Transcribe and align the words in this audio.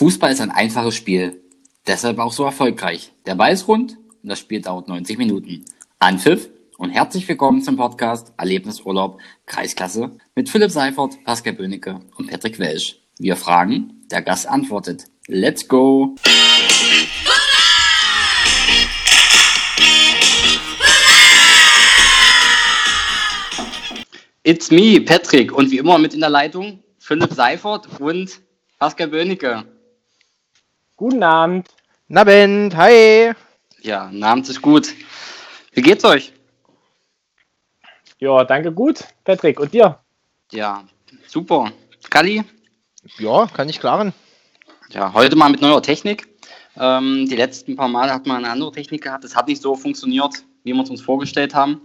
Fußball 0.00 0.32
ist 0.32 0.40
ein 0.40 0.50
einfaches 0.50 0.94
Spiel, 0.94 1.42
deshalb 1.86 2.20
auch 2.20 2.32
so 2.32 2.44
erfolgreich. 2.44 3.12
Der 3.26 3.34
Ball 3.34 3.52
ist 3.52 3.68
rund 3.68 3.98
und 4.22 4.30
das 4.30 4.38
Spiel 4.38 4.62
dauert 4.62 4.88
90 4.88 5.18
Minuten. 5.18 5.66
Anpfiff 5.98 6.48
und 6.78 6.88
herzlich 6.88 7.28
willkommen 7.28 7.60
zum 7.60 7.76
Podcast 7.76 8.32
Erlebnisurlaub 8.38 9.18
Kreisklasse 9.44 10.16
mit 10.34 10.48
Philipp 10.48 10.70
Seifert, 10.70 11.22
Pascal 11.24 11.52
Böhnecke 11.52 12.00
und 12.16 12.30
Patrick 12.30 12.58
Welsch. 12.58 12.96
Wir 13.18 13.36
fragen, 13.36 14.06
der 14.10 14.22
Gast 14.22 14.48
antwortet. 14.48 15.04
Let's 15.26 15.68
go! 15.68 16.14
It's 24.44 24.70
me, 24.70 25.02
Patrick, 25.02 25.52
und 25.52 25.70
wie 25.70 25.76
immer 25.76 25.98
mit 25.98 26.14
in 26.14 26.20
der 26.20 26.30
Leitung 26.30 26.82
Philipp 26.98 27.34
Seifert 27.34 28.00
und 28.00 28.40
Pascal 28.78 29.08
Böhnecke. 29.08 29.66
Guten 31.00 31.22
Abend. 31.22 31.66
Abend, 32.14 32.76
hi. 32.76 33.32
Ja, 33.80 34.12
Abend 34.20 34.46
ist 34.50 34.60
gut. 34.60 34.92
Wie 35.72 35.80
geht's 35.80 36.04
euch? 36.04 36.34
Ja, 38.18 38.44
danke 38.44 38.70
gut, 38.70 39.04
Patrick. 39.24 39.58
Und 39.60 39.72
dir? 39.72 39.98
Ja, 40.52 40.84
super. 41.26 41.72
Kali? 42.10 42.44
Ja, 43.16 43.46
kann 43.46 43.70
ich 43.70 43.80
klaren. 43.80 44.12
Ja, 44.90 45.14
heute 45.14 45.36
mal 45.36 45.48
mit 45.48 45.62
neuer 45.62 45.82
Technik. 45.82 46.28
Ähm, 46.76 47.26
die 47.26 47.36
letzten 47.36 47.76
paar 47.76 47.88
Mal 47.88 48.12
hat 48.12 48.26
man 48.26 48.44
eine 48.44 48.50
andere 48.50 48.70
Technik 48.70 49.02
gehabt. 49.02 49.24
Es 49.24 49.34
hat 49.34 49.48
nicht 49.48 49.62
so 49.62 49.76
funktioniert, 49.76 50.44
wie 50.64 50.74
wir 50.74 50.82
es 50.82 50.90
uns 50.90 51.00
vorgestellt 51.00 51.54
haben. 51.54 51.80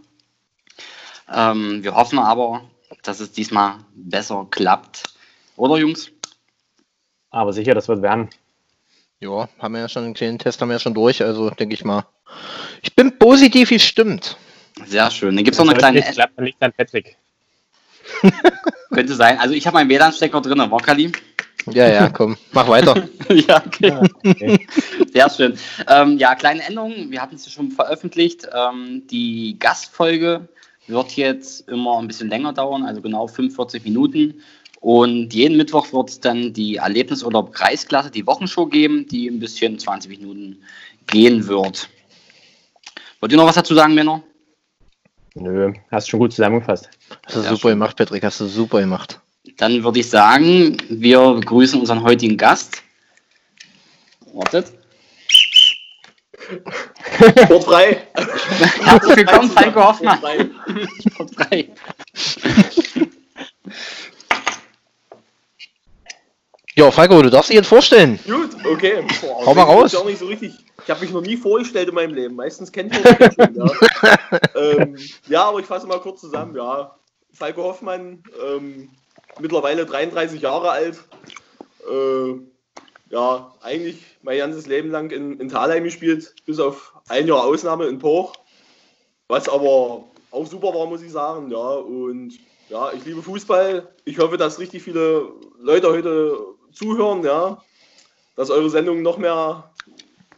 Ähm, 1.34 1.82
wir 1.86 1.96
hoffen 1.96 2.20
aber, 2.20 2.66
dass 3.04 3.22
es 3.22 3.32
diesmal 3.32 3.78
besser 3.96 4.46
klappt. 4.52 5.04
Oder, 5.56 5.78
Jungs? 5.78 6.12
Aber 7.30 7.54
sicher, 7.54 7.74
das 7.74 7.88
wird 7.88 8.02
werden. 8.02 8.30
Ja, 9.22 9.48
haben 9.60 9.74
wir 9.74 9.82
ja 9.82 9.90
schon 9.90 10.04
einen 10.04 10.14
kleinen 10.14 10.40
Test 10.40 10.62
haben 10.62 10.70
wir 10.70 10.76
ja 10.76 10.80
schon 10.80 10.94
durch, 10.94 11.24
also 11.24 11.50
denke 11.50 11.74
ich 11.74 11.86
mal. 11.86 12.06
Ich 12.82 12.96
bin 12.96 13.18
positiv 13.18 13.70
gestimmt. 13.70 14.38
Sehr 14.86 15.10
schön. 15.10 15.36
Dann 15.36 15.44
gibt 15.46 15.56
es 15.56 15.60
noch 15.60 15.68
eine 15.68 15.78
kleine. 15.78 16.00
Nicht 16.00 16.12
klappt, 16.12 16.38
dann 16.38 16.46
liegt 16.46 16.62
an 16.62 16.74
Patrick. 16.74 17.18
Könnte 18.92 19.16
sein. 19.16 19.40
Also, 19.40 19.54
ich 19.54 19.66
habe 19.66 19.76
meinen 19.76 19.90
WLAN-Stecker 19.90 20.42
drin, 20.42 20.60
war 20.60 20.80
Kali? 20.80 21.12
Ja, 21.72 21.88
ja, 21.88 22.10
komm, 22.10 22.38
mach 22.52 22.68
weiter. 22.68 23.08
ja, 23.30 23.64
okay. 23.66 23.88
Ja, 23.90 24.04
okay. 24.24 24.68
Sehr 25.14 25.30
schön. 25.30 25.58
Ähm, 25.90 26.18
ja, 26.18 26.36
kleine 26.36 26.64
Änderungen. 26.64 27.10
Wir 27.10 27.22
hatten 27.22 27.36
es 27.36 27.46
ja 27.46 27.52
schon 27.52 27.72
veröffentlicht. 27.72 28.48
Ähm, 28.54 29.08
die 29.10 29.58
Gastfolge 29.58 30.48
wird 30.88 31.14
jetzt 31.14 31.68
immer 31.68 31.98
ein 31.98 32.08
bisschen 32.08 32.30
länger 32.30 32.54
dauern, 32.54 32.84
also 32.84 33.02
genau 33.02 33.28
45 33.28 33.84
Minuten. 33.84 34.42
Und 34.86 35.34
jeden 35.34 35.58
Mittwoch 35.58 35.92
wird 35.94 36.10
es 36.10 36.20
dann 36.20 36.54
die 36.54 36.76
Erlebnisurlaub 36.76 37.52
Kreisklasse, 37.54 38.12
die 38.12 38.28
Wochenshow 38.28 38.68
geben, 38.68 39.08
die 39.08 39.28
ein 39.28 39.40
bisschen 39.40 39.80
20 39.80 40.12
Minuten 40.12 40.62
gehen 41.08 41.48
wird. 41.48 41.90
Wollt 43.20 43.32
ihr 43.32 43.38
noch 43.40 43.48
was 43.48 43.56
dazu 43.56 43.74
sagen, 43.74 43.96
Männer? 43.96 44.22
Nö, 45.34 45.74
hast 45.90 46.08
schon 46.08 46.20
gut 46.20 46.34
zusammengefasst. 46.34 46.88
Hast 47.26 47.36
du 47.36 47.40
Ja, 47.40 47.50
super 47.50 47.62
schon. 47.62 47.72
gemacht, 47.72 47.98
Patrick, 47.98 48.24
hast 48.24 48.40
du 48.42 48.46
super 48.46 48.80
gemacht. 48.80 49.20
Dann 49.58 49.84
würde 49.84 50.02
ich 50.02 50.08
sagen, 50.08 50.78
wir 50.88 51.34
begrüßen 51.34 51.80
unseren 51.80 52.04
heutigen 52.04 52.38
Gast. 52.38 52.84
Wartet. 54.34 54.72
Sportfrei. 57.46 58.04
Herzlich 58.84 59.16
willkommen, 59.16 59.50
Falco 59.50 59.84
Hoffmann. 59.84 60.20
Sportfrei. 60.20 60.50
Sportfrei. 61.10 61.70
Ja, 66.78 66.92
Falco, 66.92 67.22
du 67.22 67.30
darfst 67.30 67.50
dich 67.50 67.56
jetzt 67.56 67.70
vorstellen. 67.70 68.20
Gut, 68.26 68.50
okay. 68.66 69.02
Boah, 69.22 69.46
Hau 69.46 69.54
mal 69.54 69.64
ist 69.86 69.96
raus. 69.96 70.06
Nicht 70.06 70.20
so 70.20 70.26
richtig. 70.26 70.54
Ich 70.84 70.90
habe 70.90 71.00
mich 71.00 71.12
noch 71.12 71.22
nie 71.22 71.38
vorgestellt 71.38 71.88
in 71.88 71.96
meinem 71.96 72.14
Leben. 72.14 72.36
Meistens 72.36 72.70
kennt 72.70 72.92
man 72.92 73.02
mich 73.18 73.34
schon, 73.34 73.56
ja. 73.56 74.40
ähm, 74.56 74.98
ja, 75.28 75.44
aber 75.46 75.60
ich 75.62 75.66
fasse 75.66 75.88
mal 75.88 76.02
kurz 76.02 76.20
zusammen. 76.20 76.54
Ja, 76.54 76.94
Falco 77.32 77.64
Hoffmann, 77.64 78.24
ähm, 78.46 78.90
mittlerweile 79.40 79.86
33 79.86 80.42
Jahre 80.42 80.72
alt. 80.72 81.00
Äh, 81.90 82.42
ja, 83.10 83.54
eigentlich 83.62 84.04
mein 84.22 84.40
ganzes 84.40 84.68
Leben 84.68 84.92
lang 84.92 85.12
in, 85.12 85.40
in 85.40 85.48
Thalheim 85.48 85.86
gespielt, 85.86 86.36
bis 86.46 86.60
auf 86.60 86.94
ein 87.08 87.26
Jahr 87.26 87.46
Ausnahme 87.46 87.86
in 87.86 88.00
Poch. 88.00 88.34
Was 89.30 89.48
aber 89.48 90.04
auch 90.32 90.46
super 90.46 90.74
war, 90.74 90.88
muss 90.88 91.02
ich 91.02 91.12
sagen. 91.12 91.50
Ja, 91.52 91.58
und 91.58 92.34
ja, 92.70 92.92
ich 92.92 93.06
liebe 93.06 93.22
Fußball. 93.22 93.88
Ich 94.04 94.20
hoffe, 94.20 94.36
dass 94.38 94.60
richtig 94.60 94.84
viele 94.84 95.30
Leute 95.58 95.90
heute 95.90 96.55
zuhören, 96.76 97.24
ja. 97.24 97.62
Dass 98.36 98.50
eure 98.50 98.70
Sendung 98.70 99.02
noch 99.02 99.18
mehr, 99.18 99.72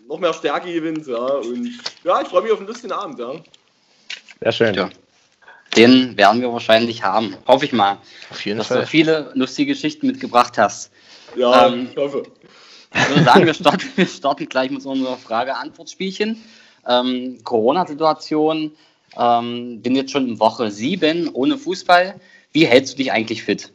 noch 0.07 0.19
mehr 0.19 0.33
Stärke 0.33 0.71
gewinnt, 0.71 1.07
ja. 1.07 1.17
Und 1.17 1.71
ja, 2.03 2.21
ich 2.21 2.27
freue 2.27 2.43
mich 2.43 2.51
auf 2.51 2.59
einen 2.59 2.67
lustigen 2.67 2.93
Abend, 2.93 3.19
ja. 3.19 3.33
Sehr 4.41 4.51
schön. 4.51 4.73
Ja. 4.75 4.89
Den 5.75 6.17
werden 6.17 6.41
wir 6.41 6.51
wahrscheinlich 6.51 7.03
haben. 7.03 7.35
Hoffe 7.47 7.65
ich 7.65 7.73
mal, 7.73 7.97
Auf 8.31 8.43
jeden 8.45 8.57
dass 8.57 8.69
du 8.69 8.75
Fall. 8.75 8.85
viele 8.87 9.31
lustige 9.35 9.73
Geschichten 9.73 10.07
mitgebracht 10.07 10.57
hast. 10.57 10.91
Ja, 11.35 11.67
Ähm, 11.67 11.89
ich 11.91 11.97
hoffe. 11.97 12.23
Ich 12.93 13.09
würde 13.09 13.23
sagen, 13.23 13.45
wir 13.45 13.53
starten, 13.53 13.87
wir 13.95 14.07
starten 14.07 14.47
gleich 14.47 14.71
mit 14.71 14.85
unserer 14.85 15.17
Frage-Antwort-Spielchen. 15.17 16.41
Ähm, 16.87 17.39
Corona-Situation. 17.43 18.71
Ähm, 19.17 19.81
bin 19.81 19.95
jetzt 19.95 20.11
schon 20.11 20.27
in 20.27 20.39
Woche 20.39 20.71
7 20.71 21.29
ohne 21.33 21.57
Fußball. 21.57 22.19
Wie 22.53 22.65
hältst 22.65 22.93
du 22.93 22.97
dich 22.97 23.11
eigentlich 23.11 23.43
fit? 23.43 23.71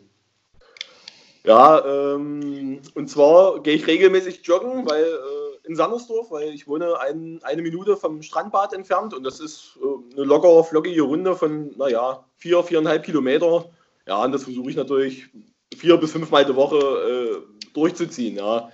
Ja, 1.45 1.85
ähm, 1.85 2.81
und 2.95 3.11
zwar 3.11 3.61
gehe 3.63 3.75
ich 3.75 3.87
regelmäßig 3.87 4.43
joggen, 4.45 4.89
weil 4.89 5.03
äh, 5.03 5.67
in 5.67 5.75
Sandersdorf, 5.75 6.31
weil 6.31 6.51
ich 6.51 6.69
wohne 6.69 7.01
ein, 7.01 7.41
eine 7.43 7.63
Minute 7.63 7.97
vom 7.97 8.23
Strandbad 8.23 8.73
entfernt 8.73 9.13
und 9.13 9.25
das 9.25 9.41
ist 9.41 9.79
äh, 9.83 10.15
eine 10.17 10.25
lockere, 10.25 10.63
flockige 10.63 11.03
Runde 11.03 11.35
von, 11.35 11.77
naja, 11.77 12.25
vier, 12.37 12.63
viereinhalb 12.63 13.05
Kilometer. 13.05 13.65
Ja, 14.07 14.25
und 14.25 14.33
das 14.33 14.45
versuche 14.45 14.71
ich 14.71 14.77
natürlich 14.77 15.29
vier 15.77 15.97
bis 15.97 16.13
fünfmal 16.13 16.45
die 16.45 16.55
Woche 16.55 16.79
äh, 16.79 17.71
durchzuziehen, 17.75 18.37
ja. 18.37 18.71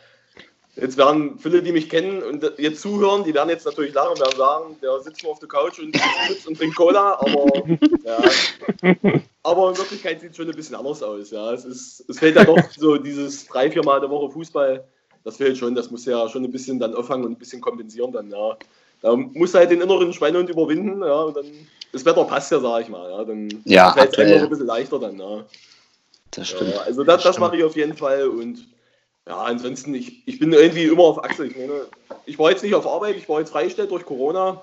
Jetzt 0.80 0.96
werden 0.96 1.38
viele, 1.38 1.62
die 1.62 1.72
mich 1.72 1.88
kennen 1.88 2.22
und 2.22 2.52
jetzt 2.58 2.82
zuhören, 2.82 3.24
die 3.24 3.34
werden 3.34 3.48
jetzt 3.48 3.66
natürlich 3.66 3.94
lachen 3.94 4.10
und 4.10 4.20
werden 4.20 4.36
sagen, 4.36 4.76
der 4.80 5.00
sitzt 5.00 5.22
nur 5.22 5.32
auf 5.32 5.40
der 5.40 5.48
Couch 5.48 5.80
und 5.80 5.96
sitzt 6.28 6.46
und 6.46 6.56
trinkt 6.56 6.76
Cola, 6.76 7.18
aber 7.20 7.46
ja, 8.04 8.18
aber 9.42 9.70
in 9.70 9.78
Wirklichkeit 9.78 10.20
sieht 10.20 10.32
es 10.32 10.36
schon 10.36 10.48
ein 10.48 10.54
bisschen 10.54 10.76
anders 10.76 11.02
aus. 11.02 11.30
Ja. 11.30 11.52
Es, 11.52 11.64
ist, 11.64 12.04
es 12.08 12.18
fehlt 12.18 12.36
ja 12.36 12.44
doch 12.44 12.58
so 12.76 12.96
dieses 12.96 13.46
drei, 13.46 13.70
vier 13.70 13.84
Mal 13.84 14.00
der 14.00 14.10
Woche 14.10 14.30
Fußball. 14.30 14.84
Das 15.24 15.36
fehlt 15.36 15.58
schon. 15.58 15.74
Das 15.74 15.90
muss 15.90 16.04
ja 16.04 16.28
schon 16.28 16.44
ein 16.44 16.52
bisschen 16.52 16.78
dann 16.78 16.94
auffangen 16.94 17.24
und 17.24 17.32
ein 17.32 17.38
bisschen 17.38 17.60
kompensieren 17.60 18.12
dann. 18.12 18.30
Ja. 18.30 18.56
Da 19.00 19.16
muss 19.16 19.54
halt 19.54 19.70
den 19.70 19.80
inneren 19.80 20.12
Schweinehund 20.12 20.48
überwinden. 20.48 21.02
Ja, 21.02 21.22
und 21.22 21.36
dann, 21.36 21.46
das 21.92 22.04
Wetter 22.04 22.24
passt 22.24 22.52
ja, 22.52 22.60
sag 22.60 22.82
ich 22.82 22.88
mal. 22.88 23.10
Ja. 23.10 23.24
Dann 23.24 23.62
Ja, 23.64 23.92
fällt 23.92 24.16
es 24.18 24.36
noch 24.36 24.42
ein 24.42 24.50
bisschen 24.50 24.66
leichter 24.66 24.98
dann. 24.98 25.18
Ja. 25.18 25.44
Das 26.30 26.50
Ja, 26.52 26.58
also 26.84 27.04
das, 27.04 27.22
das 27.22 27.38
mache 27.38 27.56
ich 27.56 27.64
auf 27.64 27.74
jeden 27.74 27.96
Fall. 27.96 28.28
Und 28.28 28.66
ja, 29.28 29.42
ansonsten, 29.42 29.94
ich, 29.94 30.26
ich 30.26 30.38
bin 30.38 30.52
irgendwie 30.54 30.84
immer 30.84 31.02
auf 31.02 31.22
Achse. 31.22 31.46
Ich 31.46 31.56
meine, 31.56 31.86
ich 32.24 32.38
war 32.38 32.50
jetzt 32.50 32.62
nicht 32.62 32.74
auf 32.74 32.86
Arbeit, 32.86 33.16
ich 33.16 33.28
war 33.28 33.40
jetzt 33.40 33.50
freigestellt 33.50 33.90
durch 33.90 34.06
Corona. 34.06 34.62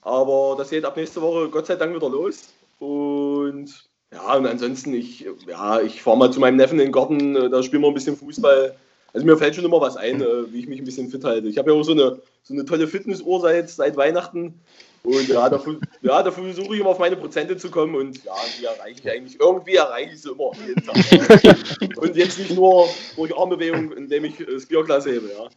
Aber 0.00 0.56
das 0.58 0.70
geht 0.70 0.84
ab 0.84 0.96
nächste 0.96 1.22
Woche 1.22 1.48
Gott 1.48 1.66
sei 1.66 1.76
Dank 1.76 1.94
wieder 1.94 2.08
los. 2.08 2.52
Und 2.80 3.88
ja, 4.12 4.34
und 4.34 4.46
ansonsten, 4.46 4.92
ich, 4.92 5.24
ja, 5.46 5.80
ich 5.80 6.02
fahre 6.02 6.18
mal 6.18 6.32
zu 6.32 6.40
meinem 6.40 6.56
Neffen 6.56 6.80
in 6.80 6.86
den 6.86 6.92
Garten, 6.92 7.36
äh, 7.36 7.48
da 7.48 7.62
spielen 7.62 7.82
wir 7.82 7.88
ein 7.88 7.94
bisschen 7.94 8.16
Fußball. 8.16 8.76
Also 9.14 9.24
mir 9.24 9.36
fällt 9.36 9.54
schon 9.54 9.64
immer 9.64 9.80
was 9.80 9.96
ein, 9.96 10.20
äh, 10.20 10.52
wie 10.52 10.58
ich 10.58 10.66
mich 10.66 10.80
ein 10.80 10.84
bisschen 10.84 11.08
fit 11.08 11.22
halte. 11.22 11.46
Ich 11.46 11.56
habe 11.56 11.70
ja 11.70 11.78
auch 11.78 11.84
so 11.84 11.92
eine, 11.92 12.18
so 12.42 12.54
eine 12.54 12.64
tolle 12.64 12.88
Fitnessuhr 12.88 13.40
seit, 13.40 13.70
seit 13.70 13.96
Weihnachten. 13.96 14.60
Und 15.04 15.26
ja, 15.28 15.48
da, 15.48 15.58
fu- 15.58 15.80
ja, 16.02 16.22
da 16.22 16.30
versuche 16.30 16.74
ich 16.74 16.80
immer 16.80 16.90
auf 16.90 17.00
meine 17.00 17.16
Prozente 17.16 17.56
zu 17.56 17.70
kommen 17.72 17.96
und 17.96 18.22
ja, 18.24 18.32
die 18.58 18.64
erreiche 18.66 19.00
ich 19.02 19.10
eigentlich. 19.10 19.40
Irgendwie 19.40 19.74
erreiche 19.74 20.14
ich 20.14 20.22
sie 20.22 20.30
immer 20.30 20.52
jeden 20.64 20.86
Tag. 20.86 20.96
und 21.96 22.14
jetzt 22.14 22.38
nicht 22.38 22.52
nur 22.52 22.88
durch 23.16 23.36
Armbewegung, 23.36 23.90
indem 23.96 24.26
ich 24.26 24.38
äh, 24.38 24.44
das 24.52 24.66
Bierglas 24.66 25.04
hebe, 25.04 25.28
ja. 25.36 25.48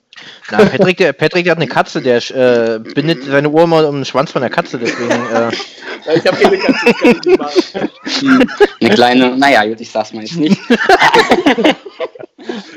Na, 0.49 0.65
Patrick, 0.65 0.97
der, 0.97 1.13
Patrick, 1.13 1.43
der 1.43 1.51
hat 1.51 1.59
eine 1.59 1.67
Katze, 1.67 2.01
der 2.01 2.17
äh, 2.31 2.79
bindet 2.79 3.23
seine 3.25 3.49
Uhr 3.49 3.67
mal 3.67 3.85
um 3.85 3.97
den 3.97 4.05
Schwanz 4.05 4.31
von 4.31 4.41
der 4.41 4.49
Katze, 4.49 4.79
deswegen. 4.79 5.11
Äh, 5.11 5.51
Ja, 6.05 6.13
Ich 6.15 6.25
habe 6.25 6.37
keine 6.37 6.57
Katze, 6.57 6.85
das 6.85 6.97
kann 6.99 7.09
ich 7.11 7.23
nicht 7.25 7.39
machen. 7.39 7.89
Hm, 8.19 8.49
Eine 8.81 8.89
kleine, 8.95 9.37
naja, 9.37 9.63
gut, 9.65 9.79
ich 9.81 9.91
sag's 9.91 10.11
mal 10.13 10.21
jetzt 10.23 10.37
nicht. 10.37 10.59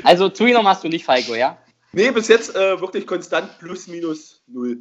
also, 0.03 0.29
zugenommen 0.29 0.67
hast 0.67 0.83
du 0.83 0.87
nicht, 0.87 1.05
Falco, 1.05 1.35
ja? 1.35 1.57
Nee, 1.91 2.11
bis 2.11 2.27
jetzt 2.27 2.55
äh, 2.55 2.79
wirklich 2.79 3.07
konstant 3.07 3.57
plus 3.59 3.87
minus 3.87 4.41
null. 4.47 4.77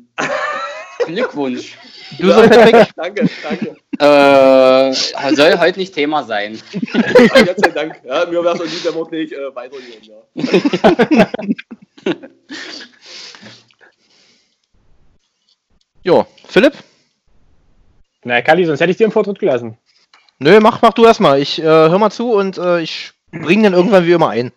Glückwunsch. 1.09 1.77
du 2.19 2.33
so, 2.33 2.41
Patrick? 2.43 2.89
danke, 2.97 3.29
danke. 3.43 3.77
Äh, 3.99 5.35
soll 5.35 5.59
heute 5.59 5.79
nicht 5.81 5.93
Thema 5.95 6.23
sein. 6.23 6.61
Ja, 6.73 7.43
Gott 7.43 7.61
sei 7.61 7.71
Dank. 7.71 8.01
Ja, 8.05 8.27
mir 8.27 8.45
wäre 8.45 8.55
es 8.55 8.61
auch 8.61 8.65
wenn 8.65 8.95
wir 8.95 9.07
gleich 9.07 9.33
äh, 9.33 9.55
weitergehen. 9.55 10.03
Ja. 10.05 11.29
Jo, 16.05 16.27
Philipp? 16.47 16.73
Na, 18.25 18.41
Kali, 18.41 18.65
sonst 18.65 18.81
hätte 18.81 18.91
ich 18.91 18.97
dir 18.97 19.05
einen 19.05 19.13
Vortritt 19.13 19.39
gelassen. 19.39 19.77
Nö, 20.39 20.59
mach, 20.61 20.81
mach 20.81 20.95
du 20.95 21.05
erstmal. 21.05 21.41
Ich 21.41 21.59
äh, 21.59 21.65
hör 21.65 21.99
mal 21.99 22.11
zu 22.11 22.33
und 22.33 22.57
äh, 22.57 22.81
ich 22.81 23.13
bring 23.31 23.63
dann 23.63 23.75
irgendwann 23.75 24.07
wie 24.07 24.13
immer 24.13 24.31
ein. 24.31 24.53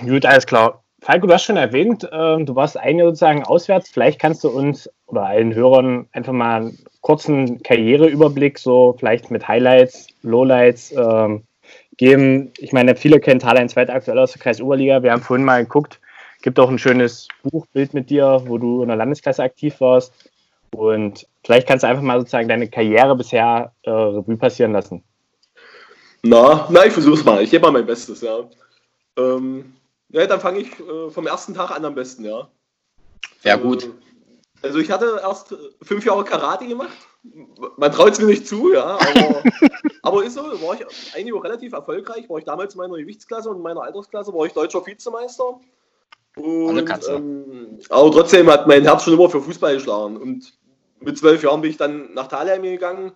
Gut, 0.00 0.24
alles 0.24 0.46
klar. 0.46 0.84
Falco, 1.00 1.26
du 1.26 1.32
hast 1.32 1.44
schon 1.44 1.56
erwähnt, 1.56 2.04
äh, 2.04 2.44
du 2.44 2.54
warst 2.54 2.76
ein 2.76 2.98
Jahr 2.98 3.08
sozusagen 3.08 3.44
auswärts. 3.44 3.88
Vielleicht 3.88 4.18
kannst 4.18 4.42
du 4.42 4.48
uns 4.48 4.90
oder 5.06 5.24
allen 5.24 5.54
Hörern 5.54 6.08
einfach 6.12 6.32
mal 6.32 6.60
einen 6.62 6.78
kurzen 7.00 7.62
Karriereüberblick, 7.62 8.58
so 8.58 8.96
vielleicht 8.98 9.30
mit 9.30 9.46
Highlights, 9.46 10.08
Lowlights 10.22 10.92
ähm, 10.92 11.44
geben. 11.96 12.52
Ich 12.58 12.72
meine, 12.72 12.96
viele 12.96 13.20
kennen 13.20 13.40
Thaler 13.40 13.66
zweite 13.68 13.92
aktuell 13.92 14.18
aus 14.18 14.32
der 14.32 14.42
Kreis 14.42 14.60
Oberliga. 14.60 15.02
Wir 15.02 15.12
haben 15.12 15.22
vorhin 15.22 15.44
mal 15.44 15.62
geguckt, 15.62 16.00
gibt 16.42 16.58
auch 16.58 16.68
ein 16.68 16.78
schönes 16.78 17.28
Buchbild 17.42 17.94
mit 17.94 18.10
dir, 18.10 18.42
wo 18.46 18.58
du 18.58 18.82
in 18.82 18.88
der 18.88 18.96
Landesklasse 18.96 19.42
aktiv 19.42 19.80
warst. 19.80 20.12
Und 20.70 21.26
vielleicht 21.44 21.66
kannst 21.66 21.84
du 21.84 21.88
einfach 21.88 22.02
mal 22.02 22.18
sozusagen 22.18 22.48
deine 22.48 22.68
Karriere 22.68 23.16
bisher 23.16 23.72
äh, 23.82 23.90
Revue 23.90 24.36
passieren 24.36 24.72
lassen. 24.72 25.02
Na, 26.22 26.66
na, 26.70 26.84
ich 26.84 26.92
versuch's 26.92 27.24
mal. 27.24 27.42
Ich 27.42 27.50
gebe 27.50 27.62
mal 27.62 27.72
mein 27.72 27.86
Bestes, 27.86 28.20
ja. 28.20 28.40
Ähm, 29.16 29.72
ja, 30.10 30.26
dann 30.26 30.40
fange 30.40 30.60
ich 30.60 30.78
äh, 30.80 31.10
vom 31.10 31.26
ersten 31.26 31.54
Tag 31.54 31.70
an 31.70 31.84
am 31.84 31.94
besten, 31.94 32.24
ja. 32.24 32.48
Ja, 33.42 33.56
gut. 33.56 33.84
Äh, 33.84 33.88
also 34.62 34.78
ich 34.78 34.90
hatte 34.90 35.20
erst 35.22 35.54
fünf 35.82 36.04
Jahre 36.04 36.24
Karate 36.24 36.66
gemacht. 36.66 36.96
Man 37.76 37.92
traut 37.92 38.12
es 38.12 38.18
mir 38.18 38.26
nicht 38.26 38.46
zu, 38.46 38.72
ja, 38.72 38.98
aber, 38.98 39.42
aber 40.02 40.24
ist 40.24 40.34
so, 40.34 40.42
war 40.42 40.74
ich 40.74 41.14
eigentlich 41.14 41.32
auch 41.32 41.44
relativ 41.44 41.72
erfolgreich. 41.72 42.28
War 42.28 42.38
ich 42.38 42.44
damals 42.44 42.74
in 42.74 42.78
meiner 42.78 42.96
Gewichtsklasse 42.96 43.50
und 43.50 43.56
in 43.56 43.62
meiner 43.62 43.82
Altersklasse 43.82 44.32
war 44.32 44.46
ich 44.46 44.52
deutscher 44.52 44.84
Vizemeister. 44.84 45.60
Und, 46.36 47.08
ähm, 47.08 47.78
aber 47.90 48.12
trotzdem 48.12 48.48
hat 48.48 48.66
mein 48.66 48.84
Herz 48.84 49.02
schon 49.02 49.14
immer 49.14 49.28
für 49.28 49.42
Fußball 49.42 49.74
geschlagen. 49.74 50.16
Und 50.16 50.52
mit 51.00 51.18
zwölf 51.18 51.42
Jahren 51.42 51.60
bin 51.60 51.70
ich 51.70 51.76
dann 51.76 52.14
nach 52.14 52.28
Thalheim 52.28 52.62
gegangen, 52.62 53.12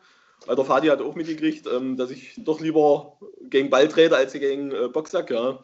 weil 0.47 0.57
der 0.57 0.69
Vati 0.69 0.89
hat 0.89 1.01
auch 1.01 1.15
mitgekriegt, 1.15 1.67
ähm, 1.67 1.97
dass 1.97 2.11
ich 2.11 2.35
doch 2.39 2.61
lieber 2.61 3.17
gegen 3.43 3.71
Ball 3.71 3.89
trete 3.89 4.17
als 4.17 4.33
gegen 4.33 4.73
äh, 4.73 4.89
Boxsack. 4.89 5.31
Ja. 5.31 5.61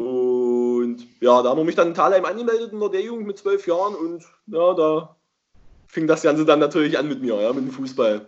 Und 0.00 1.06
ja, 1.20 1.42
da 1.42 1.50
haben 1.50 1.58
wir 1.58 1.64
mich 1.64 1.74
dann 1.74 1.88
in 1.88 1.94
Thalheim 1.94 2.24
angemeldet 2.24 2.72
in 2.72 2.80
der 2.80 2.88
D-Jugend 2.88 3.26
mit 3.26 3.36
zwölf 3.36 3.66
Jahren 3.66 3.94
und 3.94 4.24
ja, 4.46 4.72
da 4.72 5.16
fing 5.88 6.06
das 6.06 6.22
Ganze 6.22 6.46
dann 6.46 6.58
natürlich 6.58 6.98
an 6.98 7.06
mit 7.06 7.20
mir, 7.20 7.38
ja, 7.38 7.52
mit 7.52 7.64
dem 7.64 7.70
Fußball. 7.70 8.26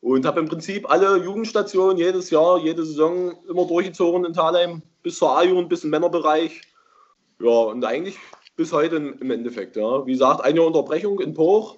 Und 0.00 0.26
habe 0.26 0.40
im 0.40 0.48
Prinzip 0.48 0.90
alle 0.90 1.18
Jugendstationen 1.18 1.96
jedes 1.96 2.30
Jahr, 2.30 2.58
jede 2.58 2.84
Saison 2.84 3.36
immer 3.48 3.66
durchgezogen 3.66 4.24
in 4.24 4.32
Thalheim, 4.32 4.82
bis 5.02 5.18
zur 5.18 5.36
A-Jugend, 5.36 5.68
bis 5.68 5.84
im 5.84 5.90
Männerbereich. 5.90 6.60
Ja, 7.40 7.50
und 7.50 7.84
eigentlich 7.84 8.18
bis 8.56 8.72
heute 8.72 8.96
im 8.96 9.30
Endeffekt. 9.30 9.76
Ja. 9.76 10.04
Wie 10.06 10.12
gesagt, 10.12 10.40
eine 10.42 10.62
Unterbrechung 10.62 11.20
in 11.20 11.34
Poch. 11.34 11.76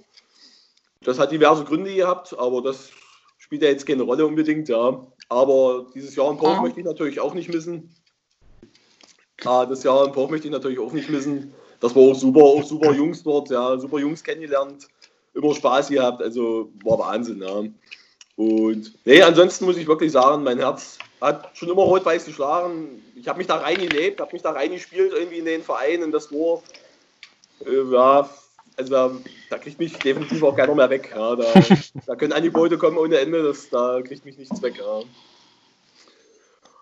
Das 1.02 1.18
hat 1.18 1.32
diverse 1.32 1.64
Gründe 1.64 1.94
gehabt, 1.94 2.34
aber 2.38 2.62
das 2.62 2.90
spielt 3.36 3.62
ja 3.62 3.68
jetzt 3.68 3.86
keine 3.86 4.04
Rolle 4.04 4.26
unbedingt. 4.26 4.68
Ja. 4.68 5.06
Aber 5.28 5.86
dieses 5.94 6.16
Jahr 6.16 6.30
in 6.30 6.38
Poch 6.38 6.54
ja. 6.54 6.62
möchte 6.62 6.80
ich 6.80 6.86
natürlich 6.86 7.20
auch 7.20 7.34
nicht 7.34 7.52
missen. 7.52 7.94
Ah, 9.44 9.66
das 9.66 9.82
Jahr 9.82 10.06
in 10.06 10.12
Poch 10.12 10.30
möchte 10.30 10.48
ich 10.48 10.52
natürlich 10.52 10.78
auch 10.78 10.92
nicht 10.92 11.08
missen. 11.08 11.54
Das 11.80 11.94
war 11.94 12.02
auch 12.02 12.14
super, 12.14 12.42
auch 12.42 12.64
super 12.64 12.92
Jungs 12.92 13.22
dort, 13.22 13.50
ja, 13.50 13.78
super 13.78 13.98
Jungs 13.98 14.24
kennengelernt, 14.24 14.88
immer 15.34 15.54
Spaß 15.54 15.88
gehabt, 15.90 16.20
also 16.22 16.72
war 16.82 16.98
Wahnsinn, 16.98 17.40
ja. 17.40 17.62
Und 18.36 18.92
nee, 19.04 19.22
ansonsten 19.22 19.64
muss 19.64 19.76
ich 19.76 19.86
wirklich 19.86 20.12
sagen, 20.12 20.44
mein 20.44 20.58
Herz 20.58 20.98
hat 21.20 21.56
schon 21.56 21.68
immer 21.68 21.82
rot-weiß 21.82 22.24
geschlagen. 22.24 23.02
Ich 23.16 23.26
habe 23.26 23.38
mich 23.38 23.48
da 23.48 23.56
reingelebt, 23.56 24.20
habe 24.20 24.32
mich 24.32 24.42
da 24.42 24.52
reingespielt, 24.52 25.12
irgendwie 25.12 25.38
in 25.38 25.44
den 25.44 25.62
Verein, 25.62 26.02
in 26.02 26.12
das 26.12 26.28
Dorf. 26.28 26.62
Äh, 27.66 27.92
ja, 27.92 28.30
also 28.76 28.92
da, 28.92 29.10
da, 29.50 29.58
kriegt 29.58 29.80
mich 29.80 29.98
definitiv 29.98 30.42
auch 30.44 30.56
keiner 30.56 30.74
mehr 30.74 30.88
weg. 30.88 31.12
Ja. 31.14 31.34
Da, 31.34 31.52
da 32.06 32.14
können 32.14 32.32
Angebote 32.32 32.78
kommen 32.78 32.96
ohne 32.96 33.18
Ende, 33.18 33.42
das, 33.42 33.68
da 33.70 34.00
kriegt 34.02 34.24
mich 34.24 34.38
nichts 34.38 34.62
weg. 34.62 34.74
Ja. 34.78 35.00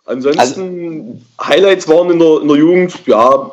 Ansonsten, 0.06 1.22
also, 1.38 1.48
Highlights 1.48 1.88
waren 1.88 2.10
in 2.10 2.18
der, 2.18 2.40
in 2.40 2.48
der 2.48 2.56
Jugend, 2.56 3.06
ja, 3.06 3.50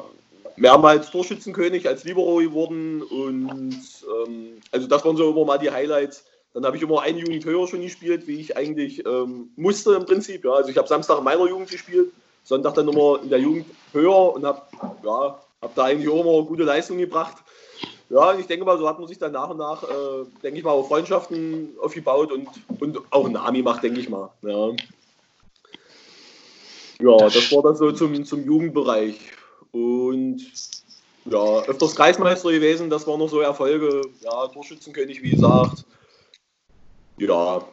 mehrmals 0.56 1.10
Torschützenkönig 1.10 1.88
als 1.88 2.04
Libero 2.04 2.38
geworden 2.38 3.02
und 3.02 3.82
ähm, 4.28 4.62
also 4.72 4.88
das 4.88 5.04
waren 5.04 5.18
so 5.18 5.32
immer 5.32 5.46
mal 5.46 5.58
die 5.58 5.72
Highlights. 5.72 6.26
Dann 6.54 6.66
habe 6.66 6.78
ich 6.78 6.84
immer 6.84 7.02
eine 7.02 7.20
Jugend 7.20 7.44
höher 7.46 7.68
schon 7.68 7.82
gespielt, 7.82 8.28
wie 8.28 8.40
ich 8.40 8.56
eigentlich 8.56 9.04
ähm, 9.06 9.50
musste 9.56 9.96
im 9.96 10.06
Prinzip. 10.06 10.46
Ja. 10.46 10.52
Also 10.52 10.70
ich 10.70 10.78
habe 10.78 10.88
Samstag 10.88 11.18
in 11.18 11.24
meiner 11.24 11.48
Jugend 11.48 11.72
gespielt, 11.72 12.12
Sonntag 12.44 12.76
dann 12.76 12.88
immer 12.88 13.20
in 13.24 13.30
der 13.30 13.40
Jugend 13.40 13.66
höher 13.92 14.34
und 14.36 14.46
habe 14.46 14.62
ja, 15.04 15.40
hab 15.62 15.76
da 15.76 15.84
eigentlich 15.86 16.10
auch 16.10 16.22
immer 16.22 16.48
gute 16.48 16.64
Leistung 16.64 17.00
gebracht. 17.00 17.38
Ja, 18.10 18.38
ich 18.38 18.46
denke 18.46 18.64
mal, 18.64 18.78
so 18.78 18.88
hat 18.88 19.00
man 19.00 19.08
sich 19.08 19.18
dann 19.18 19.32
nach 19.32 19.50
und 19.50 19.58
nach, 19.58 19.82
äh, 19.82 20.26
denke 20.44 20.60
ich 20.60 20.64
mal, 20.64 20.72
auch 20.72 20.88
Freundschaften 20.88 21.76
aufgebaut 21.82 22.32
und, 22.32 22.48
und 22.80 23.00
auch 23.10 23.26
einen 23.26 23.34
Namen 23.34 23.58
gemacht, 23.58 23.82
denke 23.82 24.00
ich 24.00 24.10
mal. 24.10 24.30
Ja. 24.44 24.70
Ja, 27.04 27.18
das 27.18 27.52
war 27.52 27.64
dann 27.64 27.76
so 27.76 27.92
zum, 27.92 28.24
zum 28.24 28.46
Jugendbereich. 28.46 29.20
Und 29.72 30.42
ja, 31.26 31.62
öfters 31.64 31.96
Kreismeister 31.96 32.52
gewesen, 32.52 32.90
das 32.90 33.06
waren 33.08 33.20
noch 33.20 33.30
so 33.30 33.40
Erfolge. 33.40 34.02
Ja, 34.22 34.48
Torschützenkönig, 34.48 35.22
wie 35.22 35.32
gesagt. 35.32 35.86
Ja, 37.18 37.66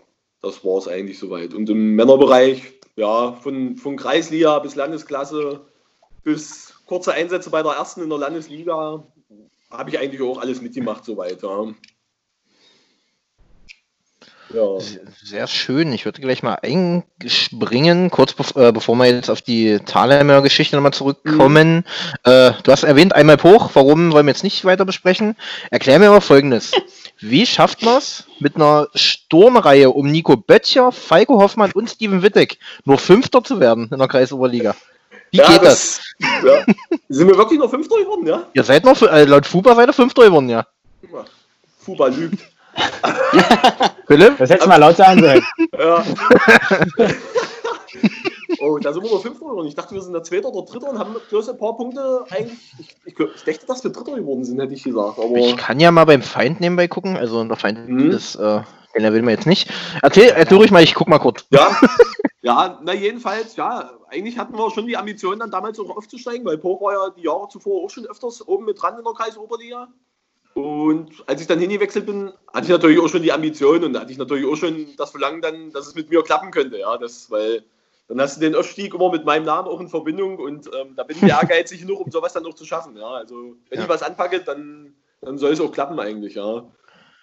das 0.42 0.64
war 0.64 0.78
es 0.78 0.88
eigentlich 0.88 1.18
soweit. 1.18 1.54
Und 1.54 1.68
im 1.70 1.94
Männerbereich, 1.94 2.72
ja, 2.96 3.32
von, 3.32 3.76
von 3.76 3.96
Kreisliga 3.96 4.58
bis 4.58 4.74
Landesklasse 4.74 5.60
bis 6.22 6.74
kurze 6.86 7.12
Einsätze 7.12 7.50
bei 7.50 7.62
der 7.62 7.72
ersten 7.72 8.02
in 8.02 8.10
der 8.10 8.18
Landesliga 8.18 9.04
habe 9.70 9.90
ich 9.90 9.98
eigentlich 9.98 10.20
auch 10.20 10.38
alles 10.38 10.60
mitgemacht 10.60 11.04
soweit. 11.04 11.42
Ja. 11.42 11.72
Ja. 14.52 14.78
Sehr 15.22 15.46
schön. 15.46 15.92
Ich 15.92 16.04
würde 16.04 16.20
gleich 16.20 16.42
mal 16.42 16.58
einspringen, 16.62 18.10
kurz 18.10 18.32
bev 18.32 18.56
äh, 18.56 18.72
bevor 18.72 18.96
wir 18.96 19.06
jetzt 19.06 19.30
auf 19.30 19.42
die 19.42 19.78
Thalheimer 19.78 20.42
Geschichte 20.42 20.76
nochmal 20.76 20.92
zurückkommen. 20.92 21.76
Mhm. 21.76 21.84
Äh, 22.24 22.52
du 22.62 22.72
hast 22.72 22.82
erwähnt, 22.82 23.14
einmal 23.14 23.40
hoch, 23.42 23.70
warum 23.74 24.12
wollen 24.12 24.26
wir 24.26 24.32
jetzt 24.32 24.42
nicht 24.42 24.64
weiter 24.64 24.84
besprechen? 24.84 25.36
Erklär 25.70 25.98
mir 25.98 26.10
mal 26.10 26.20
folgendes. 26.20 26.72
Wie 27.20 27.46
schafft 27.46 27.82
man 27.82 27.98
es 27.98 28.24
mit 28.40 28.56
einer 28.56 28.88
Sturmreihe 28.94 29.90
um 29.90 30.10
Nico 30.10 30.36
Böttcher, 30.36 30.90
Falco 30.90 31.40
Hoffmann 31.40 31.70
und 31.72 31.88
Steven 31.88 32.22
Wittek 32.22 32.58
nur 32.84 32.98
Fünfter 32.98 33.44
zu 33.44 33.60
werden 33.60 33.88
in 33.92 33.98
der 33.98 34.08
Kreisoberliga? 34.08 34.74
Wie 35.30 35.38
ja, 35.38 35.46
geht 35.46 35.62
das? 35.62 36.00
das? 36.18 36.42
Ja. 36.44 36.64
Sind 37.08 37.28
wir 37.28 37.36
wirklich 37.36 37.58
noch 37.58 37.70
Fünfter 37.70 37.98
geworden, 37.98 38.26
ja? 38.26 38.46
Ihr 38.52 38.64
seid 38.64 38.84
noch, 38.84 39.00
äh, 39.02 39.24
laut 39.24 39.46
Fuba 39.46 39.74
seid 39.74 39.88
ihr 39.88 39.92
Fünfter 39.92 40.24
geworden, 40.24 40.48
ja. 40.48 40.66
Fuba 41.78 42.08
lügt. 42.08 42.40
Philipp? 44.06 44.38
Das 44.38 44.50
hättest 44.50 44.64
du 44.64 44.68
mal 44.68 44.76
laut 44.76 44.96
sagen 44.96 45.20
sollen. 45.20 45.42
Ja. 45.78 46.04
oh, 48.60 48.78
da 48.78 48.92
sind 48.92 49.02
wir 49.02 49.10
nur 49.10 49.22
Fünfter 49.22 49.46
geworden. 49.46 49.66
Ich 49.66 49.74
dachte, 49.74 49.94
wir 49.94 50.02
sind 50.02 50.12
der 50.12 50.22
Zweiter 50.22 50.48
oder 50.48 50.70
Dritter 50.70 50.90
und 50.90 50.98
haben 50.98 51.16
bloß 51.28 51.48
ein 51.50 51.58
paar 51.58 51.76
Punkte 51.76 52.24
eigentlich. 52.30 52.58
Ich, 52.78 52.96
ich, 53.04 53.18
ich 53.18 53.58
dachte, 53.58 53.66
dass 53.66 53.84
wir 53.84 53.90
Dritter 53.90 54.16
geworden 54.16 54.44
sind, 54.44 54.60
hätte 54.60 54.74
ich 54.74 54.82
gesagt. 54.82 55.18
Aber 55.18 55.36
ich 55.36 55.56
kann 55.56 55.80
ja 55.80 55.90
mal 55.90 56.04
beim 56.04 56.22
Feind 56.22 56.60
nebenbei 56.60 56.88
gucken. 56.88 57.16
Also 57.16 57.42
der 57.44 57.56
Feind 57.56 57.88
mhm. 57.88 58.10
ist, 58.10 58.36
äh, 58.36 58.60
den 58.94 59.04
er 59.04 59.12
will 59.12 59.22
mir 59.22 59.32
jetzt 59.32 59.46
nicht. 59.46 59.70
Erzähl, 60.02 60.30
erzähl 60.30 60.58
ruhig 60.58 60.70
mal, 60.70 60.82
ich 60.82 60.94
guck 60.94 61.08
mal 61.08 61.18
kurz. 61.18 61.46
Ja. 61.50 61.76
Ja, 62.42 62.80
na 62.82 62.94
jedenfalls, 62.94 63.56
ja, 63.56 63.90
eigentlich 64.08 64.38
hatten 64.38 64.56
wir 64.56 64.70
schon 64.70 64.86
die 64.86 64.96
Ambition, 64.96 65.38
dann 65.38 65.50
damals 65.50 65.78
auch 65.78 65.94
aufzusteigen, 65.94 66.46
weil 66.46 66.56
Poch 66.56 66.80
war 66.80 66.94
ja 66.94 67.10
die 67.10 67.22
Jahre 67.22 67.48
zuvor 67.48 67.84
auch 67.84 67.90
schon 67.90 68.06
öfters 68.06 68.46
oben 68.48 68.64
mit 68.64 68.80
dran 68.80 68.96
in 68.96 69.04
der 69.04 69.12
Kreisoberliga. 69.12 69.88
Und 70.54 71.12
als 71.26 71.40
ich 71.40 71.46
dann 71.46 71.60
hingewechselt 71.60 72.06
bin, 72.06 72.32
hatte 72.52 72.64
ich 72.64 72.70
natürlich 72.70 73.00
auch 73.00 73.08
schon 73.08 73.22
die 73.22 73.32
Ambition 73.32 73.84
und 73.84 73.98
hatte 73.98 74.12
ich 74.12 74.18
natürlich 74.18 74.46
auch 74.46 74.56
schon 74.56 74.88
das 74.96 75.10
Verlangen 75.10 75.40
dann, 75.40 75.70
dass 75.70 75.86
es 75.86 75.94
mit 75.94 76.10
mir 76.10 76.22
klappen 76.22 76.50
könnte. 76.50 76.78
Ja, 76.78 76.98
das, 76.98 77.30
weil 77.30 77.62
dann 78.08 78.20
hast 78.20 78.36
du 78.36 78.40
den 78.40 78.56
Aufstieg 78.56 78.92
immer 78.92 79.10
mit 79.10 79.24
meinem 79.24 79.44
Namen 79.44 79.68
auch 79.68 79.80
in 79.80 79.88
Verbindung 79.88 80.38
und 80.38 80.68
ähm, 80.74 80.94
da 80.96 81.04
bin 81.04 81.16
ich 81.16 81.22
ehrgeizig 81.22 81.80
genug, 81.86 82.00
um 82.00 82.10
sowas 82.10 82.32
dann 82.32 82.44
auch 82.44 82.54
zu 82.54 82.64
schaffen. 82.64 82.96
Ja, 82.96 83.08
also 83.08 83.54
wenn 83.68 83.78
ja. 83.78 83.84
ich 83.84 83.88
was 83.88 84.02
anpacke, 84.02 84.40
dann, 84.40 84.92
dann 85.20 85.38
soll 85.38 85.52
es 85.52 85.60
auch 85.60 85.70
klappen 85.70 86.00
eigentlich. 86.00 86.34
Ja. 86.34 86.66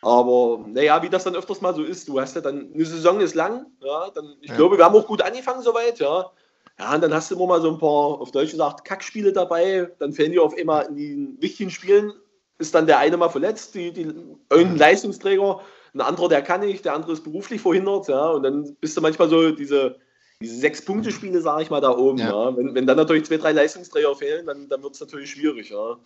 Aber 0.01 0.63
naja, 0.67 1.03
wie 1.03 1.09
das 1.09 1.25
dann 1.25 1.35
öfters 1.35 1.59
mal 1.59 1.75
so 1.75 1.83
ist, 1.83 2.07
du 2.07 2.21
hast 2.21 2.35
ja 2.35 2.41
dann, 2.41 2.71
eine 2.73 2.85
Saison 2.85 3.19
ist 3.19 3.35
lang, 3.35 3.65
ja, 3.83 4.09
dann, 4.11 4.37
ich 4.39 4.49
ja. 4.49 4.55
glaube, 4.55 4.77
wir 4.77 4.85
haben 4.85 4.95
auch 4.95 5.07
gut 5.07 5.21
angefangen 5.21 5.61
soweit, 5.61 5.99
ja. 5.99 6.31
Ja, 6.79 6.93
und 6.93 7.01
dann 7.01 7.13
hast 7.13 7.31
du 7.31 7.35
immer 7.35 7.47
mal 7.47 7.61
so 7.61 7.71
ein 7.71 7.79
paar, 7.79 8.21
auf 8.21 8.31
Deutsch 8.31 8.51
gesagt, 8.51 8.85
Kackspiele 8.85 9.33
dabei, 9.33 9.91
dann 9.99 10.13
fehlen 10.13 10.31
dir 10.31 10.43
auf 10.43 10.55
einmal 10.55 10.85
in 10.85 10.95
den 10.95 11.41
wichtigen 11.41 11.71
Spielen 11.71 12.13
ist 12.59 12.73
dann 12.73 12.87
der 12.87 12.99
eine 12.99 13.17
mal 13.17 13.29
verletzt, 13.29 13.75
die, 13.75 13.91
die, 13.91 14.13
irgendein 14.49 14.77
Leistungsträger, 14.77 15.61
ein 15.93 16.01
anderer, 16.01 16.29
der 16.29 16.41
kann 16.41 16.61
nicht, 16.61 16.85
der 16.85 16.93
andere 16.93 17.13
ist 17.13 17.23
beruflich 17.23 17.61
verhindert, 17.61 18.07
ja, 18.07 18.29
und 18.29 18.43
dann 18.43 18.75
bist 18.79 18.95
du 18.97 19.01
manchmal 19.01 19.29
so 19.29 19.51
diese, 19.51 19.97
diese 20.41 20.55
Sechs-Punkte-Spiele, 20.55 21.41
sage 21.41 21.63
ich 21.63 21.69
mal, 21.69 21.81
da 21.81 21.91
oben, 21.91 22.19
ja. 22.19 22.29
ja. 22.29 22.57
Wenn, 22.57 22.75
wenn 22.75 22.87
dann 22.87 22.97
natürlich 22.97 23.25
zwei, 23.25 23.37
drei 23.37 23.51
Leistungsträger 23.51 24.15
fehlen, 24.15 24.45
dann, 24.45 24.67
dann 24.69 24.83
wird 24.83 24.93
es 24.93 24.99
natürlich 24.99 25.31
schwierig, 25.31 25.69
ja. 25.69 25.97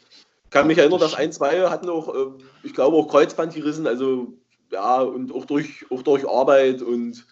Ich 0.45 0.51
kann 0.51 0.67
mich 0.67 0.77
erinnern, 0.77 0.99
dass 0.99 1.13
ein, 1.13 1.31
zwei 1.31 1.69
hatten 1.69 1.89
auch, 1.89 2.13
äh, 2.13 2.27
ich 2.63 2.73
glaube, 2.73 2.97
auch 2.97 3.07
Kreuzband 3.07 3.53
gerissen, 3.53 3.87
also 3.87 4.33
ja, 4.71 5.01
und 5.01 5.33
auch 5.33 5.45
durch, 5.45 5.85
auch 5.89 6.01
durch 6.01 6.27
Arbeit 6.27 6.81
und 6.81 7.25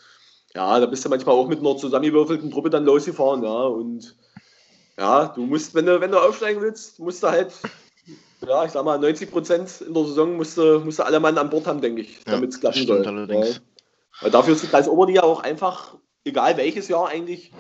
ja, 0.56 0.80
da 0.80 0.86
bist 0.88 1.06
du 1.06 1.10
manchmal 1.10 1.36
auch 1.36 1.48
mit 1.48 1.60
einer 1.60 1.78
zusammengewürfelten 1.78 2.52
Truppe 2.52 2.70
dann 2.70 2.86
losgefahren, 2.86 3.44
ja, 3.44 3.64
und 3.64 4.16
ja, 4.98 5.28
du 5.28 5.46
musst, 5.46 5.76
wenn 5.76 5.86
du, 5.86 6.02
wenn 6.02 6.12
du 6.12 6.18
aufsteigen 6.18 6.62
willst, 6.62 7.00
musst 7.00 7.24
du 7.24 7.28
halt 7.28 7.54
ja, 8.48 8.66
ich 8.66 8.72
sag 8.72 8.86
mal, 8.86 8.98
90 8.98 9.32
Prozent 9.32 9.82
in 9.82 9.94
der 9.94 10.06
Saison 10.06 10.38
musste, 10.38 10.80
musste 10.80 11.06
alle 11.06 11.20
Mann 11.20 11.38
an 11.38 11.50
Bord 11.50 11.68
haben, 11.68 11.82
denke 11.82 12.02
ich, 12.02 12.24
damit 12.26 12.52
es 12.52 12.60
klappen 12.60 12.86
soll. 12.86 13.06
Allerdings. 13.06 13.56
Ja. 13.56 13.62
Weil 14.22 14.32
dafür 14.32 14.54
ist 14.54 14.64
die 14.64 14.68
Kreis 14.68 14.88
Oberliga 14.88 15.22
auch 15.22 15.42
einfach, 15.42 15.98
egal 16.24 16.58
welches 16.58 16.88
Jahr 16.88 17.08
eigentlich, 17.08 17.52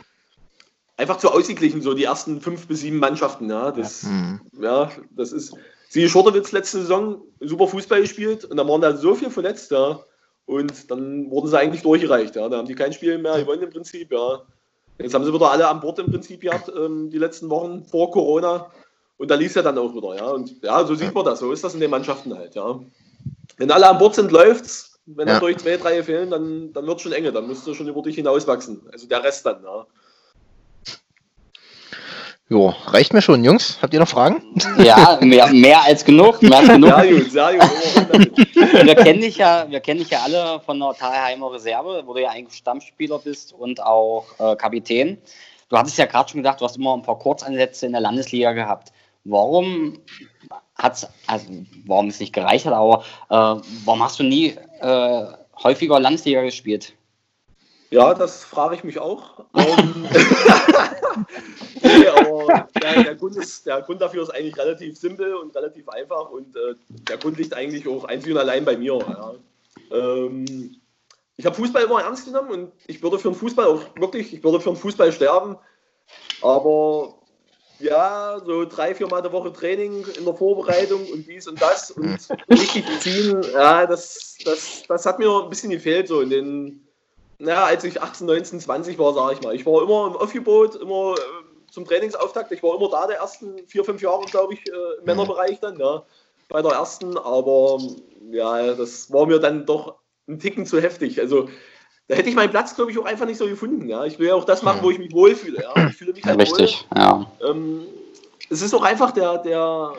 einfach 0.98 1.18
zu 1.18 1.32
ausgeglichen, 1.32 1.82
so 1.82 1.94
die 1.94 2.04
ersten 2.04 2.42
fünf 2.42 2.68
bis 2.68 2.82
sieben 2.82 2.98
Mannschaften. 2.98 3.50
Ja, 3.50 3.72
das, 3.72 4.04
ja. 4.04 4.10
Mhm. 4.10 4.42
ja, 4.62 4.92
das 5.12 5.32
ist. 5.32 5.56
Sie 5.92 6.08
Schortewitz 6.08 6.52
letzte 6.52 6.82
Saison 6.82 7.24
super 7.40 7.68
Fußball 7.68 8.02
gespielt 8.02 8.46
und 8.46 8.58
da 8.58 8.68
waren 8.68 8.82
da 8.82 8.96
so 8.96 9.16
viel 9.16 9.32
verletzt, 9.32 9.72
ja. 9.72 10.00
Und 10.46 10.92
dann 10.92 11.30
wurden 11.32 11.48
sie 11.48 11.58
eigentlich 11.58 11.82
durchgereicht, 11.82 12.36
ja. 12.36 12.48
Da 12.48 12.58
haben 12.58 12.68
die 12.68 12.76
kein 12.76 12.94
Spiel 12.94 13.18
mehr 13.18 13.40
gewonnen 13.40 13.64
im 13.64 13.70
Prinzip, 13.72 14.12
ja. 14.12 14.44
Jetzt 15.00 15.14
haben 15.14 15.24
sie 15.24 15.34
wieder 15.34 15.50
alle 15.50 15.68
an 15.68 15.80
Bord 15.80 15.98
im 16.00 16.12
Prinzip 16.12 16.42
gehabt, 16.42 16.72
ähm, 16.76 17.10
die 17.10 17.18
letzten 17.18 17.50
Wochen 17.50 17.86
vor 17.86 18.12
Corona. 18.12 18.70
Und 19.20 19.30
da 19.30 19.36
es 19.36 19.54
ja 19.54 19.62
dann 19.62 19.78
auch 19.78 19.94
wieder, 19.94 20.16
ja. 20.16 20.30
Und 20.30 20.64
ja, 20.64 20.84
so 20.86 20.96
sieht 20.96 21.14
man 21.14 21.26
das, 21.26 21.40
so 21.40 21.52
ist 21.52 21.62
das 21.62 21.74
in 21.74 21.82
den 21.82 21.92
Mannschaften 21.92 22.36
halt, 22.36 22.56
ja. 22.56 22.80
Wenn 23.58 23.70
alle 23.70 23.90
an 23.90 23.98
Bord 23.98 24.16
sind, 24.16 24.32
läuft's. 24.32 24.98
Wenn 25.06 25.28
ja. 25.28 25.40
durch 25.40 25.58
zwei, 25.58 25.76
drei 25.76 26.02
fehlen, 26.04 26.30
dann, 26.32 26.72
dann 26.72 26.88
wird 26.88 26.98
es 26.98 27.04
schon 27.04 27.12
enge, 27.12 27.32
dann 27.34 27.46
müsst 27.46 27.68
ihr 27.68 27.76
schon 27.76 27.88
über 27.88 28.02
dich 28.02 28.16
hinauswachsen. 28.16 28.82
Also 28.92 29.08
der 29.08 29.22
Rest 29.22 29.46
dann, 29.46 29.62
ja. 29.62 29.86
Jo, 32.48 32.74
reicht 32.86 33.14
mir 33.14 33.22
schon, 33.22 33.44
Jungs. 33.44 33.78
Habt 33.82 33.94
ihr 33.94 34.00
noch 34.00 34.08
Fragen? 34.08 34.42
Ja, 34.78 35.20
mehr, 35.22 35.48
mehr 35.48 35.84
als 35.84 36.06
genug. 36.06 36.42
Mehr 36.42 36.60
als 36.60 36.70
genug. 36.70 36.90
Sehr 36.90 37.14
gut, 37.14 37.32
sehr 37.32 37.54
gut. 37.58 38.48
wir, 38.86 38.96
kennen 38.96 39.22
dich 39.22 39.38
ja, 39.38 39.66
wir 39.70 39.82
kennen 39.82 40.00
dich 40.00 40.12
ja 40.12 40.22
alle 40.24 40.62
von 40.66 40.80
der 40.80 40.94
Thalheimer 40.94 41.52
Reserve, 41.52 42.04
wo 42.06 42.14
du 42.14 42.22
ja 42.22 42.30
eigentlich 42.30 42.58
Stammspieler 42.58 43.20
bist 43.20 43.54
und 43.54 43.84
auch 43.84 44.26
äh, 44.40 44.56
Kapitän. 44.56 45.18
Du 45.68 45.78
hattest 45.78 45.98
ja 45.98 46.06
gerade 46.06 46.30
schon 46.30 46.42
gesagt, 46.42 46.62
du 46.62 46.66
hast 46.66 46.78
immer 46.78 46.96
ein 46.96 47.04
paar 47.04 47.20
Kurzansätze 47.20 47.86
in 47.86 47.92
der 47.92 48.02
Landesliga 48.02 48.54
gehabt. 48.54 48.94
Warum 49.26 50.00
hat's, 50.76 51.08
also 51.28 51.46
warum 51.86 52.08
es 52.08 52.20
nicht 52.20 52.34
gereicht 52.34 52.66
hat, 52.66 52.74
aber 52.74 53.04
äh, 53.30 53.62
warum 53.86 54.04
hast 54.04 54.20
du 54.20 54.24
nie 54.24 54.56
äh, 54.80 55.26
häufiger 55.62 56.00
Landesliga 56.00 56.42
gespielt? 56.42 56.94
Ja, 57.92 58.14
das 58.14 58.44
frage 58.44 58.76
ich 58.76 58.84
mich 58.84 59.00
auch. 59.00 59.46
Ähm, 59.56 60.08
nee, 61.82 62.08
aber 62.08 62.68
der, 62.82 63.04
der, 63.04 63.16
Grund 63.16 63.36
ist, 63.36 63.66
der, 63.66 63.82
Grund 63.82 64.00
dafür 64.02 64.24
ist 64.24 64.30
eigentlich 64.30 64.58
relativ 64.58 64.98
simpel 64.98 65.34
und 65.34 65.56
relativ 65.56 65.90
einfach 65.90 66.30
und 66.30 66.56
äh, 66.56 66.76
der 66.90 67.18
Grund 67.18 67.38
liegt 67.38 67.56
eigentlich 67.56 67.88
auch 67.88 68.06
einzig 68.06 68.32
und 68.32 68.38
allein 68.38 68.64
bei 68.64 68.78
mir. 68.78 69.00
Ja. 69.00 69.34
Ähm, 69.92 70.76
ich 71.38 71.46
habe 71.46 71.56
Fußball 71.56 71.84
immer 71.84 72.02
ernst 72.02 72.26
genommen 72.26 72.52
und 72.52 72.72
ich 72.86 73.02
würde 73.02 73.18
für 73.18 73.30
den 73.30 73.36
Fußball 73.36 73.66
auch 73.66 73.82
wirklich, 73.96 74.34
ich 74.34 74.44
würde 74.44 74.60
für 74.60 74.72
den 74.72 74.78
Fußball 74.78 75.12
sterben. 75.12 75.58
Aber 76.42 77.19
ja, 77.80 78.40
so 78.46 78.66
drei, 78.66 78.94
vier 78.94 79.08
Mal 79.08 79.22
die 79.22 79.32
Woche 79.32 79.52
Training 79.52 80.06
in 80.18 80.26
der 80.26 80.34
Vorbereitung 80.34 81.06
und 81.12 81.28
dies 81.28 81.48
und 81.48 81.62
das 81.62 81.92
und 81.92 82.18
richtig 82.50 82.86
ziehen, 83.00 83.42
ja, 83.54 83.86
das, 83.86 84.38
das, 84.44 84.84
das 84.88 85.06
hat 85.06 85.20
mir 85.20 85.44
ein 85.44 85.50
bisschen 85.50 85.72
gefehlt, 85.72 86.08
so 86.08 86.22
in 86.22 86.30
den 86.30 86.90
naja, 87.40 87.64
als 87.64 87.86
ich 87.86 88.02
18, 88.02 88.28
19, 88.28 88.60
20 88.60 89.00
war, 89.00 89.14
sage 89.14 89.36
ich 89.36 89.42
mal. 89.42 89.56
Ich 89.56 89.66
war 89.66 89.82
immer 89.82 90.08
im 90.08 90.18
Aufgebot, 90.18 90.76
immer 90.76 91.16
äh, 91.18 91.72
zum 91.72 91.86
Trainingsauftakt. 91.86 92.52
Ich 92.52 92.62
war 92.62 92.76
immer 92.76 92.90
da, 92.90 93.08
der 93.08 93.18
ersten 93.18 93.66
vier, 93.66 93.86
fünf 93.86 94.02
Jahre, 94.02 94.26
glaube 94.26 94.54
ich, 94.54 94.68
äh, 94.68 94.72
im. 94.72 95.06
Männerbereich 95.06 95.60
dann, 95.62 95.80
ja, 95.80 96.04
bei 96.50 96.62
der 96.62 96.74
ersten. 96.74 97.18
Aber 97.18 97.80
ja, 98.30 98.74
das 98.74 99.12
war 99.12 99.26
mir 99.26 99.40
dann 99.40 99.66
doch 99.66 99.96
ein 100.28 100.40
Ticken 100.40 100.66
zu 100.66 100.82
heftig. 100.82 101.20
Also 101.22 101.50
da 102.10 102.16
hätte 102.16 102.28
ich 102.28 102.36
meinen 102.36 102.50
Platz, 102.50 102.76
glaube 102.76 102.90
ich, 102.90 102.98
auch 102.98 103.06
einfach 103.06 103.28
nicht 103.28 103.38
so 103.38 103.46
gefunden. 103.46 103.88
Ja. 103.88 104.04
Ich 104.04 104.18
will 104.18 104.30
ja 104.30 104.34
auch 104.34 104.44
das 104.44 104.64
machen, 104.64 104.80
wo 104.82 104.90
ich 104.90 104.98
mich 104.98 105.14
wohlfühle. 105.14 105.62
Ja. 105.62 105.88
Ich 105.88 105.96
fühle 105.96 106.14
mich 106.14 106.26
halt 106.26 106.42
Richtig, 106.42 106.88
wohl. 106.90 106.98
ja. 107.00 107.32
Ähm, 107.48 107.86
es 108.50 108.64
ist 108.64 108.74
auch 108.74 108.82
einfach 108.82 109.12
der, 109.12 109.38
der 109.38 109.94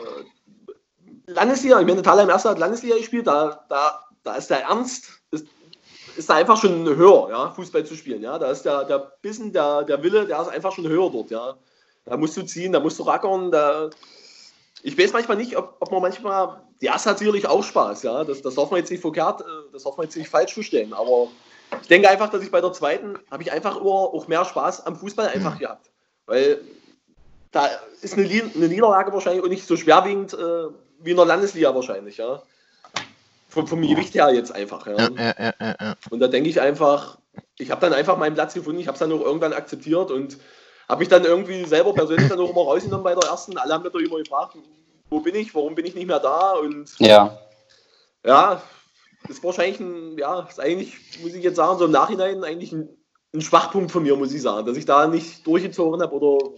Landesliga, 1.27 1.79
ich 1.79 1.87
meine, 1.87 2.01
Thalheim 2.01 2.29
Erster 2.29 2.49
hat 2.49 2.59
Landesliga 2.59 2.97
gespielt, 2.97 3.27
da, 3.27 3.65
da, 3.69 4.05
da 4.23 4.35
ist 4.35 4.49
der 4.49 4.63
Ernst, 4.63 5.21
ist, 5.31 5.45
ist 6.17 6.29
da 6.29 6.35
einfach 6.35 6.59
schon 6.59 6.85
höher, 6.85 7.29
ja, 7.29 7.49
Fußball 7.51 7.85
zu 7.85 7.95
spielen. 7.95 8.21
Ja. 8.21 8.37
Da 8.37 8.51
ist 8.51 8.63
der, 8.63 8.83
der 8.83 9.13
Bissen, 9.21 9.53
der, 9.53 9.83
der 9.83 10.03
Wille, 10.03 10.25
der 10.25 10.41
ist 10.41 10.49
einfach 10.49 10.73
schon 10.73 10.89
höher 10.89 11.09
dort. 11.09 11.31
Ja. 11.31 11.55
Da 12.03 12.17
musst 12.17 12.35
du 12.35 12.41
ziehen, 12.41 12.73
da 12.73 12.81
musst 12.81 12.99
du 12.99 13.03
rackern. 13.03 13.51
Da, 13.51 13.89
ich 14.83 14.97
weiß 14.97 15.13
manchmal 15.13 15.37
nicht, 15.37 15.55
ob, 15.55 15.77
ob 15.79 15.89
man 15.93 16.01
manchmal, 16.01 16.61
die 16.81 16.87
erste 16.87 17.11
hat 17.11 17.19
sicherlich 17.19 17.47
auch 17.47 17.63
Spaß, 17.63 18.03
ja. 18.03 18.25
Das, 18.25 18.41
das 18.41 18.55
darf 18.55 18.69
man 18.69 18.81
jetzt 18.81 18.91
nicht 18.91 18.99
verkehrt, 18.99 19.39
äh, 19.39 19.71
das 19.71 19.83
darf 19.83 19.95
man 19.95 20.07
jetzt 20.07 20.17
nicht 20.17 20.29
falsch 20.29 20.53
verstehen. 20.53 20.91
Aber 20.91 21.29
ich 21.81 21.87
denke 21.87 22.09
einfach, 22.09 22.29
dass 22.29 22.43
ich 22.43 22.51
bei 22.51 22.61
der 22.61 22.73
zweiten 22.73 23.17
habe 23.29 23.43
ich 23.43 23.51
einfach 23.51 23.77
immer 23.77 23.89
auch 23.89 24.27
mehr 24.27 24.45
Spaß 24.45 24.85
am 24.85 24.95
Fußball 24.95 25.27
einfach 25.27 25.57
gehabt. 25.57 25.89
Weil 26.25 26.61
da 27.51 27.69
ist 28.01 28.17
eine, 28.17 28.27
eine 28.27 28.67
Niederlage 28.67 29.13
wahrscheinlich 29.13 29.43
auch 29.43 29.49
nicht 29.49 29.65
so 29.65 29.77
schwerwiegend 29.77 30.33
äh, 30.33 30.67
wie 30.99 31.11
in 31.11 31.17
der 31.17 31.25
Landesliga 31.25 31.73
wahrscheinlich, 31.73 32.17
ja. 32.17 32.41
Vom, 33.49 33.67
vom 33.67 33.81
Gewicht 33.81 34.13
her 34.15 34.33
jetzt 34.33 34.53
einfach. 34.53 34.87
Ja. 34.87 35.09
Ja, 35.09 35.53
ja, 35.59 35.95
und 36.09 36.19
da 36.19 36.27
denke 36.27 36.49
ich 36.49 36.61
einfach, 36.61 37.17
ich 37.57 37.69
habe 37.69 37.81
dann 37.81 37.93
einfach 37.93 38.17
meinen 38.17 38.33
Platz 38.33 38.53
gefunden, 38.53 38.79
ich 38.79 38.87
habe 38.87 38.95
es 38.95 38.99
dann 38.99 39.11
auch 39.11 39.21
irgendwann 39.21 39.51
akzeptiert 39.51 40.09
und 40.09 40.37
habe 40.87 40.99
mich 40.99 41.09
dann 41.09 41.25
irgendwie 41.25 41.65
selber 41.65 41.93
persönlich 41.93 42.29
dann 42.29 42.39
auch 42.39 42.49
immer 42.49 42.61
rausgenommen 42.61 43.03
bei 43.03 43.13
der 43.13 43.29
ersten. 43.29 43.57
Alle 43.57 43.73
haben 43.73 43.83
mich 43.83 43.93
immer 43.93 44.19
gefragt, 44.19 44.55
wo 45.09 45.19
bin 45.19 45.35
ich, 45.35 45.53
warum 45.53 45.75
bin 45.75 45.85
ich 45.85 45.95
nicht 45.95 46.07
mehr 46.07 46.19
da? 46.19 46.53
Und 46.53 46.97
ja, 46.99 47.37
ja 48.25 48.61
ist 49.31 49.43
wahrscheinlich 49.43 49.79
ein, 49.79 50.17
ja, 50.17 50.41
ist 50.41 50.59
eigentlich, 50.59 50.93
muss 51.21 51.33
ich 51.33 51.43
jetzt 51.43 51.55
sagen, 51.55 51.79
so 51.79 51.85
im 51.85 51.91
Nachhinein 51.91 52.43
eigentlich 52.43 52.71
ein, 52.71 52.89
ein 53.33 53.41
Schwachpunkt 53.41 53.91
von 53.91 54.03
mir, 54.03 54.15
muss 54.15 54.33
ich 54.33 54.41
sagen, 54.41 54.65
dass 54.65 54.77
ich 54.77 54.85
da 54.85 55.07
nicht 55.07 55.45
durchgezogen 55.47 56.01
habe 56.01 56.15
oder 56.15 56.51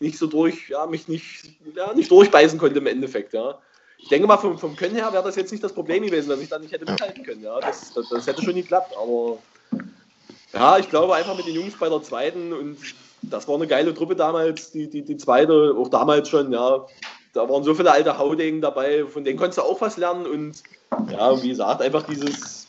nicht 0.00 0.18
so 0.18 0.26
durch, 0.26 0.68
ja, 0.68 0.86
mich 0.86 1.08
nicht, 1.08 1.44
ja, 1.74 1.92
nicht 1.94 2.10
durchbeißen 2.10 2.58
konnte 2.58 2.78
im 2.78 2.86
Endeffekt, 2.86 3.32
ja 3.34 3.58
ich 3.98 4.08
denke 4.08 4.26
mal, 4.26 4.38
vom, 4.38 4.56
vom 4.56 4.76
Können 4.76 4.94
her 4.94 5.12
wäre 5.12 5.24
das 5.24 5.36
jetzt 5.36 5.50
nicht 5.50 5.62
das 5.62 5.72
Problem 5.72 6.04
gewesen, 6.04 6.28
dass 6.28 6.40
ich 6.40 6.48
da 6.48 6.58
nicht 6.58 6.72
hätte 6.72 6.90
mithalten 6.90 7.24
können. 7.24 7.42
Ja, 7.42 7.60
das, 7.60 7.92
das, 7.92 8.08
das 8.08 8.26
hätte 8.26 8.42
schon 8.42 8.54
geklappt, 8.54 8.94
aber 8.96 9.38
ja, 10.54 10.78
ich 10.78 10.88
glaube 10.88 11.14
einfach 11.14 11.36
mit 11.36 11.46
den 11.46 11.54
Jungs 11.54 11.76
bei 11.78 11.88
der 11.88 12.02
zweiten 12.02 12.52
und 12.52 12.78
das 13.22 13.48
war 13.48 13.56
eine 13.56 13.66
geile 13.66 13.92
Truppe 13.92 14.14
damals, 14.14 14.70
die, 14.70 14.88
die, 14.88 15.02
die 15.02 15.16
zweite, 15.16 15.74
auch 15.76 15.88
damals 15.88 16.28
schon, 16.28 16.52
ja. 16.52 16.86
Da 17.34 17.48
waren 17.48 17.62
so 17.62 17.74
viele 17.74 17.92
alte 17.92 18.16
Haudegen 18.16 18.60
dabei, 18.60 19.04
von 19.04 19.24
denen 19.24 19.38
konntest 19.38 19.58
du 19.58 19.62
auch 19.62 19.80
was 19.80 19.96
lernen 19.96 20.26
und 20.26 20.62
ja, 21.10 21.42
wie 21.42 21.48
gesagt, 21.48 21.82
einfach 21.82 22.04
dieses, 22.04 22.66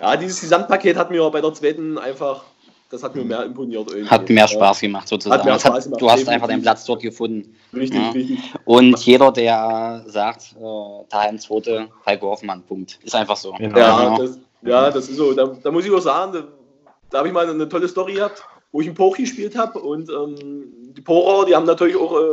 ja, 0.00 0.16
dieses 0.16 0.40
Gesamtpaket 0.40 0.96
hat 0.96 1.10
mir 1.10 1.28
bei 1.30 1.40
der 1.40 1.54
zweiten 1.54 1.98
einfach 1.98 2.44
das 2.90 3.04
hat 3.04 3.14
mir 3.14 3.24
mehr 3.24 3.44
imponiert. 3.44 3.88
Irgendwie. 3.88 4.10
Hat 4.10 4.28
mehr 4.28 4.48
Spaß 4.48 4.80
gemacht 4.80 5.06
sozusagen. 5.06 5.48
Hat 5.48 5.60
Spaß 5.60 5.84
gemacht, 5.84 6.00
du 6.00 6.10
hast 6.10 6.28
einfach 6.28 6.48
deinen 6.48 6.62
Platz 6.62 6.84
dort 6.84 7.00
gefunden. 7.00 7.54
Richtig, 7.72 8.00
ja. 8.00 8.10
richtig. 8.10 8.38
Und 8.64 8.98
jeder, 9.06 9.30
der 9.30 10.02
sagt, 10.06 10.56
äh, 10.60 11.04
Daheim 11.08 11.38
zweite, 11.38 11.88
Falco 12.02 12.30
Hoffmann, 12.30 12.64
Punkt. 12.64 12.98
Ist 13.04 13.14
einfach 13.14 13.36
so. 13.36 13.52
Genau. 13.52 13.78
Ja, 13.78 14.18
das, 14.18 14.38
ja, 14.62 14.90
das 14.90 15.08
ist 15.08 15.16
so. 15.16 15.32
Da, 15.32 15.46
da 15.62 15.70
muss 15.70 15.84
ich 15.84 15.92
auch 15.92 16.00
sagen, 16.00 16.32
da, 16.32 16.42
da 17.10 17.18
habe 17.18 17.28
ich 17.28 17.34
mal 17.34 17.48
eine 17.48 17.68
tolle 17.68 17.86
Story 17.86 18.14
gehabt, 18.14 18.42
wo 18.72 18.80
ich 18.80 18.88
einen 18.88 18.96
Poch 18.96 19.16
gespielt 19.16 19.56
habe 19.56 19.78
und 19.78 20.10
ähm, 20.10 20.64
die 20.92 21.00
Porer, 21.00 21.46
die 21.46 21.54
haben 21.54 21.66
natürlich 21.66 21.96
auch 21.96 22.12
äh, 22.12 22.24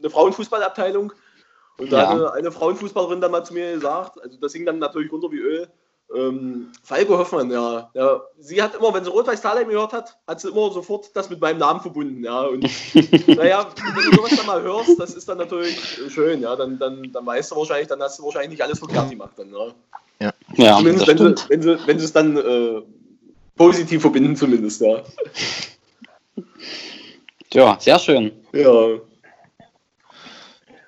eine 0.00 0.10
Frauenfußballabteilung. 0.10 1.12
Und 1.78 1.92
da 1.92 2.02
ja. 2.02 2.26
hat 2.26 2.34
eine 2.34 2.52
Frauenfußballerin 2.52 3.20
dann 3.20 3.30
mal 3.30 3.44
zu 3.44 3.54
mir 3.54 3.72
gesagt, 3.72 4.22
also 4.22 4.36
das 4.40 4.52
ging 4.52 4.66
dann 4.66 4.78
natürlich 4.78 5.10
runter 5.10 5.30
wie 5.30 5.38
Öl, 5.38 5.68
ähm, 6.14 6.68
Falco 6.82 7.16
Hoffmann, 7.16 7.50
ja. 7.50 7.90
ja. 7.94 8.20
Sie 8.38 8.62
hat 8.62 8.74
immer, 8.74 8.92
wenn 8.92 9.04
sie 9.04 9.10
Rot-Weiß 9.10 9.40
Thalheim 9.40 9.68
gehört 9.68 9.92
hat, 9.92 10.18
hat 10.26 10.40
sie 10.40 10.48
immer 10.48 10.70
sofort 10.70 11.10
das 11.14 11.30
mit 11.30 11.40
meinem 11.40 11.58
Namen 11.58 11.80
verbunden, 11.80 12.22
ja. 12.22 12.42
Und 12.42 12.62
naja, 13.26 13.66
wenn 13.94 14.10
du 14.10 14.16
sowas 14.16 14.36
dann 14.36 14.46
mal 14.46 14.62
hörst, 14.62 14.98
das 14.98 15.14
ist 15.14 15.28
dann 15.28 15.38
natürlich 15.38 15.78
schön, 16.08 16.42
ja. 16.42 16.54
Dann, 16.54 16.78
dann, 16.78 17.10
dann 17.12 17.24
weißt 17.24 17.52
du 17.52 17.56
wahrscheinlich, 17.56 17.88
dann 17.88 18.02
hast 18.02 18.18
du 18.18 18.24
wahrscheinlich 18.24 18.50
nicht 18.50 18.62
alles 18.62 18.78
verkehrt 18.78 19.10
gemacht 19.10 19.32
dann, 19.36 19.50
ja. 19.50 19.72
Ja, 20.20 20.32
ja 20.56 20.76
zumindest 20.76 21.06
wenn 21.08 21.18
sie, 21.18 21.34
wenn, 21.48 21.62
sie, 21.62 21.78
wenn 21.86 21.98
sie 21.98 22.04
es 22.04 22.12
dann 22.12 22.36
äh, 22.36 22.82
positiv 23.56 24.02
verbinden, 24.02 24.36
zumindest, 24.36 24.82
ja. 24.82 25.02
Ja, 27.52 27.76
sehr 27.80 27.98
schön. 27.98 28.32
Ja. 28.52 28.98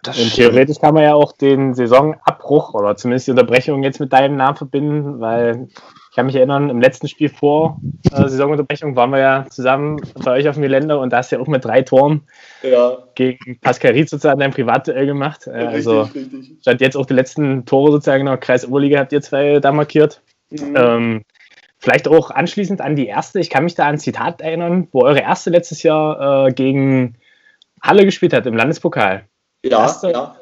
Das 0.05 0.19
und 0.19 0.35
theoretisch 0.35 0.79
kann 0.79 0.95
man 0.95 1.03
ja 1.03 1.15
auch 1.15 1.33
den 1.33 1.75
Saisonabbruch 1.75 2.75
oder 2.75 2.97
zumindest 2.97 3.27
die 3.27 3.31
Unterbrechung 3.33 3.83
jetzt 3.83 4.01
mit 4.01 4.13
deinem 4.13 4.37
Namen 4.37 4.57
verbinden, 4.57 5.21
weil 5.21 5.69
ich 6.11 6.17
kann 6.17 6.27
mich 6.27 6.37
erinnern, 6.37 6.71
im 6.71 6.81
letzten 6.81 7.09
Spiel 7.09 7.29
vor 7.29 7.81
äh, 8.13 8.29
Saisonunterbrechung 8.29 8.95
waren 8.95 9.11
wir 9.11 9.19
ja 9.19 9.47
zusammen 9.51 10.01
bei 10.23 10.33
euch 10.33 10.49
auf 10.49 10.55
dem 10.55 10.63
Gelände 10.63 10.99
und 10.99 11.13
da 11.13 11.17
hast 11.19 11.33
du 11.33 11.37
ja 11.37 11.43
auch 11.43 11.49
mit 11.49 11.65
drei 11.65 11.83
Toren 11.83 12.23
ja. 12.63 12.99
gegen 13.15 13.59
Pascal 13.61 13.93
Ried 13.93 14.09
sozusagen 14.09 14.39
dein 14.39 14.53
Privatduell 14.53 15.07
gemacht. 15.07 15.47
Äh, 15.47 15.53
also 15.53 16.03
richtig. 16.03 16.59
statt 16.61 16.81
jetzt 16.81 16.97
auch 16.97 17.07
die 17.07 17.15
letzten 17.15 17.65
Tore 17.65 17.91
sozusagen 17.91 18.21
in 18.21 18.27
der 18.27 18.37
Kreis 18.37 18.67
Oberliga 18.67 19.01
habt 19.01 19.13
ihr 19.13 19.23
zwei 19.23 19.59
da 19.59 19.73
markiert. 19.73 20.21
Mhm. 20.51 20.77
Ähm, 20.77 21.23
vielleicht 21.79 22.07
auch 22.07 22.31
anschließend 22.31 22.81
an 22.81 22.95
die 22.95 23.07
erste, 23.07 23.41
ich 23.41 23.51
kann 23.51 23.65
mich 23.65 23.75
da 23.75 23.85
an 23.85 23.95
ein 23.95 23.99
Zitat 23.99 24.41
erinnern, 24.41 24.89
wo 24.93 25.03
eure 25.03 25.21
erste 25.21 25.51
letztes 25.51 25.83
Jahr 25.83 26.47
äh, 26.47 26.53
gegen 26.53 27.17
Halle 27.83 28.05
gespielt 28.05 28.33
hat 28.33 28.47
im 28.47 28.55
Landespokal. 28.55 29.25
Ja, 29.65 29.99
du, 30.01 30.09
ja. 30.09 30.37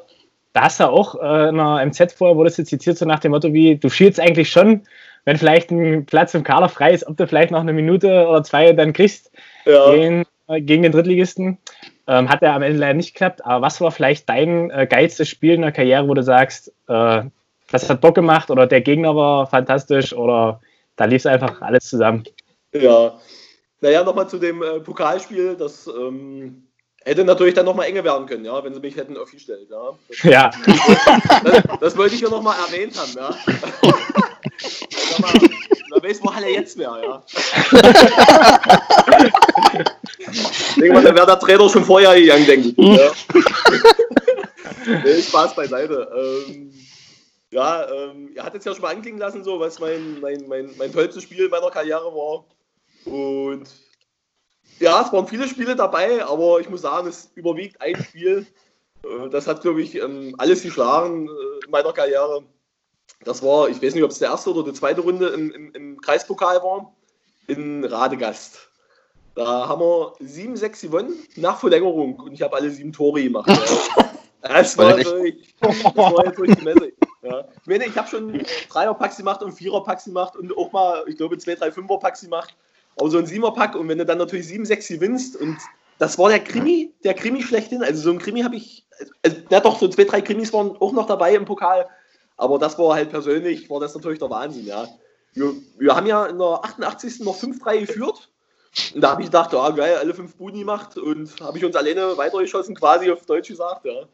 Da 0.53 0.61
hast 0.61 0.79
du 0.79 0.87
auch 0.87 1.15
äh, 1.15 1.49
in 1.49 1.59
einer 1.59 1.83
MZ 1.85 2.13
vorher, 2.13 2.37
wurde 2.37 2.49
es 2.49 2.55
zitiert, 2.55 2.97
so 2.97 3.05
nach 3.05 3.19
dem 3.19 3.31
Motto 3.31 3.53
wie, 3.53 3.75
du 3.75 3.89
schielst 3.89 4.19
eigentlich 4.19 4.51
schon, 4.51 4.83
wenn 5.25 5.37
vielleicht 5.37 5.71
ein 5.71 6.05
Platz 6.05 6.33
im 6.33 6.43
Kader 6.43 6.69
frei 6.69 6.93
ist, 6.93 7.07
ob 7.07 7.17
du 7.17 7.27
vielleicht 7.27 7.51
noch 7.51 7.61
eine 7.61 7.73
Minute 7.73 8.27
oder 8.27 8.43
zwei 8.43 8.73
dann 8.73 8.93
kriegst 8.93 9.31
ja. 9.65 9.91
gegen, 9.91 10.25
äh, 10.47 10.61
gegen 10.61 10.83
den 10.83 10.91
Drittligisten. 10.91 11.57
Ähm, 12.05 12.27
hat 12.27 12.41
er 12.41 12.53
am 12.53 12.61
Ende 12.61 12.79
leider 12.79 12.95
nicht 12.95 13.13
geklappt, 13.13 13.45
aber 13.45 13.65
was 13.65 13.79
war 13.79 13.91
vielleicht 13.91 14.27
dein 14.27 14.69
äh, 14.71 14.85
geilstes 14.89 15.29
Spiel 15.29 15.53
in 15.53 15.61
der 15.61 15.71
Karriere, 15.71 16.07
wo 16.09 16.13
du 16.13 16.21
sagst, 16.21 16.73
äh, 16.89 17.23
das 17.71 17.89
hat 17.89 18.01
Bock 18.01 18.13
gemacht 18.13 18.51
oder 18.51 18.67
der 18.67 18.81
Gegner 18.81 19.15
war 19.15 19.47
fantastisch 19.47 20.13
oder 20.13 20.59
da 20.97 21.05
lief 21.05 21.21
es 21.21 21.25
einfach 21.25 21.61
alles 21.61 21.89
zusammen? 21.89 22.25
Ja, 22.73 23.13
naja, 23.79 24.03
nochmal 24.03 24.27
zu 24.27 24.37
dem 24.37 24.61
äh, 24.61 24.81
Pokalspiel, 24.81 25.55
das 25.55 25.87
ähm, 25.87 26.62
hätte 27.05 27.23
natürlich 27.23 27.53
dann 27.53 27.65
nochmal 27.65 27.85
enge 27.87 28.03
werden 28.03 28.25
können, 28.25 28.43
ja, 28.45 28.63
wenn 28.63 28.73
sie 28.73 28.79
mich 28.79 28.95
hätten 28.95 29.15
aufgestellt. 29.17 29.67
Ja, 29.69 29.91
das, 30.07 30.23
ja. 30.23 30.49
Das, 31.43 31.63
das, 31.79 31.95
wollte 31.97 32.15
ich 32.15 32.21
ja 32.21 32.29
nochmal 32.29 32.55
erwähnt 32.67 32.97
haben. 32.97 33.11
Ja. 33.15 33.37
Wer 35.93 36.09
weiß, 36.09 36.23
wo 36.23 36.33
Halle 36.33 36.49
jetzt 36.49 36.75
wäre, 36.77 37.03
ja. 37.03 37.23
ich 40.31 40.75
denke 40.75 40.93
mal, 40.93 41.03
da 41.03 41.15
wäre 41.15 41.27
der 41.27 41.39
Trainer 41.39 41.69
schon 41.69 41.85
vorher 41.85 42.19
gegangen, 42.19 42.45
denke 42.45 42.67
ich. 42.69 42.77
Ja. 42.77 43.11
nee, 45.03 45.21
Spaß 45.21 45.55
beiseite. 45.55 46.09
Ähm, 46.15 46.73
ja, 47.51 47.89
ähm, 47.91 48.31
ihr 48.35 48.43
hattet 48.43 48.61
es 48.61 48.65
ja 48.65 48.73
schon 48.73 48.81
mal 48.81 48.95
anklingen 48.95 49.19
lassen, 49.19 49.43
so 49.43 49.59
was 49.59 49.79
mein, 49.79 50.19
mein, 50.19 50.47
mein, 50.47 50.71
mein 50.77 50.91
tollstes 50.91 51.21
Spiel 51.23 51.49
meiner 51.49 51.69
Karriere 51.69 52.05
war. 52.05 52.45
Und 53.05 53.69
ja, 54.79 55.01
es 55.01 55.13
waren 55.13 55.27
viele 55.27 55.47
Spiele 55.47 55.75
dabei, 55.75 56.23
aber 56.25 56.59
ich 56.59 56.69
muss 56.69 56.81
sagen, 56.81 57.07
es 57.07 57.31
überwiegt 57.35 57.81
ein 57.81 57.95
Spiel. 58.03 58.45
Äh, 59.03 59.29
das 59.29 59.47
hat, 59.47 59.61
glaube 59.61 59.81
ich, 59.81 59.95
ähm, 59.95 60.35
alles 60.37 60.63
geschlagen 60.63 61.27
äh, 61.27 61.65
in 61.65 61.71
meiner 61.71 61.93
Karriere. 61.93 62.43
Das 63.23 63.43
war, 63.43 63.69
ich 63.69 63.81
weiß 63.81 63.95
nicht, 63.95 64.03
ob 64.03 64.11
es 64.11 64.19
der 64.19 64.29
erste 64.29 64.53
oder 64.53 64.63
die 64.63 64.77
zweite 64.77 65.01
Runde 65.01 65.29
im, 65.29 65.51
im, 65.51 65.71
im 65.71 66.01
Kreispokal 66.01 66.57
war, 66.57 66.93
in 67.47 67.83
Radegast. 67.85 68.69
Da 69.35 69.67
haben 69.67 69.81
wir 69.81 70.13
7-6 70.21 70.81
gewonnen 70.81 71.13
nach 71.35 71.59
Verlängerung 71.59 72.19
und 72.19 72.33
ich 72.33 72.41
habe 72.41 72.55
alle 72.55 72.69
sieben 72.69 72.93
Tore 72.93 73.23
gemacht. 73.23 73.49
Ja. 73.49 74.09
Das 74.43 74.77
war, 74.77 74.97
durch, 74.97 75.55
das 75.61 75.85
war 75.95 76.25
jetzt 76.25 76.37
durch 76.37 76.53
die 76.53 76.63
Messe. 76.65 76.91
Ja. 77.21 77.47
Ich 77.61 77.67
meine, 77.67 77.85
ich 77.85 77.97
habe 77.97 78.09
schon 78.09 78.43
Dreier-Packs 78.69 79.15
gemacht 79.15 79.41
und 79.41 79.53
Vierer-Packs 79.53 80.03
gemacht 80.03 80.35
und 80.35 80.55
auch 80.57 80.69
mal, 80.73 81.05
ich 81.07 81.15
glaube, 81.15 81.37
zwei, 81.37 81.55
drei 81.55 81.71
Fünfer-Packs 81.71 82.21
gemacht. 82.21 82.53
Aber 82.97 83.09
so 83.09 83.17
ein 83.17 83.25
Siebener-Pack 83.25 83.75
und 83.75 83.87
wenn 83.87 83.97
du 83.97 84.05
dann 84.05 84.17
natürlich 84.17 84.47
7-6 84.47 84.93
gewinnst 84.95 85.35
und 85.35 85.57
das 85.99 86.17
war 86.17 86.29
der 86.29 86.39
Krimi, 86.39 86.93
der 87.03 87.13
Krimi 87.13 87.41
schlechthin. 87.41 87.83
Also 87.83 88.01
so 88.01 88.11
ein 88.11 88.19
Krimi 88.19 88.41
habe 88.41 88.55
ich, 88.55 88.85
also, 89.23 89.37
ja 89.49 89.59
doch, 89.59 89.79
so 89.79 89.87
zwei, 89.87 90.03
drei 90.03 90.21
Krimis 90.21 90.51
waren 90.53 90.75
auch 90.77 90.91
noch 90.91 91.07
dabei 91.07 91.35
im 91.35 91.45
Pokal. 91.45 91.87
Aber 92.37 92.57
das 92.59 92.77
war 92.77 92.95
halt 92.95 93.09
persönlich, 93.09 93.69
war 93.69 93.79
das 93.79 93.93
natürlich 93.93 94.19
der 94.19 94.29
Wahnsinn, 94.29 94.65
ja. 94.65 94.87
Wir, 95.33 95.53
wir 95.77 95.95
haben 95.95 96.07
ja 96.07 96.25
in 96.25 96.37
der 96.37 96.59
88. 96.63 97.21
noch 97.21 97.37
5-3 97.37 97.79
geführt. 97.81 98.29
Und 98.93 99.01
da 99.01 99.11
habe 99.11 99.21
ich 99.21 99.27
gedacht, 99.27 99.53
ja, 99.53 99.69
geil, 99.69 99.97
alle 99.97 100.13
fünf 100.13 100.35
Buden 100.35 100.59
gemacht 100.59 100.97
und 100.97 101.39
habe 101.41 101.57
ich 101.57 101.65
uns 101.65 101.75
alleine 101.75 102.17
weitergeschossen, 102.17 102.75
quasi 102.75 103.11
auf 103.11 103.25
Deutsch 103.25 103.49
gesagt, 103.49 103.85
ja. 103.85 104.07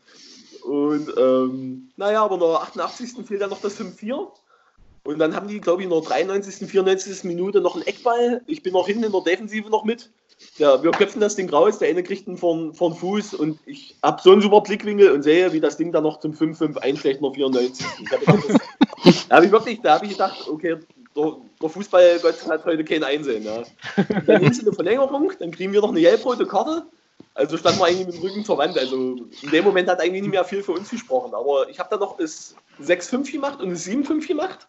Und 0.63 1.13
ähm, 1.17 1.89
naja, 1.95 2.24
aber 2.24 2.36
in 2.36 2.41
der 2.41 2.62
88. 2.62 3.25
fiel 3.25 3.39
dann 3.39 3.50
noch 3.50 3.62
das 3.62 3.79
5-4. 3.79 4.27
Und 5.03 5.20
dann 5.20 5.36
haben 5.36 5.48
die, 5.48 5.60
glaube 5.60 5.82
ich, 5.82 5.86
in 5.86 5.91
der 5.91 6.01
93., 6.01 6.70
94. 6.70 7.24
Minute 7.24 7.62
noch 7.62 7.75
einen 7.75 7.88
Eckball. 7.88 8.41
Ich 8.48 8.63
bin 8.63 8.74
noch 8.74 8.88
hinten 8.88 9.06
in 9.06 9.12
der 9.12 9.22
Defensive 9.22 9.70
noch 9.70 9.84
mit. 9.84 10.12
Ja, 10.58 10.82
wir 10.82 10.91
köpfen 10.91 11.20
das 11.20 11.36
Ding 11.36 11.50
raus, 11.50 11.79
der 11.79 11.89
eine 11.89 12.01
kriegt 12.01 12.27
einen 12.27 12.38
von, 12.38 12.74
von 12.74 12.96
Fuß 12.96 13.34
und 13.34 13.60
ich 13.65 13.98
habe 14.01 14.22
so 14.22 14.32
einen 14.32 14.41
super 14.41 14.62
Blickwinkel 14.62 15.12
und 15.12 15.24
sehe, 15.24 15.51
wie 15.51 15.60
das 15.60 15.75
Ding 15.75 15.91
dann 15.91 16.03
noch 16.03 16.20
zum 16.22 16.32
5-5 16.32 16.77
einschlägt 16.77 17.18
in 17.18 17.24
der 17.24 17.34
94. 17.34 17.86
da 19.27 19.36
habe 19.36 19.46
ich 19.46 19.51
wirklich, 19.51 19.82
da 19.82 19.96
habe 19.96 20.06
ich 20.06 20.13
gedacht, 20.13 20.48
okay, 20.48 20.77
der, 21.15 21.36
der 21.62 21.70
Fußballgott 21.70 22.48
hat 22.48 22.65
heute 22.65 22.86
kein 22.86 23.03
Einsehen. 23.03 23.44
Ja. 23.44 23.63
Dann 24.25 24.44
es 24.46 24.62
eine 24.62 24.72
Verlängerung, 24.72 25.32
dann 25.39 25.51
kriegen 25.51 25.74
wir 25.74 25.82
noch 25.82 25.89
eine 25.89 26.00
gelb-rote 26.00 26.46
Karte. 26.46 26.86
Also 27.33 27.57
standen 27.57 27.79
wir 27.79 27.85
eigentlich 27.85 28.07
mit 28.07 28.15
dem 28.15 28.21
Rücken 28.21 28.45
zur 28.45 28.57
Wand. 28.57 28.77
Also 28.77 28.95
in 28.95 29.49
dem 29.51 29.63
Moment 29.63 29.88
hat 29.88 30.01
eigentlich 30.01 30.23
nicht 30.23 30.31
mehr 30.31 30.43
viel 30.43 30.61
für 30.61 30.73
uns 30.73 30.89
gesprochen. 30.89 31.33
Aber 31.33 31.69
ich 31.69 31.79
habe 31.79 31.89
dann 31.89 31.99
noch 31.99 32.17
das 32.17 32.55
6-5 32.81 33.31
gemacht 33.31 33.61
und 33.61 33.71
das 33.71 33.85
7-5 33.85 34.27
gemacht. 34.27 34.67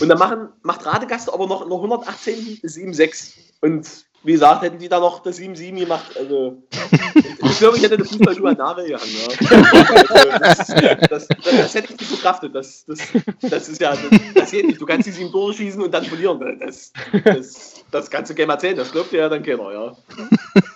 Und 0.00 0.08
dann 0.08 0.18
machen, 0.18 0.48
macht 0.62 0.86
Radegast 0.86 1.32
aber 1.32 1.46
noch 1.46 1.62
in 1.62 1.68
der 1.68 1.76
118 1.76 2.60
7-6. 2.62 3.32
Und 3.60 3.86
wie 4.24 4.32
gesagt, 4.32 4.62
hätten 4.62 4.78
die 4.78 4.88
da 4.88 4.98
noch 4.98 5.22
das 5.22 5.38
7-7 5.38 5.80
gemacht. 5.80 6.16
Also, 6.16 6.62
ich 7.42 7.58
glaube, 7.58 7.76
ich 7.76 7.82
hätte 7.82 7.96
eine 7.96 8.04
Fußballschuhe 8.04 8.50
an 8.50 8.56
Nagel 8.56 8.86
gehangen. 8.86 9.12
Ja. 9.12 10.34
Das, 10.38 10.66
das, 10.66 11.08
das, 11.08 11.28
das, 11.28 11.74
hätte 11.74 11.92
ich 11.92 12.00
nicht 12.00 12.10
verkraftet. 12.10 12.54
Das, 12.54 12.84
das, 12.86 12.98
das 13.42 13.68
ist 13.68 13.80
ja, 13.80 13.96
das, 14.34 14.50
geht 14.50 14.66
nicht. 14.66 14.80
Du 14.80 14.86
kannst 14.86 15.06
die 15.06 15.12
sieben 15.12 15.30
Tore 15.30 15.52
schießen 15.52 15.82
und 15.82 15.92
dann 15.92 16.04
verlieren. 16.04 16.58
Das, 16.60 16.92
das, 17.24 17.84
das 17.90 18.10
kannst 18.10 18.30
du 18.30 18.34
gerne 18.34 18.52
erzählen. 18.54 18.76
Das 18.76 18.90
glaubt 18.90 19.12
dir 19.12 19.20
ja 19.20 19.28
dann 19.28 19.42
keiner. 19.42 19.72
Ja. 19.72 19.96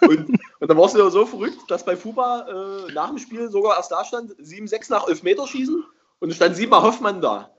Und, 0.07 0.39
und 0.61 0.69
dann 0.69 0.77
warst 0.77 0.95
du 0.95 0.99
ja 0.99 1.11
so 1.11 1.25
verrückt, 1.25 1.59
dass 1.69 1.85
bei 1.85 1.97
Fuba 1.97 2.47
äh, 2.89 2.93
nach 2.93 3.09
dem 3.09 3.19
Spiel 3.19 3.51
sogar 3.51 3.77
erst 3.77 3.93
da 3.93 4.05
stand, 4.05 4.35
7-6 4.37 4.91
nach 4.91 5.07
11 5.07 5.23
Meter 5.23 5.47
schießen 5.47 5.85
und 6.21 6.31
es 6.31 6.37
stand 6.37 6.57
siebenmal 6.57 6.83
Hoffmann 6.83 7.21
da. 7.21 7.51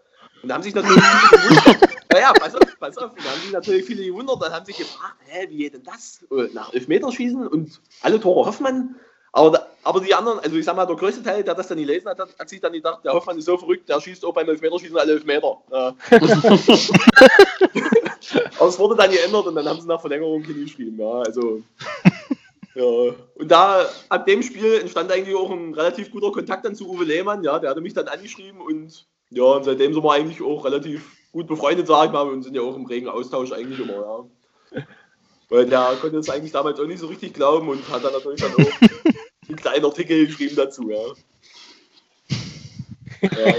Und 0.42 0.50
da 0.50 0.56
haben 0.56 0.64
sich 0.64 0.76
natürlich 0.76 1.04
viele 1.04 1.42
gewundert. 1.42 1.90
Naja, 2.12 2.34
pass 2.34 2.56
auf, 2.56 2.62
pass 2.80 2.98
auf. 2.98 3.12
Da 3.16 3.30
haben 3.30 3.40
sich 3.42 3.52
natürlich 3.52 3.86
viele 3.86 4.04
gewundert 4.04 4.38
und 4.38 4.52
haben 4.52 4.66
sich 4.66 4.78
gefragt, 4.78 5.18
hä, 5.28 5.46
wie 5.50 5.58
geht 5.58 5.76
denn 5.76 5.84
das? 5.84 6.26
Äh, 6.32 6.50
nach 6.54 6.74
11 6.74 6.88
Meter 6.88 7.12
schießen 7.12 7.48
und 7.48 7.80
alle 8.02 8.20
Tore 8.20 8.48
Hoffmann. 8.48 8.96
Aber, 9.32 9.52
da, 9.52 9.68
aber 9.84 10.00
die 10.00 10.16
anderen, 10.16 10.40
also 10.40 10.56
ich 10.56 10.66
sag 10.66 10.76
mal, 10.76 10.88
der 10.88 10.96
größte 10.96 11.22
Teil, 11.22 11.44
der 11.44 11.54
das 11.54 11.68
dann 11.68 11.78
gelesen 11.78 12.10
hat, 12.10 12.18
hat 12.18 12.50
sich 12.50 12.60
dann 12.60 12.74
gedacht, 12.74 13.06
der 13.06 13.14
Hoffmann 13.14 13.38
ist 13.38 13.46
so 13.46 13.60
verrückt, 13.60 13.88
der 13.88 14.02
schießt 14.02 14.26
auch 14.26 14.34
beim 14.34 14.48
11-Meter-Schießen 14.48 14.98
alle 14.98 15.14
11 15.14 15.26
Meter. 15.26 15.58
Ja. 15.72 15.96
aber 18.60 18.70
es 18.70 18.80
wurde 18.80 18.96
dann 18.96 19.12
geändert 19.12 19.46
und 19.46 19.54
dann 19.54 19.70
haben 19.70 19.80
sie 19.80 19.88
nach 19.88 20.02
Verlängerung 20.02 20.42
hingeschrieben. 20.42 20.98
Ja, 21.00 21.20
also 21.20 21.62
ja, 22.76 22.86
und 22.86 23.48
da 23.50 23.90
ab 24.10 24.26
dem 24.26 24.44
Spiel 24.44 24.76
entstand 24.76 25.12
eigentlich 25.12 25.36
auch 25.36 25.50
ein 25.50 25.74
relativ 25.74 26.12
guter 26.12 26.32
Kontakt 26.32 26.66
dann 26.66 26.76
zu 26.76 26.90
Uwe 26.90 27.04
Lehmann, 27.04 27.44
ja, 27.44 27.60
der 27.60 27.72
hatte 27.72 27.82
mich 27.82 27.94
dann 27.94 28.08
angeschrieben 28.08 28.62
und 28.62 29.08
ja, 29.32 29.44
und 29.44 29.64
seitdem 29.64 29.94
sind 29.94 30.04
wir 30.04 30.12
eigentlich 30.12 30.42
auch 30.42 30.66
relativ 30.66 31.16
gut 31.32 31.48
befreundet, 31.48 31.88
sag 31.88 32.08
ich 32.08 32.12
mal, 32.12 32.28
und 32.28 32.44
sind 32.44 32.56
ja 32.56 32.62
auch 32.62 32.76
im 32.76 32.86
regen 32.86 33.08
Austausch 33.08 33.52
eigentlich 33.52 33.80
immer, 33.80 34.28
ja. 34.74 34.84
Weil 35.50 35.66
der 35.66 35.98
konnte 36.00 36.18
es 36.18 36.30
eigentlich 36.30 36.52
damals 36.52 36.80
auch 36.80 36.86
nicht 36.86 37.00
so 37.00 37.08
richtig 37.08 37.34
glauben 37.34 37.70
und 37.70 37.88
hat 37.90 38.04
dann 38.04 38.14
natürlich 38.14 38.42
dann 38.42 38.54
auch 38.54 38.58
einen 39.48 39.58
kleinen 39.58 39.86
Artikel 39.86 40.28
geschrieben 40.28 40.56
dazu, 40.56 40.90
ja. 40.90 41.00
ja 43.32 43.54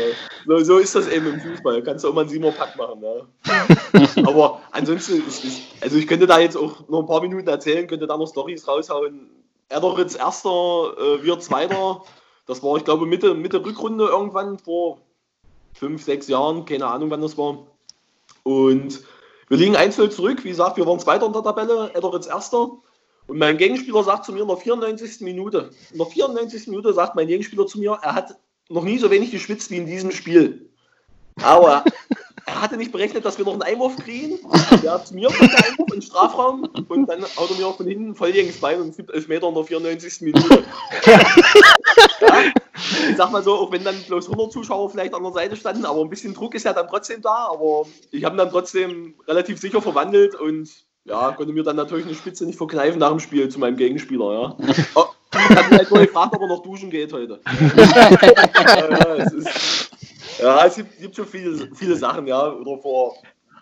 so, 0.46 0.59
so, 0.64 0.79
ist 0.79 0.94
das 0.94 1.09
eben 1.09 1.27
im 1.27 1.40
Fußball. 1.40 1.83
Kannst 1.83 2.05
du 2.05 2.09
auch 2.09 2.14
mal 2.14 2.23
einen 2.23 2.31
Siemer-Pack 2.31 2.77
machen. 2.77 3.03
Ja. 3.03 4.27
Aber 4.27 4.62
ansonsten, 4.70 5.27
ist, 5.27 5.44
ist, 5.44 5.62
also 5.81 5.96
ich 5.96 6.07
könnte 6.07 6.27
da 6.27 6.38
jetzt 6.38 6.57
auch 6.57 6.88
noch 6.88 7.01
ein 7.01 7.07
paar 7.07 7.20
Minuten 7.20 7.49
erzählen, 7.49 7.87
könnte 7.87 8.07
da 8.07 8.16
noch 8.16 8.29
Stories 8.29 8.66
raushauen. 8.66 9.31
Erderitz 9.68 10.16
erster, 10.16 10.94
äh, 10.99 11.23
wir 11.23 11.38
zweiter. 11.40 12.03
Das 12.46 12.62
war, 12.62 12.77
ich 12.77 12.85
glaube, 12.85 13.07
Mitte, 13.07 13.35
Mitte 13.35 13.64
Rückrunde 13.64 14.07
irgendwann 14.07 14.59
vor 14.59 14.99
fünf, 15.75 16.03
sechs 16.03 16.27
Jahren, 16.29 16.64
keine 16.64 16.87
Ahnung, 16.87 17.11
wann 17.11 17.20
das 17.20 17.38
war. 17.38 17.66
Und 18.42 19.01
wir 19.49 19.57
liegen 19.57 19.77
1-0 19.77 20.11
zurück. 20.11 20.44
Wie 20.44 20.49
gesagt, 20.49 20.77
wir 20.77 20.87
waren 20.87 20.99
Zweiter 20.99 21.27
in 21.27 21.33
der 21.33 21.42
Tabelle, 21.42 21.90
Edderitz 21.94 22.27
Erster. 22.27 22.70
Und 23.27 23.38
mein 23.38 23.59
Gegenspieler 23.59 24.03
sagt 24.03 24.25
zu 24.25 24.33
mir 24.33 24.42
in 24.42 24.49
der 24.49 24.57
94. 24.57 25.20
Minute, 25.20 25.70
in 25.92 25.99
der 25.99 26.07
94. 26.07 26.66
Minute 26.66 26.92
sagt 26.92 27.14
mein 27.14 27.29
Gegenspieler 27.29 27.66
zu 27.66 27.79
mir, 27.79 27.99
er 28.03 28.14
hat 28.14 28.37
noch 28.70 28.85
nie 28.85 28.98
so 28.98 29.11
wenig 29.11 29.30
geschwitzt 29.30 29.70
wie 29.70 29.76
in 29.76 29.87
diesem 29.87 30.12
Spiel. 30.12 30.70
Aber 31.42 31.85
er 32.46 32.61
hatte 32.61 32.76
nicht 32.76 32.92
berechnet, 32.92 33.24
dass 33.24 33.38
wir 33.38 33.44
noch 33.44 33.52
einen 33.52 33.62
Einwurf 33.62 33.96
kriegen. 33.96 34.38
Der 34.83 34.92
hat 34.92 35.09
zu 35.09 35.14
mir 35.14 35.28
kommt 35.28 35.52
der 35.52 35.66
Einwurf 35.66 35.88
in 35.88 36.00
den 36.00 36.02
Strafraum 36.02 36.68
und 36.88 37.06
dann 37.09 37.22
haut 37.37 37.50
er 37.50 37.56
mir 37.56 37.66
auch 37.66 37.76
von 37.76 37.87
hinten 37.87 38.14
voll 38.14 38.33
gegen 38.33 38.48
das 38.48 38.59
Bein 38.59 38.80
und 38.80 38.90
es 38.90 38.96
gibt 38.96 39.11
11 39.11 39.28
Meter 39.28 39.48
in 39.48 39.54
der 39.54 39.64
94. 39.64 40.20
Minute. 40.22 40.64
ja, 41.06 42.42
ich 43.11 43.16
sag 43.16 43.30
mal 43.30 43.42
so, 43.42 43.54
auch 43.54 43.72
wenn 43.72 43.85
dann 43.85 43.96
bloß 44.06 44.28
100 44.28 44.52
Zuschauer 44.52 44.90
vielleicht 44.90 45.14
an 45.14 45.22
der 45.22 45.33
Seite 45.33 45.56
standen, 45.56 45.85
aber 45.85 46.00
ein 46.00 46.11
bisschen 46.11 46.35
Druck 46.35 46.54
ist 46.54 46.64
ja 46.64 46.72
dann 46.72 46.88
trotzdem 46.88 47.22
da. 47.22 47.48
Aber 47.52 47.87
ich 48.11 48.24
habe 48.24 48.37
ihn 48.37 48.38
dann 48.38 48.50
trotzdem 48.50 49.14
relativ 49.26 49.61
sicher 49.61 49.83
verwandelt 49.83 50.35
und 50.35 50.70
ja, 51.04 51.33
konnte 51.33 51.52
mir 51.52 51.64
dann 51.64 51.76
natürlich 51.76 52.06
eine 52.06 52.14
Spitze 52.14 52.46
nicht 52.46 52.59
verkneifen 52.59 52.98
nach 52.98 53.11
dem 53.11 53.20
Spiel 53.20 53.48
zu 53.48 53.59
meinem 53.59 53.76
Gegenspieler. 53.76 54.56
Ja. 54.96 55.11
Oh, 55.50 55.52
ich 55.52 55.58
habe 55.58 55.76
halt 55.76 55.90
nur 55.90 56.00
gefragt, 56.00 56.34
ob 56.34 56.42
er 56.42 56.48
noch 56.48 56.62
duschen 56.62 56.90
geht 56.90 57.12
heute. 57.12 57.40
ja, 57.76 59.16
es 59.16 59.32
ist, 59.32 59.90
ja, 60.38 60.66
es 60.66 60.76
gibt, 60.76 60.98
gibt, 60.98 61.16
schon 61.16 61.26
viele, 61.26 61.68
viele 61.74 61.96
Sachen, 61.96 62.26
ja. 62.26 62.52
Oder 62.52 62.78
vor, 62.80 63.16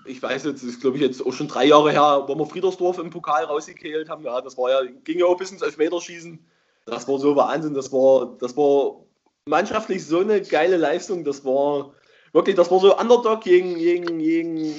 ich 0.04 0.22
weiß 0.22 0.44
jetzt, 0.44 0.62
das 0.62 0.70
ist 0.70 0.80
glaube 0.80 0.96
ich 0.96 1.02
jetzt 1.02 1.24
auch 1.24 1.32
schon 1.32 1.48
drei 1.48 1.64
Jahre 1.66 1.90
her, 1.92 2.24
wo 2.26 2.34
wir 2.34 2.46
Friedersdorf 2.46 2.98
im 2.98 3.10
Pokal 3.10 3.44
rausgekehlt 3.44 4.08
haben. 4.08 4.24
Ja, 4.24 4.40
das 4.40 4.56
war 4.58 4.70
ja, 4.70 4.90
ging 5.04 5.18
ja 5.18 5.26
auch 5.26 5.36
bis 5.36 5.50
ins 5.50 5.62
Elfmeterschießen. 5.62 6.38
Das 6.86 7.08
war 7.08 7.18
so 7.18 7.36
Wahnsinn. 7.36 7.74
Das 7.74 7.92
war, 7.92 8.36
das 8.38 8.56
war 8.56 9.04
mannschaftlich 9.46 10.04
so 10.04 10.20
eine 10.20 10.40
geile 10.42 10.76
Leistung. 10.76 11.24
Das 11.24 11.44
war 11.44 11.92
wirklich, 12.32 12.56
das 12.56 12.70
war 12.70 12.80
so 12.80 12.96
Underdog 12.96 13.42
gegen, 13.42 13.74
gegen, 13.76 14.18
gegen 14.18 14.74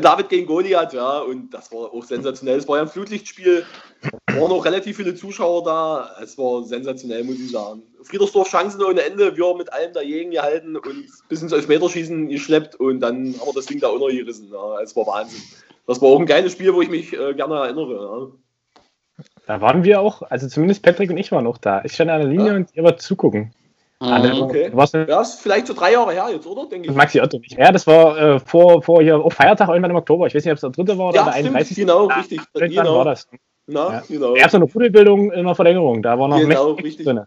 David 0.00 0.28
gegen 0.28 0.46
Goliath, 0.46 0.92
ja, 0.92 1.18
und 1.18 1.50
das 1.50 1.72
war 1.72 1.92
auch 1.92 2.04
sensationell. 2.04 2.58
Es 2.58 2.68
war 2.68 2.76
ja 2.76 2.82
ein 2.82 2.88
Flutlichtspiel, 2.88 3.66
waren 4.28 4.52
auch 4.52 4.64
relativ 4.64 4.96
viele 4.96 5.14
Zuschauer 5.14 5.64
da. 5.64 6.16
Es 6.22 6.38
war 6.38 6.62
sensationell, 6.62 7.24
muss 7.24 7.40
ich 7.40 7.50
sagen. 7.50 7.82
Friedersdorf 8.04 8.48
Chancen 8.48 8.82
ohne 8.82 9.02
Ende, 9.02 9.36
wir 9.36 9.54
mit 9.56 9.72
allem 9.72 9.92
dagegen 9.92 10.30
gehalten 10.30 10.76
und 10.76 11.06
bis 11.28 11.42
ins 11.42 11.52
Elfmeterschießen 11.52 12.28
geschleppt 12.28 12.76
und 12.76 13.00
dann 13.00 13.34
haben 13.40 13.46
wir 13.46 13.54
das 13.54 13.66
Ding 13.66 13.80
da 13.80 13.88
untergerissen. 13.88 14.50
Ja. 14.52 14.80
Es 14.80 14.94
war 14.94 15.06
Wahnsinn. 15.06 15.42
Das 15.88 16.00
war 16.00 16.10
auch 16.10 16.20
ein 16.20 16.26
geiles 16.26 16.52
Spiel, 16.52 16.72
wo 16.72 16.80
ich 16.80 16.88
mich 16.88 17.12
äh, 17.12 17.34
gerne 17.34 17.56
erinnere. 17.56 18.32
Ja. 19.18 19.24
Da 19.46 19.60
waren 19.60 19.82
wir 19.82 20.00
auch, 20.00 20.22
also 20.22 20.46
zumindest 20.46 20.82
Patrick 20.82 21.10
und 21.10 21.16
ich 21.16 21.32
waren 21.32 21.46
auch 21.46 21.58
da. 21.58 21.82
Ich 21.84 21.94
stand 21.94 22.10
an 22.10 22.20
der 22.20 22.30
Linie 22.30 22.48
ja. 22.48 22.54
und 22.54 22.70
ihr 22.74 22.84
wart 22.84 23.02
zugucken. 23.02 23.52
Mhm, 24.02 24.42
okay. 24.42 24.70
Was, 24.72 24.92
ja, 24.92 25.20
ist 25.20 25.40
vielleicht 25.40 25.68
so 25.68 25.74
drei 25.74 25.92
Jahre 25.92 26.12
her 26.12 26.28
jetzt, 26.32 26.46
oder? 26.46 26.68
Denke 26.68 26.88
ich. 26.88 26.94
Maxi 26.94 27.20
Otto 27.20 27.38
nicht 27.38 27.56
mehr. 27.56 27.70
Das 27.70 27.86
war 27.86 28.18
äh, 28.18 28.40
vor, 28.40 28.82
vor 28.82 29.00
hier 29.00 29.18
auf 29.18 29.32
Feiertag 29.32 29.68
irgendwann 29.68 29.92
im 29.92 29.96
Oktober. 29.96 30.26
Ich 30.26 30.34
weiß 30.34 30.44
nicht, 30.44 30.50
ob 30.50 30.56
es 30.56 30.60
der 30.62 30.70
dritte 30.70 30.98
war 30.98 31.10
oder 31.10 31.18
ja, 31.18 31.24
der 31.24 31.34
31. 31.34 31.76
Genau, 31.76 32.08
ja, 32.08 32.16
richtig. 32.16 32.40
Genau. 32.52 32.96
war 32.96 33.04
das. 33.04 33.28
Na, 33.66 33.92
ja. 33.92 34.02
genau. 34.08 34.34
Erst 34.34 34.56
eine 34.56 34.66
Pudelbildung 34.66 35.30
in 35.30 35.46
der 35.46 35.54
Verlängerung. 35.54 36.02
Da 36.02 36.18
war 36.18 36.26
noch 36.26 36.40
genau, 36.40 36.72
richtig. 36.72 37.06
drin. 37.06 37.20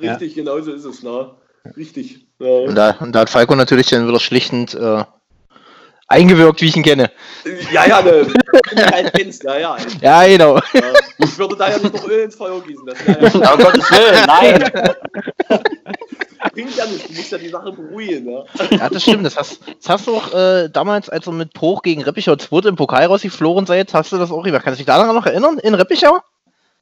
Richtig, 0.00 0.34
genau 0.34 0.58
so 0.60 0.72
ist 0.72 0.84
es. 0.84 1.02
Na. 1.02 1.36
Richtig. 1.76 2.26
Ja. 2.40 2.48
Und, 2.48 2.74
da, 2.74 2.96
und 3.00 3.12
da 3.12 3.20
hat 3.20 3.30
Falco 3.30 3.54
natürlich 3.54 3.88
dann 3.88 4.08
wieder 4.08 4.18
schlichtend 4.18 4.74
äh, 4.74 5.04
eingewirkt, 6.12 6.60
wie 6.60 6.66
ich 6.66 6.76
ihn 6.76 6.82
kenne. 6.82 7.10
Ja, 7.72 7.86
ja, 7.86 8.02
ne, 8.02 8.26
wenn 8.26 8.76
du 8.76 8.92
halt 8.92 9.12
kennst, 9.14 9.42
ja, 9.42 9.58
ja. 9.58 9.76
Ja, 10.00 10.24
genau. 10.26 10.56
Ja, 10.56 10.92
ich 11.18 11.38
würde 11.38 11.56
da 11.56 11.70
ja 11.70 11.78
nicht 11.78 11.94
noch 11.94 12.08
Öl 12.08 12.20
ins 12.20 12.34
Feuer 12.34 12.60
gießen. 12.62 12.86
Das 12.86 12.98
ja, 13.06 13.40
ja. 13.40 13.54
Oh 13.54 13.56
Gottes 13.56 13.90
Willen, 13.90 14.26
nein. 14.26 14.70
Bringt 16.52 16.76
ja 16.76 16.86
nicht, 16.86 17.08
du 17.08 17.14
musst 17.14 17.32
ja 17.32 17.38
die 17.38 17.48
Sache 17.48 17.72
beruhigen. 17.72 18.28
Ja, 18.28 18.44
ja 18.70 18.88
das 18.88 19.02
stimmt. 19.02 19.24
Das 19.24 19.36
hast, 19.36 19.60
das 19.66 19.88
hast 19.88 20.06
du 20.06 20.16
auch 20.16 20.34
äh, 20.34 20.68
damals, 20.68 21.08
als 21.08 21.26
ihr 21.26 21.32
mit 21.32 21.52
Bruch 21.52 21.82
gegen 21.82 22.02
Reppichau 22.02 22.36
2 22.36 22.68
im 22.68 22.76
Pokal 22.76 23.06
rausgeflogen 23.06 23.66
seid, 23.66 23.94
hast 23.94 24.12
du 24.12 24.18
das 24.18 24.30
auch 24.30 24.42
gemacht. 24.42 24.62
Kannst 24.64 24.78
du 24.78 24.84
dich 24.84 24.86
daran 24.86 25.14
noch 25.14 25.26
erinnern, 25.26 25.58
in 25.58 25.74
Reppichau? 25.74 26.18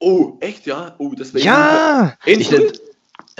Oh, 0.01 0.39
echt, 0.41 0.67
ja? 0.67 0.95
Oh, 0.99 1.13
das 1.17 1.35
wäre 1.35 1.45
Ja! 1.45 2.15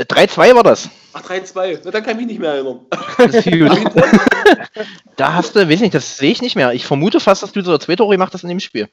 3-2 0.05 0.55
war 0.55 0.63
das. 0.63 0.89
Ach, 1.13 1.23
3-2. 1.23 1.81
Na, 1.85 1.91
dann 1.91 2.03
kann 2.03 2.13
ich 2.13 2.19
mich 2.19 2.27
nicht 2.27 2.41
mehr 2.41 2.53
erinnern. 2.53 2.81
da 5.17 5.35
hast 5.35 5.57
du, 5.57 5.69
weiß 5.69 5.81
nicht, 5.81 5.95
das 5.95 6.17
sehe 6.17 6.33
ich 6.33 6.43
nicht 6.43 6.57
mehr. 6.57 6.73
Ich 6.73 6.87
vermute 6.87 7.21
fast, 7.21 7.43
dass 7.43 7.53
du 7.53 7.63
so 7.63 7.77
zwei 7.79 7.97
Tore 7.97 8.15
gemacht 8.15 8.33
hast 8.33 8.43
in 8.43 8.49
dem 8.49 8.61
Spiel. 8.61 8.89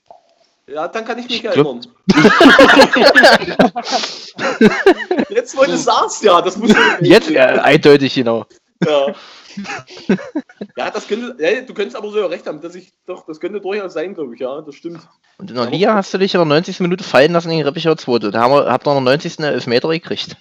Ja, 0.68 0.88
dann 0.88 1.06
kann 1.06 1.18
ich 1.18 1.26
mich 1.26 1.38
ich 1.38 1.46
erinnern. 1.46 1.82
Jetzt, 5.30 5.56
wo 5.56 5.64
du 5.64 5.78
sagst, 5.78 6.24
ja, 6.24 6.42
das 6.42 6.58
muss 6.58 6.74
Jetzt, 7.00 7.30
ja, 7.30 7.62
eindeutig, 7.62 8.16
genau. 8.16 8.46
Ja. 8.86 9.14
ja, 10.78 10.92
das 10.92 11.08
könnte, 11.08 11.36
ja, 11.40 11.62
du 11.62 11.74
könntest 11.74 11.96
aber 11.96 12.12
so 12.12 12.26
recht 12.26 12.46
haben, 12.48 12.62
dass 12.62 12.76
ich 12.76 12.94
doch, 13.06 13.26
das 13.26 13.40
könnte 13.40 13.62
durchaus 13.62 13.94
sein, 13.94 14.14
glaube 14.14 14.36
ich, 14.36 14.42
ja, 14.42 14.62
das 14.62 14.76
stimmt. 14.76 15.08
Und 15.38 15.50
in 15.50 15.56
der 15.56 15.70
Liga 15.70 15.96
hast 15.96 16.14
du 16.14 16.18
dich 16.18 16.34
in 16.34 16.40
der 16.40 16.46
90. 16.46 16.82
Minute 16.82 17.04
fallen 17.04 17.32
lassen 17.32 17.50
gegen 17.50 17.64
Reppichau 17.64 17.96
2. 17.96 18.32
Da 18.32 18.42
haben 18.42 18.54
wir, 18.54 18.72
habt 18.72 18.88
ihr 18.88 18.92
in 18.92 19.06
der 19.06 19.14
90. 19.14 19.40
Elfmeter 19.40 19.90
gekriegt. 19.90 20.38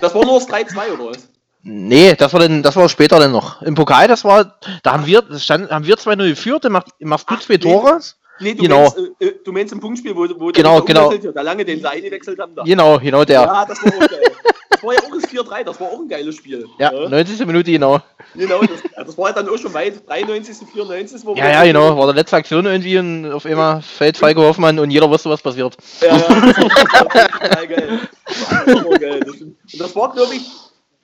Das 0.00 0.14
war 0.14 0.24
nur 0.24 0.38
das 0.38 0.48
3-2 0.48 0.92
oder 0.94 1.10
was? 1.10 1.28
Nee, 1.62 2.14
das 2.14 2.32
war, 2.32 2.40
dann, 2.40 2.62
das 2.62 2.76
war 2.76 2.88
später 2.88 3.18
dann 3.18 3.32
noch. 3.32 3.62
Im 3.62 3.74
Pokal, 3.74 4.08
das 4.08 4.24
war, 4.24 4.58
da 4.82 4.92
haben 4.92 5.06
wir, 5.06 5.22
stand, 5.38 5.70
haben 5.70 5.86
wir 5.86 5.96
2-0 5.96 6.28
geführt, 6.28 6.64
dann 6.64 6.72
machst, 6.72 6.92
machst 7.00 7.30
du 7.30 7.36
zwei 7.36 7.56
Tore. 7.56 8.00
Nee, 8.40 8.54
du, 8.54 8.62
genau. 8.62 8.82
meinst, 8.82 8.98
äh, 9.20 9.26
äh, 9.26 9.34
du 9.44 9.52
meinst 9.52 9.72
im 9.72 9.80
Punktspiel, 9.80 10.14
wo, 10.14 10.28
wo 10.38 10.52
genau, 10.52 10.80
genau. 10.82 11.12
da 11.12 11.42
lange 11.42 11.64
den 11.64 11.80
Seil 11.80 12.00
gewechselt 12.00 12.38
haben. 12.38 12.54
Da. 12.54 12.62
Genau, 12.62 12.98
genau 12.98 13.24
der. 13.24 13.40
Ja, 13.42 13.64
das 13.64 13.82
war 13.82 13.90
geil. 14.06 14.32
Das 14.78 14.84
war 14.84 14.94
ja 14.94 15.00
auch 15.00 15.10
das 15.10 15.24
4-3, 15.28 15.64
das 15.64 15.80
war 15.80 15.88
auch 15.88 15.98
ein 15.98 16.08
geiles 16.08 16.36
Spiel. 16.36 16.64
Ja, 16.78 16.92
ja. 16.92 17.08
90. 17.08 17.44
Minute, 17.46 17.72
genau. 17.72 18.00
Genau, 18.34 18.60
das, 18.60 19.06
das 19.06 19.18
war 19.18 19.30
ja 19.30 19.34
dann 19.34 19.48
auch 19.48 19.58
schon 19.58 19.74
weit, 19.74 20.08
93., 20.08 20.68
94. 20.72 21.26
Wo 21.26 21.34
ja, 21.34 21.48
ja, 21.50 21.64
genau, 21.64 21.96
war 21.96 22.06
der 22.06 22.14
letzte 22.14 22.36
Aktion 22.36 22.64
irgendwie 22.64 22.96
und 22.96 23.32
auf 23.32 23.44
einmal 23.44 23.82
fällt 23.82 24.16
Falco 24.16 24.42
Hoffmann 24.42 24.78
und 24.78 24.90
jeder 24.90 25.10
wusste, 25.10 25.30
was 25.30 25.42
passiert. 25.42 25.76
Ja, 26.00 26.16
ja, 26.16 26.18
das 26.52 27.56
war 27.56 27.66
geil. 27.66 28.00
Das 28.24 28.84
war 28.84 28.98
geil. 28.98 29.26
Und 29.26 29.80
das 29.80 29.96
war, 29.96 30.12
glaube 30.12 30.34
ich, 30.36 30.46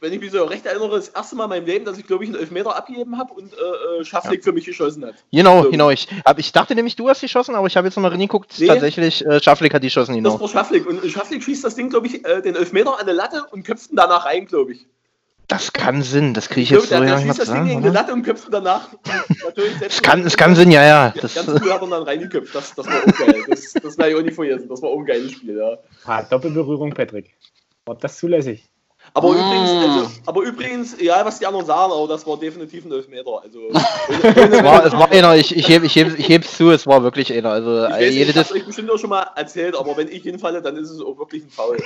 wenn 0.04 0.12
ich 0.12 0.20
mich 0.20 0.32
so 0.32 0.44
recht 0.44 0.66
erinnere, 0.66 0.96
das 0.96 1.08
erste 1.08 1.34
Mal 1.34 1.44
in 1.44 1.50
meinem 1.50 1.66
Leben, 1.66 1.84
dass 1.86 1.96
ich, 1.96 2.06
glaube 2.06 2.24
ich, 2.24 2.30
einen 2.30 2.38
Elfmeter 2.38 2.76
abgegeben 2.76 3.16
habe 3.16 3.32
und 3.32 3.52
äh, 3.52 4.00
äh 4.00 4.04
Schafflik 4.04 4.40
ja. 4.40 4.44
für 4.44 4.52
mich 4.52 4.66
geschossen 4.66 5.04
hat. 5.06 5.14
Genau, 5.32 5.62
so. 5.62 5.70
genau. 5.70 5.88
Ich, 5.88 6.08
hab, 6.26 6.38
ich 6.38 6.52
dachte 6.52 6.74
nämlich, 6.74 6.94
du 6.94 7.08
hast 7.08 7.22
geschossen, 7.22 7.54
aber 7.54 7.66
ich 7.66 7.76
habe 7.76 7.86
jetzt 7.86 7.96
nochmal 7.96 8.10
reingeguckt. 8.10 8.52
Nee, 8.58 8.66
tatsächlich, 8.66 9.24
äh, 9.24 9.42
Schafflik 9.42 9.72
hat 9.72 9.82
die 9.82 9.86
geschossen, 9.86 10.14
genau. 10.14 10.32
Das 10.32 10.40
war 10.42 10.48
Schafflik. 10.48 10.86
Und 10.86 11.04
Schafflik 11.10 11.42
schießt 11.42 11.64
das 11.64 11.74
Ding, 11.74 11.88
glaube 11.88 12.06
ich, 12.06 12.24
äh, 12.26 12.42
den 12.42 12.54
Elfmeter 12.54 13.00
an 13.00 13.06
der 13.06 13.14
Latte 13.14 13.44
und 13.50 13.64
köpft 13.64 13.90
ihn 13.90 13.96
danach 13.96 14.26
rein, 14.26 14.46
glaube 14.46 14.72
ich. 14.72 14.86
Das 15.48 15.72
kann 15.72 16.02
Sinn, 16.02 16.34
das 16.34 16.48
kriege 16.48 16.62
ich, 16.62 16.72
ich 16.72 16.76
jetzt 16.76 16.88
glaube, 16.88 17.04
so 17.04 17.08
der, 17.08 17.18
der 17.18 17.26
schießt 17.26 17.38
das 17.38 17.50
Ding 17.50 17.66
gegen 17.66 17.82
die 17.82 17.88
Latte 17.88 18.12
und 18.12 18.22
köpft 18.22 18.46
ihn 18.46 18.52
danach. 18.52 18.88
Es 19.80 20.02
kann, 20.02 20.26
es 20.26 20.36
kann 20.36 20.54
Sinn, 20.54 20.70
ja, 20.70 20.84
ja. 20.84 21.14
Das 21.20 21.34
ganz 21.34 21.48
cool 21.48 21.72
hat 21.72 21.80
er 21.80 21.88
dann 21.88 22.02
reingeköpft. 22.02 22.54
Das, 22.54 22.74
das 22.74 22.86
war 22.86 22.94
auch 22.94 23.18
geil. 23.18 23.44
Das, 23.48 23.72
das 23.72 23.98
war 23.98 24.08
ja 24.08 24.16
auch 24.16 24.22
nicht 24.22 24.34
vergessen. 24.34 24.68
Das 24.68 24.82
war 24.82 24.90
auch 24.90 24.98
ein 24.98 25.06
geiles 25.06 25.32
Spiel, 25.32 25.56
ja. 25.56 25.78
Ah, 26.04 26.22
Doppelberührung, 26.22 26.92
Patrick. 26.92 27.30
War 27.86 27.94
das 27.96 28.18
zulässig? 28.18 28.68
Aber, 29.16 29.28
mm. 29.28 29.36
übrigens, 29.36 29.70
also, 29.70 30.10
aber 30.26 30.42
übrigens, 30.42 31.00
ja, 31.00 31.24
was 31.24 31.38
die 31.38 31.46
anderen 31.46 31.64
sagen, 31.64 31.92
aber 31.92 32.08
das 32.08 32.26
war 32.26 32.36
definitiv 32.36 32.84
ein 32.84 32.90
Elfmeter. 32.90 33.42
Also, 33.44 33.60
es, 33.72 34.64
war, 34.64 34.84
es 34.84 34.92
war 34.92 35.12
einer, 35.12 35.36
ich, 35.36 35.54
ich, 35.54 35.68
heb, 35.68 35.84
ich, 35.84 35.94
heb, 35.94 36.18
ich 36.18 36.28
heb's 36.28 36.56
zu, 36.56 36.72
es 36.72 36.84
war 36.84 37.04
wirklich 37.04 37.32
einer. 37.32 37.50
Also, 37.50 37.84
ich 37.84 37.92
weiß, 37.92 38.12
jede 38.12 38.30
ich 38.32 38.36
hab's 38.36 38.50
euch 38.50 38.66
bestimmt 38.66 38.90
auch 38.90 38.98
schon 38.98 39.10
mal 39.10 39.24
erzählt, 39.36 39.76
aber 39.76 39.96
wenn 39.96 40.08
ich 40.08 40.24
hinfalle, 40.24 40.60
dann 40.60 40.76
ist 40.76 40.90
es 40.90 41.00
auch 41.00 41.16
wirklich 41.16 41.44
ein 41.44 41.48
Foul. 41.48 41.76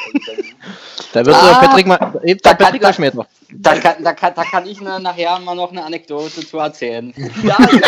da 1.12 1.26
wird 1.26 1.36
ah, 1.36 1.60
Patrick 1.60 1.86
mal, 1.86 1.98
da, 1.98 2.54
Patrick 2.54 2.80
kann, 2.80 2.88
Elfmeter. 2.88 3.26
Da, 3.52 3.74
kann, 3.74 4.02
da, 4.02 4.14
kann, 4.14 4.32
da 4.34 4.44
kann 4.44 4.66
ich 4.66 4.80
ne, 4.80 4.98
nachher 4.98 5.38
mal 5.40 5.54
noch 5.54 5.70
eine 5.70 5.84
Anekdote 5.84 6.46
zu 6.46 6.56
erzählen. 6.56 7.12
Ja, 7.44 7.56
gerne, 7.56 7.80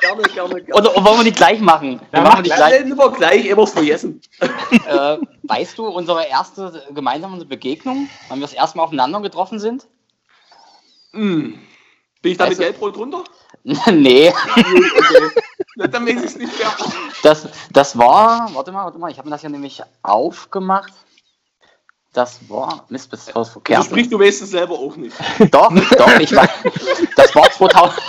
gerne, 0.00 0.22
gerne. 0.34 0.62
gerne. 0.62 0.74
Oder, 0.74 1.04
wollen 1.04 1.18
wir 1.18 1.24
die 1.24 1.32
gleich 1.32 1.60
machen? 1.60 2.00
Ja, 2.12 2.22
machen 2.22 2.38
wir 2.38 2.42
die 2.42 2.50
gleich. 2.50 2.84
Lieber 2.84 3.12
gleich, 3.12 3.46
immer 3.46 3.68
vergessen. 3.68 4.20
Weißt 5.50 5.76
du, 5.78 5.86
unsere 5.88 6.26
erste 6.26 6.86
gemeinsame 6.94 7.44
Begegnung, 7.44 8.08
wann 8.28 8.38
wir 8.38 8.46
das 8.46 8.54
erste 8.54 8.78
Mal 8.78 8.84
aufeinander 8.84 9.20
getroffen 9.20 9.58
sind? 9.58 9.86
Hm. 11.12 11.58
Bin 12.22 12.32
ich 12.32 12.38
da 12.38 12.46
weißt 12.46 12.58
mit 12.60 12.68
Gelbrot 12.68 12.96
runter? 12.96 13.24
nee. 13.90 14.28
okay. 14.28 15.30
Dann 15.76 16.06
weiß 16.06 16.20
ich 16.20 16.24
es 16.24 16.36
nicht 16.36 16.58
mehr. 16.58 16.72
Das, 17.22 17.48
das 17.72 17.98
war, 17.98 18.48
warte 18.54 18.70
mal, 18.70 18.84
warte 18.84 18.98
mal, 18.98 19.10
ich 19.10 19.18
habe 19.18 19.28
mir 19.28 19.34
das 19.34 19.42
ja 19.42 19.48
nämlich 19.48 19.82
aufgemacht. 20.02 20.92
Das 22.12 22.48
war 22.48 22.84
Mist, 22.88 23.10
bis 23.10 23.32
Hausverkehr. 23.34 23.78
Also 23.78 23.90
sprich, 23.90 24.08
du 24.08 24.18
weißt 24.18 24.42
es 24.42 24.50
selber 24.50 24.74
auch 24.74 24.96
nicht. 24.96 25.16
Doch, 25.50 25.72
doch, 25.72 26.18
ich 26.18 26.34
weiß. 26.34 26.50
Das 27.16 27.34
war 27.34 27.50
2000, 27.50 28.02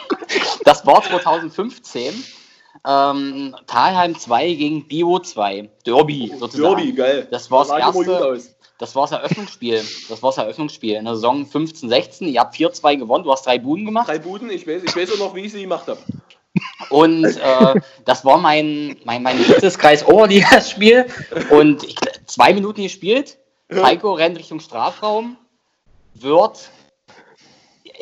das 0.64 0.86
war 0.86 1.02
2015. 1.02 2.24
Ähm, 2.86 3.56
Talheim 3.66 4.18
2 4.18 4.54
gegen 4.54 4.88
Bio 4.88 5.18
2. 5.18 5.68
Derby, 5.84 6.32
sozusagen. 6.38 6.76
Derby, 6.76 6.92
geil. 6.92 7.28
Das 7.30 7.50
war 7.50 7.64
das, 7.64 7.78
erste. 7.78 8.40
Das 8.78 8.94
war 8.94 9.02
das 9.02 9.12
Eröffnungsspiel. 9.12 9.82
Das 10.08 10.22
war 10.22 10.30
das 10.30 10.38
Eröffnungsspiel 10.38 10.94
in 10.94 11.04
der 11.04 11.14
Saison 11.14 11.46
15, 11.46 11.88
16. 11.88 12.28
Ihr 12.28 12.40
habt 12.40 12.54
4-2 12.54 12.96
gewonnen. 12.96 13.24
Du 13.24 13.32
hast 13.32 13.46
drei 13.46 13.58
Buden 13.58 13.84
gemacht. 13.84 14.08
Drei 14.08 14.18
Buden, 14.18 14.50
ich 14.50 14.66
weiß, 14.66 14.82
ich 14.84 14.94
weiß 14.94 15.12
auch 15.12 15.18
noch, 15.18 15.34
wie 15.34 15.42
ich 15.42 15.52
sie 15.52 15.62
gemacht 15.62 15.86
habe. 15.88 15.98
Und 16.90 17.24
äh, 17.24 17.74
das 18.04 18.24
war 18.24 18.38
mein, 18.38 18.96
mein, 19.04 19.22
mein 19.22 19.42
drittes 19.42 19.78
Kreis 19.78 20.06
Oberliga-Spiel. 20.06 21.06
Und 21.50 21.84
ich, 21.84 21.96
zwei 22.26 22.54
Minuten 22.54 22.82
gespielt. 22.82 23.38
Heiko 23.72 24.14
rennt 24.14 24.38
Richtung 24.38 24.60
Strafraum. 24.60 25.36
Wird 26.14 26.70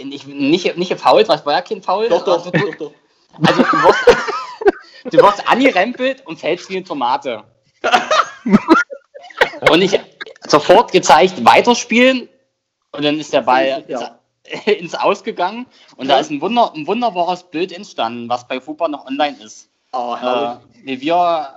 nicht, 0.05 0.27
nicht, 0.27 0.77
nicht 0.77 0.89
gefault, 0.91 1.29
was 1.29 1.45
war 1.47 1.55
ja 1.55 1.63
kein 1.63 1.83
Foul. 1.83 2.09
Doch, 2.09 2.25
doch, 2.25 2.39
also, 2.39 2.51
doch, 2.51 2.75
doch. 2.77 2.93
Also 3.47 3.63
du 3.63 3.73
wirst, 3.73 4.05
du 5.11 5.19
wirst 5.19 5.49
angerempelt 5.49 6.27
und 6.27 6.39
fällst 6.39 6.69
wie 6.71 6.77
eine 6.77 6.85
Tomate. 6.85 7.45
und 9.71 9.83
ich 9.83 9.99
sofort 10.47 10.93
gezeigt, 10.93 11.45
weiterspielen. 11.45 12.29
Und 12.93 13.05
dann 13.05 13.19
ist 13.19 13.33
der 13.33 13.43
Ball 13.43 13.85
ja. 13.89 14.19
ins 14.65 14.95
Ausgegangen. 14.95 15.67
Und 15.97 16.09
ja. 16.09 16.15
da 16.15 16.21
ist 16.21 16.31
ein, 16.31 16.41
Wunder, 16.41 16.73
ein 16.75 16.87
wunderbares 16.87 17.43
Bild 17.45 17.73
entstanden, 17.73 18.29
was 18.29 18.47
bei 18.47 18.61
Fußball 18.61 18.89
noch 18.89 19.07
online 19.07 19.37
ist. 19.43 19.69
Oh, 19.93 20.17
äh, 20.21 20.57
wie 20.85 21.01
wir 21.01 21.49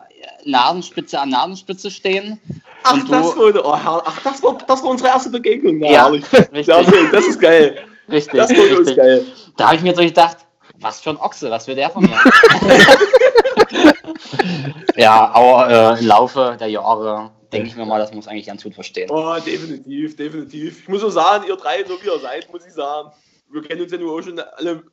Nasenspitze 0.46 1.20
an 1.20 1.30
Nasenspitze 1.30 1.92
stehen. 1.92 2.40
Ach, 2.84 2.98
das, 3.10 3.36
wurde, 3.36 3.66
oh, 3.66 3.74
ach 3.74 4.22
das, 4.24 4.42
war, 4.42 4.58
das 4.68 4.84
war 4.84 4.92
unsere 4.92 5.10
erste 5.10 5.30
Begegnung. 5.30 5.80
Ja, 5.84 5.92
ja 5.92 6.06
richtig. 6.54 7.12
Das, 7.12 7.26
ist 7.26 7.40
geil. 7.40 7.78
Richtig. 8.10 8.40
Das 8.40 8.50
richtig. 8.50 8.96
geil. 8.96 9.26
Da 9.58 9.68
habe 9.68 9.76
ich 9.76 9.82
mir 9.82 9.96
so 9.96 10.02
gedacht, 10.02 10.38
was 10.80 11.02
für 11.02 11.12
ein 11.12 11.18
Ochse, 11.18 11.52
was 11.52 11.68
will 11.68 11.76
der 11.76 11.90
von 11.90 12.04
mir? 12.04 12.18
ja, 14.96 15.32
aber 15.34 15.96
äh, 15.96 16.00
im 16.00 16.08
Laufe 16.08 16.58
der 16.60 16.68
Jahre 16.68 17.32
denke 17.52 17.68
ich 17.68 17.76
mir 17.76 17.86
mal, 17.86 18.00
das 18.00 18.14
muss 18.14 18.28
eigentlich 18.28 18.48
ganz 18.48 18.64
gut 18.64 18.76
verstehen. 18.76 19.10
Oh, 19.10 19.36
definitiv, 19.46 20.16
definitiv. 20.16 20.82
Ich 20.84 20.88
muss 20.88 21.02
so 21.02 21.10
sagen, 21.10 21.46
ihr 21.48 21.56
drei, 21.56 21.84
so 21.84 22.02
wie 22.02 22.08
ihr 22.08 22.20
seid, 22.20 22.52
muss 22.52 22.66
ich 22.66 22.74
sagen, 22.74 23.12
wir 23.52 23.62
kennen 23.64 23.82
uns 23.82 23.92
ja 23.92 23.98
nur 23.98 24.14
auch 24.14 24.22
schon 24.22 24.40
alle 24.40 24.84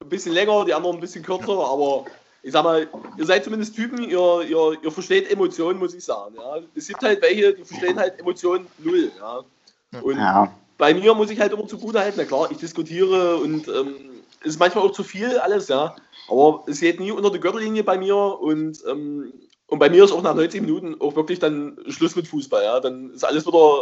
ein 0.00 0.08
bisschen 0.08 0.32
länger, 0.32 0.64
die 0.64 0.74
anderen 0.74 0.96
ein 0.96 1.00
bisschen 1.00 1.24
kürzer, 1.24 1.52
aber 1.52 2.04
ich 2.42 2.52
sag 2.52 2.62
mal, 2.62 2.86
ihr 3.16 3.26
seid 3.26 3.44
zumindest 3.44 3.74
Typen, 3.74 4.04
ihr, 4.04 4.42
ihr, 4.42 4.78
ihr 4.82 4.90
versteht 4.90 5.30
Emotionen, 5.30 5.78
muss 5.78 5.94
ich 5.94 6.04
sagen. 6.04 6.36
Ja. 6.36 6.58
Es 6.74 6.86
gibt 6.88 7.02
halt 7.02 7.22
welche, 7.22 7.54
die 7.54 7.64
verstehen 7.64 7.98
halt 7.98 8.18
Emotionen 8.20 8.66
null. 8.78 9.10
Ja. 9.18 10.00
Und 10.00 10.18
ja. 10.18 10.54
bei 10.76 10.92
mir 10.92 11.14
muss 11.14 11.30
ich 11.30 11.40
halt 11.40 11.52
immer 11.52 11.66
zugute 11.66 12.00
halten, 12.00 12.18
na 12.18 12.24
klar, 12.24 12.48
ich 12.50 12.58
diskutiere 12.58 13.36
und 13.36 13.66
ähm, 13.68 14.13
ist 14.44 14.58
manchmal 14.58 14.84
auch 14.84 14.92
zu 14.92 15.02
viel 15.02 15.38
alles, 15.38 15.68
ja. 15.68 15.96
Aber 16.28 16.64
es 16.66 16.80
geht 16.80 17.00
nie 17.00 17.10
unter 17.10 17.30
die 17.30 17.40
Gürtellinie 17.40 17.84
bei 17.84 17.98
mir 17.98 18.16
und 18.16 18.82
ähm, 18.88 19.32
und 19.66 19.78
bei 19.78 19.88
mir 19.88 20.04
ist 20.04 20.12
auch 20.12 20.22
nach 20.22 20.34
90 20.34 20.60
Minuten 20.60 21.00
auch 21.00 21.16
wirklich 21.16 21.38
dann 21.38 21.78
Schluss 21.88 22.16
mit 22.16 22.28
Fußball. 22.28 22.62
Ja? 22.62 22.80
Dann 22.80 23.10
ist 23.10 23.24
alles 23.24 23.46
wieder 23.46 23.78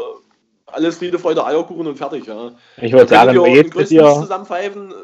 alles 0.66 0.96
Friede, 0.98 1.18
Freude, 1.18 1.44
Eierkuchen 1.44 1.86
und 1.86 1.96
fertig. 1.96 2.26
Ja? 2.26 2.52
Ich 2.78 2.92
würde 2.92 3.08
sagen, 3.08 3.34
wir 3.34 3.48
jetzt 3.48 3.74
mit 3.74 3.90
dir 3.90 4.04
zusammenpfeifen. 4.14 4.94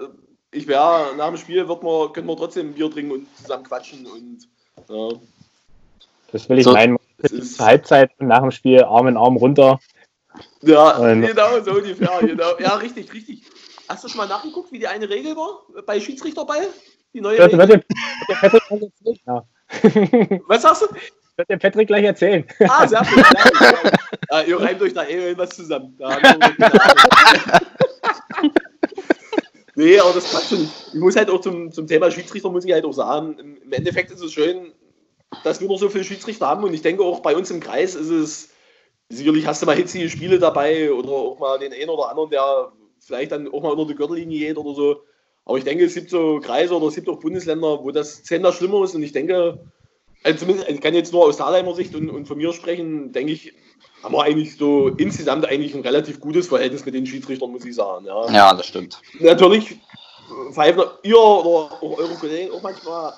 Ich 0.51 0.66
wäre 0.66 1.14
nach 1.16 1.29
dem 1.29 1.37
Spiel 1.37 1.68
wird 1.68 1.83
man, 1.83 2.12
können 2.12 2.27
wir 2.27 2.37
trotzdem 2.37 2.68
ein 2.68 2.75
Bier 2.75 2.90
trinken 2.90 3.12
und 3.12 3.37
zusammen 3.37 3.64
quatschen 3.64 4.07
und 4.07 4.49
ja. 4.88 5.18
Das 6.33 6.49
will 6.49 6.59
ich 6.59 6.64
so, 6.64 6.73
meinen. 6.73 6.99
Halbzeit 7.59 8.12
nach 8.21 8.40
dem 8.40 8.53
Spiel 8.53 8.85
Arm 8.85 9.09
in 9.09 9.16
Arm 9.16 9.37
runter. 9.37 9.81
Ja, 10.62 10.97
und 10.97 11.23
genau, 11.23 11.61
so 11.64 11.73
ungefähr. 11.73 12.21
Genau. 12.21 12.57
Ja, 12.61 12.77
richtig, 12.77 13.12
richtig. 13.12 13.42
Hast 13.88 14.05
du 14.05 14.09
schon 14.09 14.18
mal 14.18 14.29
nachgeguckt, 14.29 14.70
wie 14.70 14.79
die 14.79 14.87
eine 14.87 15.09
Regel 15.09 15.35
war 15.35 15.62
bei 15.87 15.98
Schiedsrichterball? 15.98 16.68
Die 17.14 17.20
neue 17.20 17.38
Regel? 17.38 17.59
Wird, 17.59 17.68
wird, 17.70 18.92
wird, 19.01 19.18
ja. 19.27 19.44
Was 20.46 20.62
sagst 20.62 20.83
du? 20.83 20.87
Wird 21.37 21.48
der 21.48 21.57
Patrick 21.57 21.87
gleich 21.88 22.05
erzählen. 22.05 22.44
Ah, 22.68 22.87
sehr 22.87 23.01
gut. 23.01 23.24
Ja, 24.31 24.42
ihr 24.42 24.61
reimt 24.61 24.83
euch 24.83 24.92
da 24.92 25.07
eh 25.07 25.37
was 25.38 25.51
zusammen. 25.51 25.96
nee, 29.74 29.98
aber 29.98 30.12
das 30.12 30.31
passt 30.31 30.51
schon. 30.51 30.68
Ich 30.92 30.94
muss 31.01 31.16
halt 31.16 31.31
auch 31.31 31.40
zum, 31.40 31.72
zum 31.72 31.87
Thema 31.87 32.11
Schiedsrichter, 32.11 32.51
muss 32.51 32.66
ich 32.66 32.72
halt 32.72 32.85
auch 32.85 32.92
sagen, 32.92 33.38
im 33.38 33.72
Endeffekt 33.72 34.11
ist 34.11 34.20
es 34.20 34.35
schön, 34.35 34.74
dass 35.44 35.62
wir 35.62 35.68
noch 35.68 35.79
so 35.79 35.88
viele 35.88 36.05
Schiedsrichter 36.05 36.46
haben 36.46 36.62
und 36.62 36.74
ich 36.74 36.83
denke 36.83 37.03
auch 37.03 37.20
bei 37.20 37.35
uns 37.37 37.51
im 37.51 37.61
Kreis 37.61 37.94
ist 37.94 38.11
es, 38.11 38.51
sicherlich 39.09 39.46
hast 39.46 39.62
du 39.62 39.66
mal 39.66 39.77
hitzige 39.77 40.11
Spiele 40.11 40.38
dabei 40.38 40.92
oder 40.92 41.09
auch 41.09 41.38
mal 41.38 41.59
den 41.59 41.72
einen 41.72 41.88
oder 41.88 42.11
anderen, 42.11 42.29
der 42.29 42.70
vielleicht 43.09 43.33
dann 43.33 43.49
auch 43.49 43.62
mal 43.62 43.73
unter 43.73 43.87
die 43.87 43.94
Gürtellinie 43.94 44.38
geht 44.38 44.57
oder 44.57 44.75
so. 44.75 45.03
Aber 45.44 45.59
ich 45.59 45.64
denke, 45.64 45.85
es 45.85 45.94
gibt 45.94 46.11
so 46.11 46.40
Kreise 46.40 46.77
oder 46.77 46.87
es 46.87 46.94
gibt 46.94 47.09
auch 47.09 47.18
Bundesländer, 47.18 47.83
wo 47.83 47.90
das 47.90 48.23
zehnmal 48.23 48.53
schlimmer 48.53 48.85
ist 48.85 48.94
und 48.94 49.03
ich 49.03 49.12
denke, 49.12 49.59
also 50.23 50.40
zumindest, 50.40 50.68
ich 50.68 50.81
kann 50.81 50.94
jetzt 50.94 51.12
nur 51.12 51.25
aus 51.25 51.38
Dahlheimer 51.38 51.75
Sicht 51.75 51.94
und, 51.94 52.11
und 52.11 52.27
von 52.27 52.37
mir 52.37 52.53
sprechen, 52.53 53.12
denke 53.12 53.33
ich, 53.33 53.55
haben 54.03 54.14
wir 54.14 54.23
eigentlich 54.23 54.57
so 54.57 54.88
insgesamt 54.88 55.47
eigentlich 55.47 55.75
ein 55.75 55.81
relativ 55.81 56.21
gutes 56.21 56.49
Verhältnis 56.49 56.85
mit 56.85 56.94
den 56.94 57.07
Schiedsrichtern, 57.07 57.51
muss 57.51 57.64
ich 57.64 57.75
sagen. 57.75 58.05
Ja, 58.05 58.31
ja 58.31 58.55
das 58.55 58.66
stimmt. 58.66 59.01
Natürlich 59.21 59.79
pfeifen 60.53 60.83
ihr 61.03 61.18
oder 61.18 61.73
auch 61.81 61.99
eure 61.99 62.14
Kollegen 62.14 62.53
auch 62.53 62.62
manchmal 62.62 63.14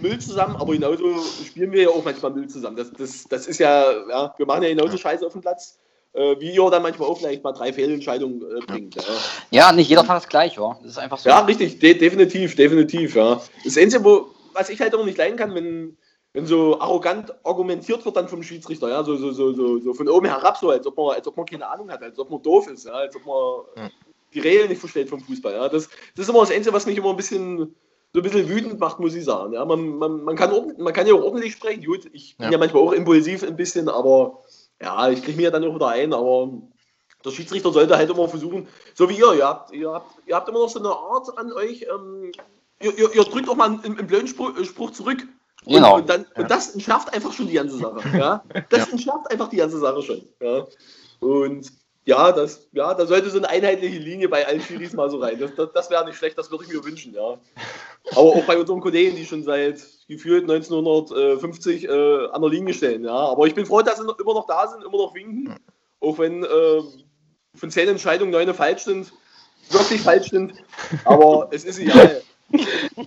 Müll 0.00 0.18
zusammen, 0.18 0.56
aber 0.56 0.72
genauso 0.72 1.20
spielen 1.44 1.72
wir 1.72 1.82
ja 1.82 1.88
auch 1.88 2.04
manchmal 2.04 2.32
Müll 2.32 2.48
zusammen. 2.48 2.76
Das, 2.76 2.92
das, 2.92 3.24
das 3.24 3.46
ist 3.46 3.58
ja, 3.58 3.90
ja, 4.08 4.34
wir 4.36 4.46
machen 4.46 4.62
ja 4.62 4.68
genauso 4.68 4.96
Scheiße 4.96 5.26
auf 5.26 5.32
dem 5.32 5.40
Platz, 5.40 5.78
wie 6.12 6.52
ihr 6.54 6.70
dann 6.70 6.82
manchmal 6.82 7.08
auch 7.08 7.18
vielleicht 7.18 7.44
mal 7.44 7.52
drei 7.52 7.72
Fehlentscheidungen 7.72 8.42
äh, 8.42 8.60
bringt. 8.66 8.96
Ja. 8.96 9.02
ja. 9.50 9.72
nicht 9.72 9.88
jeder 9.88 10.04
Tag 10.04 10.22
ist 10.22 10.28
gleich, 10.28 10.56
ja. 10.56 10.76
Das 10.82 10.92
ist 10.92 10.98
einfach 10.98 11.18
so. 11.18 11.28
Ja, 11.28 11.40
richtig, 11.40 11.78
de 11.78 11.94
definitiv, 11.94 12.56
definitiv, 12.56 13.14
ja. 13.14 13.40
Das 13.64 13.76
Einzige, 13.76 14.04
wo, 14.04 14.26
was 14.52 14.70
ich 14.70 14.80
halt 14.80 14.94
auch 14.94 15.04
nicht 15.04 15.18
leiden 15.18 15.36
kann, 15.36 15.54
wenn, 15.54 15.96
wenn 16.32 16.46
so 16.46 16.80
arrogant 16.80 17.34
argumentiert 17.44 18.04
wird 18.04 18.16
dann 18.16 18.28
vom 18.28 18.42
Schiedsrichter, 18.42 18.88
ja, 18.88 19.04
so, 19.04 19.16
so, 19.16 19.32
so, 19.32 19.52
so, 19.52 19.78
so 19.78 19.94
von 19.94 20.08
oben 20.08 20.26
herab, 20.26 20.56
so 20.56 20.70
als 20.70 20.86
ob 20.86 20.96
man, 20.96 21.14
als 21.14 21.26
ob 21.26 21.36
man 21.36 21.46
keine 21.46 21.68
Ahnung 21.68 21.90
hat, 21.90 22.02
als 22.02 22.18
ob 22.18 22.30
man 22.30 22.42
doof 22.42 22.68
ist, 22.68 22.86
ja, 22.86 22.92
als 22.92 23.14
ob 23.14 23.26
man 23.26 23.84
ja. 23.84 23.90
die 24.34 24.40
Regeln 24.40 24.68
nicht 24.68 24.80
versteht 24.80 25.08
vom 25.08 25.20
Fußball. 25.20 25.52
Ja. 25.52 25.68
Das, 25.68 25.88
das 26.16 26.24
ist 26.24 26.28
immer 26.28 26.40
das 26.40 26.50
Einzige, 26.50 26.74
was 26.74 26.86
mich 26.86 26.98
immer 26.98 27.10
ein 27.10 27.16
bisschen 27.16 27.74
so 28.12 28.20
ein 28.20 28.24
bisschen 28.24 28.48
wütend 28.48 28.80
macht, 28.80 28.98
muss 28.98 29.14
ich 29.14 29.24
sagen. 29.24 29.52
Ja, 29.52 29.64
man, 29.64 29.96
man, 29.96 30.24
man, 30.24 30.34
kann, 30.34 30.74
man 30.78 30.92
kann 30.92 31.06
ja 31.06 31.14
auch 31.14 31.22
ordentlich 31.22 31.52
sprechen. 31.52 31.84
Gut, 31.84 32.10
ich 32.12 32.36
bin 32.36 32.46
ja, 32.46 32.52
ja 32.52 32.58
manchmal 32.58 32.82
auch 32.82 32.92
impulsiv 32.92 33.44
ein 33.44 33.54
bisschen, 33.54 33.88
aber 33.88 34.42
ja, 34.82 35.10
ich 35.10 35.22
kriege 35.22 35.36
mich 35.36 35.44
ja 35.44 35.50
dann 35.50 35.64
auch 35.64 35.74
wieder 35.74 35.88
ein, 35.88 36.12
aber 36.12 36.50
der 37.24 37.30
Schiedsrichter 37.30 37.72
sollte 37.72 37.96
halt 37.96 38.10
immer 38.10 38.28
versuchen, 38.28 38.66
so 38.94 39.08
wie 39.08 39.18
ihr, 39.18 39.34
ihr 39.34 39.46
habt, 39.46 39.72
ihr 39.72 39.90
habt, 39.90 40.10
ihr 40.26 40.34
habt 40.34 40.48
immer 40.48 40.60
noch 40.60 40.70
so 40.70 40.78
eine 40.78 40.88
Art 40.88 41.36
an 41.38 41.52
euch, 41.52 41.86
ähm, 41.92 42.32
ihr, 42.80 42.98
ihr, 42.98 43.14
ihr, 43.14 43.24
drückt 43.24 43.48
auch 43.48 43.56
mal 43.56 43.68
einen, 43.68 43.84
einen 43.84 44.06
blöden 44.06 44.28
Spruch, 44.28 44.56
äh, 44.56 44.64
Spruch 44.64 44.92
zurück. 44.92 45.26
Und, 45.64 45.74
genau. 45.74 45.96
und, 45.96 46.08
dann, 46.08 46.24
und 46.36 46.50
das 46.50 46.70
entschärft 46.70 47.12
einfach 47.12 47.32
schon 47.32 47.46
die 47.46 47.54
ganze 47.54 47.76
Sache. 47.76 48.00
Ja? 48.16 48.42
Das 48.70 48.86
ja. 48.86 48.92
entschärft 48.92 49.30
einfach 49.30 49.48
die 49.48 49.56
ganze 49.56 49.78
Sache 49.78 50.02
schon. 50.02 50.22
Ja? 50.40 50.66
Und 51.20 51.70
ja, 52.04 52.32
das, 52.32 52.68
ja, 52.72 52.94
da 52.94 53.06
sollte 53.06 53.30
so 53.30 53.38
eine 53.38 53.48
einheitliche 53.48 53.98
Linie 53.98 54.28
bei 54.28 54.46
allen 54.46 54.60
Schiris 54.60 54.94
mal 54.94 55.10
so 55.10 55.18
rein. 55.18 55.38
Das, 55.38 55.54
das, 55.54 55.68
das 55.72 55.90
wäre 55.90 56.04
nicht 56.04 56.16
schlecht, 56.16 56.38
das 56.38 56.50
würde 56.50 56.64
ich 56.64 56.72
mir 56.72 56.84
wünschen, 56.84 57.14
ja. 57.14 57.38
Aber 58.12 58.20
auch 58.20 58.44
bei 58.46 58.58
unseren 58.58 58.80
Kollegen, 58.80 59.16
die 59.16 59.26
schon 59.26 59.44
seit 59.44 59.80
gefühlt 60.08 60.50
1950 60.50 61.84
äh, 61.84 62.26
an 62.28 62.40
der 62.40 62.50
Linie 62.50 62.74
stehen, 62.74 63.04
ja. 63.04 63.12
Aber 63.12 63.46
ich 63.46 63.54
bin 63.54 63.66
froh, 63.66 63.82
dass 63.82 63.98
sie 63.98 64.04
noch, 64.04 64.18
immer 64.18 64.34
noch 64.34 64.46
da 64.46 64.66
sind, 64.68 64.82
immer 64.82 64.98
noch 64.98 65.14
winken. 65.14 65.54
Auch 66.00 66.18
wenn 66.18 66.42
äh, 66.42 66.82
von 67.54 67.70
zehn 67.70 67.88
Entscheidungen 67.88 68.32
neun 68.32 68.54
falsch 68.54 68.84
sind, 68.84 69.12
wirklich 69.68 70.00
falsch 70.00 70.30
sind. 70.30 70.54
Aber 71.04 71.48
es 71.52 71.64
ist 71.64 71.78
egal 71.78 72.22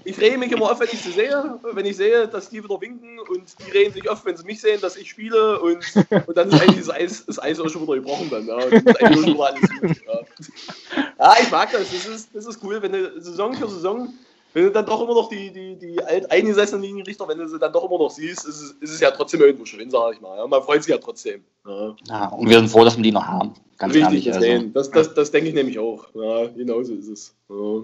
ich 0.04 0.20
rege 0.20 0.38
mich 0.38 0.52
immer 0.52 0.72
auf, 0.72 0.80
wenn 0.80 0.90
ich 0.92 1.02
sie 1.02 1.12
sehe, 1.12 1.60
wenn 1.62 1.86
ich 1.86 1.98
sehe, 1.98 2.28
dass 2.28 2.50
die 2.50 2.64
wieder 2.64 2.80
winken 2.80 3.20
und 3.20 3.56
die 3.66 3.72
reden 3.72 3.94
sich 3.94 4.10
oft, 4.10 4.26
wenn 4.26 4.38
sie 4.38 4.46
mich 4.46 4.62
sehen, 4.62 4.80
dass 4.82 4.96
ich 4.96 5.10
spiele 5.10 5.60
und, 5.60 5.84
und 6.28 6.38
dann 6.38 6.50
ist 6.50 6.62
eigentlich 6.62 6.86
das 6.86 6.90
Eis, 6.90 7.26
das 7.26 7.42
Eis 7.42 7.60
auch 7.60 7.70
schon 7.70 7.84
wieder 7.84 7.96
gebrochen 7.96 8.30
dann. 8.30 8.48
Ja, 8.48 8.56
und 8.56 8.74
ist 8.74 9.04
eigentlich 9.04 9.26
schon 9.26 9.34
wieder 9.34 9.46
alles 9.46 9.70
gut, 9.82 10.06
ja. 10.08 11.00
ja. 11.20 11.36
ich 11.42 11.52
mag 11.52 11.72
das. 11.72 11.92
Das 11.92 12.06
ist, 12.06 12.30
das 12.34 12.46
ist 12.46 12.64
cool, 12.64 12.82
wenn 12.82 12.92
du 12.92 13.22
Saison 13.22 13.54
für 13.54 13.68
Saison, 13.68 14.14
wenn 14.54 14.66
du 14.66 14.72
dann 14.72 14.86
doch 14.86 15.02
immer 15.02 15.16
noch 15.16 15.30
die, 15.30 15.52
die, 15.52 15.76
die 15.76 16.04
alt 16.04 16.32
eingesessenen 16.32 16.84
Linienrichter, 16.84 17.28
wenn 17.28 17.40
du 17.40 17.48
sie 17.48 17.60
dann 17.60 17.74
doch 17.74 17.86
immer 17.86 17.98
noch 17.98 18.12
siehst, 18.12 18.48
ist 18.48 18.62
es, 18.62 18.72
ist 18.72 18.92
es 18.92 19.00
ja 19.00 19.12
trotzdem 19.12 19.42
irgendwo 19.42 19.66
schön, 19.66 19.90
sage 19.90 20.16
ich 20.16 20.22
mal. 20.22 20.38
Ja. 20.38 20.48
Man 20.48 20.62
freut 20.62 20.84
sich 20.84 20.92
ja 20.92 21.00
trotzdem. 21.00 21.44
Ja. 21.66 21.96
ja. 22.08 22.28
und 22.30 22.48
wir 22.48 22.58
sind 22.58 22.70
froh, 22.70 22.84
dass 22.84 22.96
wir 22.96 23.04
die 23.04 23.12
noch 23.12 23.26
haben. 23.26 23.54
Ganz 23.78 23.96
Richtig, 23.96 24.28
ehrlich, 24.28 24.54
also. 24.54 24.68
das, 24.70 24.92
das, 24.92 25.14
das 25.14 25.32
denke 25.32 25.50
ich 25.50 25.56
nämlich 25.56 25.80
auch. 25.80 26.06
Ja, 26.14 26.48
genauso 26.48 26.94
ist 26.94 27.08
es. 27.08 27.36
Ja. 27.50 27.84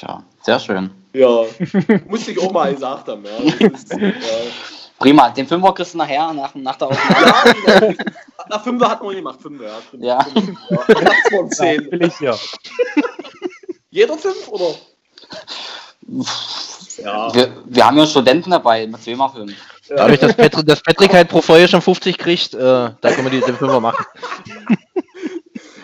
Tja, 0.00 0.22
sehr 0.40 0.58
schön. 0.58 0.90
Ja, 1.12 1.44
musste 2.08 2.30
ich 2.30 2.40
auch 2.40 2.50
mal 2.50 2.72
gesagt 2.72 3.06
haben. 3.06 3.22
Ja. 3.22 3.66
Ist, 3.66 3.92
ja. 4.00 4.10
Prima, 4.98 5.28
den 5.28 5.46
Fünfer 5.46 5.74
kriegst 5.74 5.92
du 5.92 5.98
nachher, 5.98 6.32
nach, 6.32 6.54
nach 6.54 6.76
der 6.76 6.88
Aufnahme. 6.88 7.54
Ja, 7.66 7.80
genau. 7.80 8.02
nach 8.48 8.64
Fünfer 8.64 8.88
hat 8.88 9.02
man 9.02 9.14
gemacht, 9.14 9.42
Fünfer, 9.42 9.64
ja. 9.66 9.78
Fünfer, 9.90 10.06
ja. 10.06 10.20
Fünfer, 10.22 11.02
ja. 11.02 11.36
Waren 11.36 11.50
zehn. 11.50 11.92
Will 11.92 12.02
ich, 12.04 12.18
ja. 12.20 12.34
Jeder 13.90 14.16
fünf, 14.16 14.48
oder? 14.48 14.74
Ja. 17.04 17.34
Wir, 17.34 17.52
wir 17.66 17.86
haben 17.86 17.98
ja 17.98 18.06
Studenten 18.06 18.50
dabei, 18.52 18.86
mit 18.86 19.02
zweimal 19.02 19.28
fünf. 19.28 19.52
Ja. 19.86 19.96
Dadurch, 19.96 20.20
dass 20.20 20.34
Patrick, 20.34 20.66
dass 20.66 20.80
Patrick 20.82 21.12
halt 21.12 21.28
pro 21.28 21.42
Folge 21.42 21.68
schon 21.68 21.82
50 21.82 22.16
kriegt, 22.16 22.54
äh, 22.54 22.58
da 22.58 22.94
können 23.02 23.24
wir 23.24 23.38
die, 23.38 23.40
den 23.40 23.56
Fünfer 23.56 23.80
machen. 23.80 24.02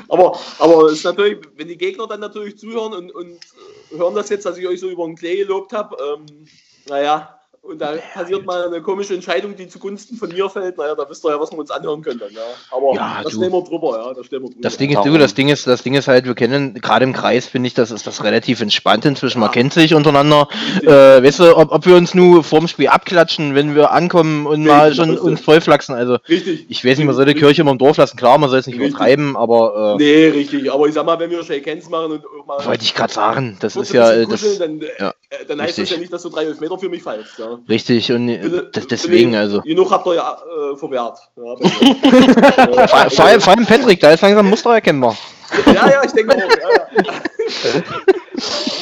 Aber, 0.09 0.38
aber 0.59 0.90
ist 0.90 1.05
natürlich, 1.05 1.38
wenn 1.57 1.69
die 1.69 1.77
Gegner 1.77 2.07
dann 2.07 2.21
natürlich 2.21 2.59
zuhören 2.59 2.92
und, 2.95 3.11
und 3.12 3.38
hören 3.90 4.14
das 4.14 4.29
jetzt, 4.29 4.47
dass 4.47 4.59
ich 4.59 4.66
euch 4.66 4.81
so 4.81 4.88
über 4.88 5.05
den 5.07 5.16
Klee 5.16 5.37
gelobt 5.37 5.73
habe, 5.73 5.97
ähm, 6.01 6.47
naja, 6.88 7.36
und 7.66 7.79
da 7.79 7.94
passiert 8.14 8.44
mal 8.46 8.66
eine 8.66 8.81
komische 8.81 9.14
Entscheidung, 9.14 9.57
die 9.57 9.68
zugunsten 9.68 10.16
von 10.16 10.29
mir 10.31 10.48
fällt. 10.48 10.79
Naja, 10.79 10.94
da 10.94 11.09
wisst 11.09 11.24
ihr 11.24 11.31
ja, 11.31 11.40
was 11.40 11.50
wir 11.52 11.59
uns 11.59 11.70
anhören 11.70 12.02
können 12.02 12.20
dann, 12.20 12.33
ja. 12.33 12.40
Aber 12.70 12.94
ja, 12.94 13.20
das 13.22 13.33
stellen 13.33 13.52
wir 13.52 13.62
drüber, 13.62 13.98
ja. 13.98 14.14
Das, 14.14 14.31
wir 14.31 14.40
drüber. 14.40 14.55
das 14.61 14.76
Ding 14.76 14.90
ist, 14.90 15.05
du, 15.05 15.18
das 15.18 15.35
Ding 15.35 15.48
ist, 15.48 15.66
das 15.66 15.83
Ding 15.83 15.94
ist 15.94 16.09
halt, 16.09 16.24
wir 16.24 16.35
kennen, 16.35 16.74
gerade 16.74 17.05
im 17.05 17.12
Kreis 17.12 17.46
finde 17.46 17.66
ich, 17.66 17.74
das 17.74 17.90
ist 17.90 18.07
das 18.07 18.24
relativ 18.24 18.61
entspannt 18.61 19.05
inzwischen. 19.05 19.38
Ja. 19.38 19.46
Man 19.46 19.52
kennt 19.52 19.72
sich 19.72 19.94
untereinander. 19.94 20.48
Äh, 20.83 20.88
weißt 21.22 21.40
du, 21.40 21.57
ob, 21.57 21.72
ob 21.72 21.87
wir 21.87 21.96
uns 21.96 22.14
nur 22.14 22.44
vorm 22.44 22.68
Spiel 22.68 22.88
abklatschen, 22.88 23.55
wenn 23.55 23.74
wir 23.74 23.92
ankommen 23.92 24.46
und 24.46 24.66
Richtig, 24.66 24.72
mal 24.72 24.94
schon 24.94 25.18
uns 25.18 25.40
vollflachsen. 25.40 25.94
Also 25.94 26.18
Richtig. 26.29 26.66
ich 26.68 26.85
weiß 26.85 26.98
nicht, 26.98 27.07
man 27.07 27.14
soll 27.14 27.26
die 27.26 27.35
Kirche 27.35 27.62
immer 27.62 27.72
im 27.72 27.79
Dorf 27.79 27.96
lassen, 27.96 28.16
klar, 28.16 28.38
man 28.38 28.50
soll 28.50 28.61
es 28.61 28.66
nicht 28.66 28.79
richtig. 28.79 28.94
übertreiben, 28.94 29.37
aber. 29.37 29.96
Äh, 30.00 30.02
nee, 30.02 30.26
richtig. 30.29 30.72
Aber 30.72 30.87
ich 30.87 30.94
sag 30.94 31.07
mal, 31.07 31.18
wenn 31.18 31.31
wir 31.31 31.42
Shake 31.42 31.66
Hands 31.66 31.88
machen 31.88 32.12
und 32.12 32.24
auch 32.24 32.46
mal. 32.46 32.64
Wollte 32.64 32.85
ich 32.85 32.94
gerade 32.94 33.12
sagen, 33.12 33.57
das 33.61 33.76
ist 33.76 33.92
ja. 33.92 34.24
Das, 34.24 34.59
dann, 34.59 34.81
ja, 34.98 35.14
äh, 35.31 35.44
dann 35.46 35.61
heißt 35.61 35.79
das 35.79 35.90
ja 35.90 35.98
nicht, 35.98 36.12
dass 36.12 36.22
du 36.22 36.29
drei 36.29 36.46
Meter 36.61 36.79
für 36.79 36.88
mich 36.88 37.02
fallst. 37.02 37.38
Ja. 37.38 37.56
Richtig, 37.69 38.11
und 38.12 38.71
das, 38.73 38.87
deswegen 38.87 39.35
also. 39.35 39.61
Genug 39.62 39.90
habt 39.92 40.07
ihr 40.07 40.14
ja 40.14 40.38
äh, 40.73 40.77
verwehrt. 40.77 41.19
Ja, 41.37 42.88
vor, 42.88 43.11
vor, 43.11 43.25
allem, 43.25 43.40
vor 43.40 43.53
allem 43.53 43.66
Patrick, 43.66 44.01
da 44.01 44.12
ist 44.12 44.23
langsam 44.23 44.49
Muster 44.49 44.75
erkennbar. 44.75 45.16
Ja, 45.66 45.90
ja, 45.90 46.03
ich 46.05 46.12
denke 46.12 46.35
auch. 46.35 46.38
Ja, 46.38 47.03
ja. 47.03 47.83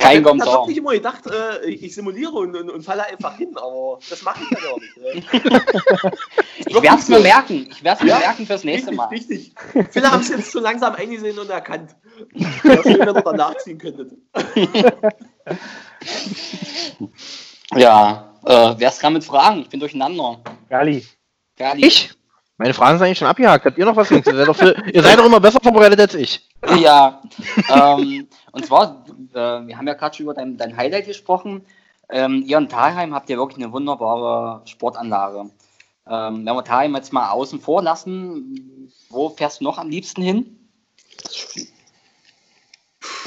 Kein 0.00 0.22
Kommentar. 0.22 0.48
Ich 0.48 0.54
habe 0.54 0.68
nicht 0.68 0.78
immer 0.78 0.92
gedacht, 0.92 1.26
äh, 1.26 1.68
ich 1.68 1.94
simuliere 1.94 2.32
und, 2.32 2.56
und, 2.56 2.70
und, 2.70 2.82
falle 2.82 3.04
einfach 3.06 3.36
hin, 3.36 3.54
aber 3.56 3.98
das 4.08 4.22
mache 4.22 4.40
ich 4.42 4.50
ja 4.50 4.58
gar 4.66 4.80
nicht. 4.80 4.96
Ne? 4.96 6.12
ich 6.56 6.74
werde 6.74 6.98
es 6.98 7.08
mir 7.08 7.20
merken. 7.20 7.68
Ich 7.70 7.84
werde 7.84 7.98
es 8.00 8.04
mir 8.06 8.18
merken 8.18 8.46
fürs 8.46 8.64
nächste 8.64 8.90
richtig, 8.90 8.96
Mal. 8.96 9.08
Richtig. 9.08 9.52
Viele 9.90 10.10
haben 10.10 10.22
es 10.22 10.30
jetzt 10.30 10.52
schon 10.52 10.62
langsam 10.62 10.94
eingesehen 10.94 11.38
und 11.38 11.50
erkannt. 11.50 11.94
Wenn 12.62 12.96
ihr 12.96 13.12
da 13.12 13.32
nachziehen 13.32 13.76
könntet. 13.76 14.12
Ja, 17.74 18.34
äh, 18.44 18.74
wer 18.76 18.88
ist 18.88 19.02
dran 19.02 19.12
mit 19.12 19.24
Fragen? 19.24 19.60
Ich 19.60 19.68
bin 19.68 19.80
durcheinander. 19.80 20.40
Gali. 20.68 21.06
Gali. 21.56 21.86
Ich? 21.86 22.10
Meine 22.56 22.74
Fragen 22.74 22.98
sind 22.98 23.06
eigentlich 23.06 23.18
schon 23.18 23.28
abgehakt. 23.28 23.64
Habt 23.64 23.78
ihr 23.78 23.86
noch 23.86 23.96
was? 23.96 24.10
ihr, 24.10 24.22
seid 24.22 24.46
doch, 24.46 24.56
für, 24.56 24.76
ihr 24.92 25.02
seid 25.02 25.18
doch 25.18 25.24
immer 25.24 25.40
besser 25.40 25.60
vorbereitet 25.62 26.00
als 26.00 26.14
ich. 26.14 26.46
Ja. 26.78 27.22
ähm, 27.74 28.28
und 28.52 28.66
zwar, 28.66 29.04
äh, 29.32 29.66
wir 29.66 29.78
haben 29.78 29.86
ja 29.86 29.94
gerade 29.94 30.14
schon 30.14 30.24
über 30.24 30.34
dein, 30.34 30.58
dein 30.58 30.76
Highlight 30.76 31.06
gesprochen. 31.06 31.64
Ähm, 32.10 32.42
ihr 32.46 32.58
in 32.58 32.68
Thalheim 32.68 33.14
habt 33.14 33.30
ja 33.30 33.38
wirklich 33.38 33.62
eine 33.62 33.72
wunderbare 33.72 34.60
Sportanlage. 34.66 35.50
Ähm, 36.06 36.44
wenn 36.44 36.54
wir 36.54 36.64
Thalheim 36.64 36.94
jetzt 36.96 37.12
mal 37.12 37.30
außen 37.30 37.60
vor 37.60 37.82
lassen, 37.82 38.92
wo 39.08 39.30
fährst 39.30 39.60
du 39.60 39.64
noch 39.64 39.78
am 39.78 39.88
liebsten 39.88 40.20
hin? 40.20 40.68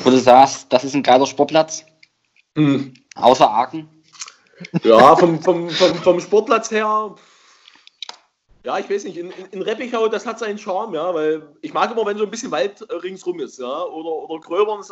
Wo 0.04 0.10
du 0.10 0.18
sagst, 0.18 0.72
das 0.72 0.84
ist 0.84 0.94
ein 0.94 1.04
geiler 1.04 1.26
Sportplatz? 1.26 1.86
Mhm. 2.56 2.94
Außer 3.16 3.50
Aachen? 3.50 3.90
Ja, 4.84 5.16
vom, 5.16 5.42
vom, 5.42 5.70
vom, 5.70 5.96
vom 5.96 6.20
Sportplatz 6.20 6.72
her, 6.72 7.16
ja, 8.64 8.80
ich 8.80 8.90
weiß 8.90 9.04
nicht, 9.04 9.18
in, 9.18 9.32
in, 9.52 9.62
Reppichau, 9.62 10.08
das 10.08 10.26
hat 10.26 10.40
seinen 10.40 10.58
Charme, 10.58 10.96
ja, 10.96 11.14
weil 11.14 11.50
ich 11.62 11.74
mag 11.74 11.92
immer, 11.92 12.06
wenn 12.06 12.18
so 12.18 12.24
ein 12.24 12.32
bisschen 12.32 12.52
Wald 12.52 12.86
ringsrum 13.04 13.40
ist, 13.40 13.60
ja, 13.60 13.84
oder, 13.84 14.30
oder 14.30 14.40
Gröbern 14.40 14.84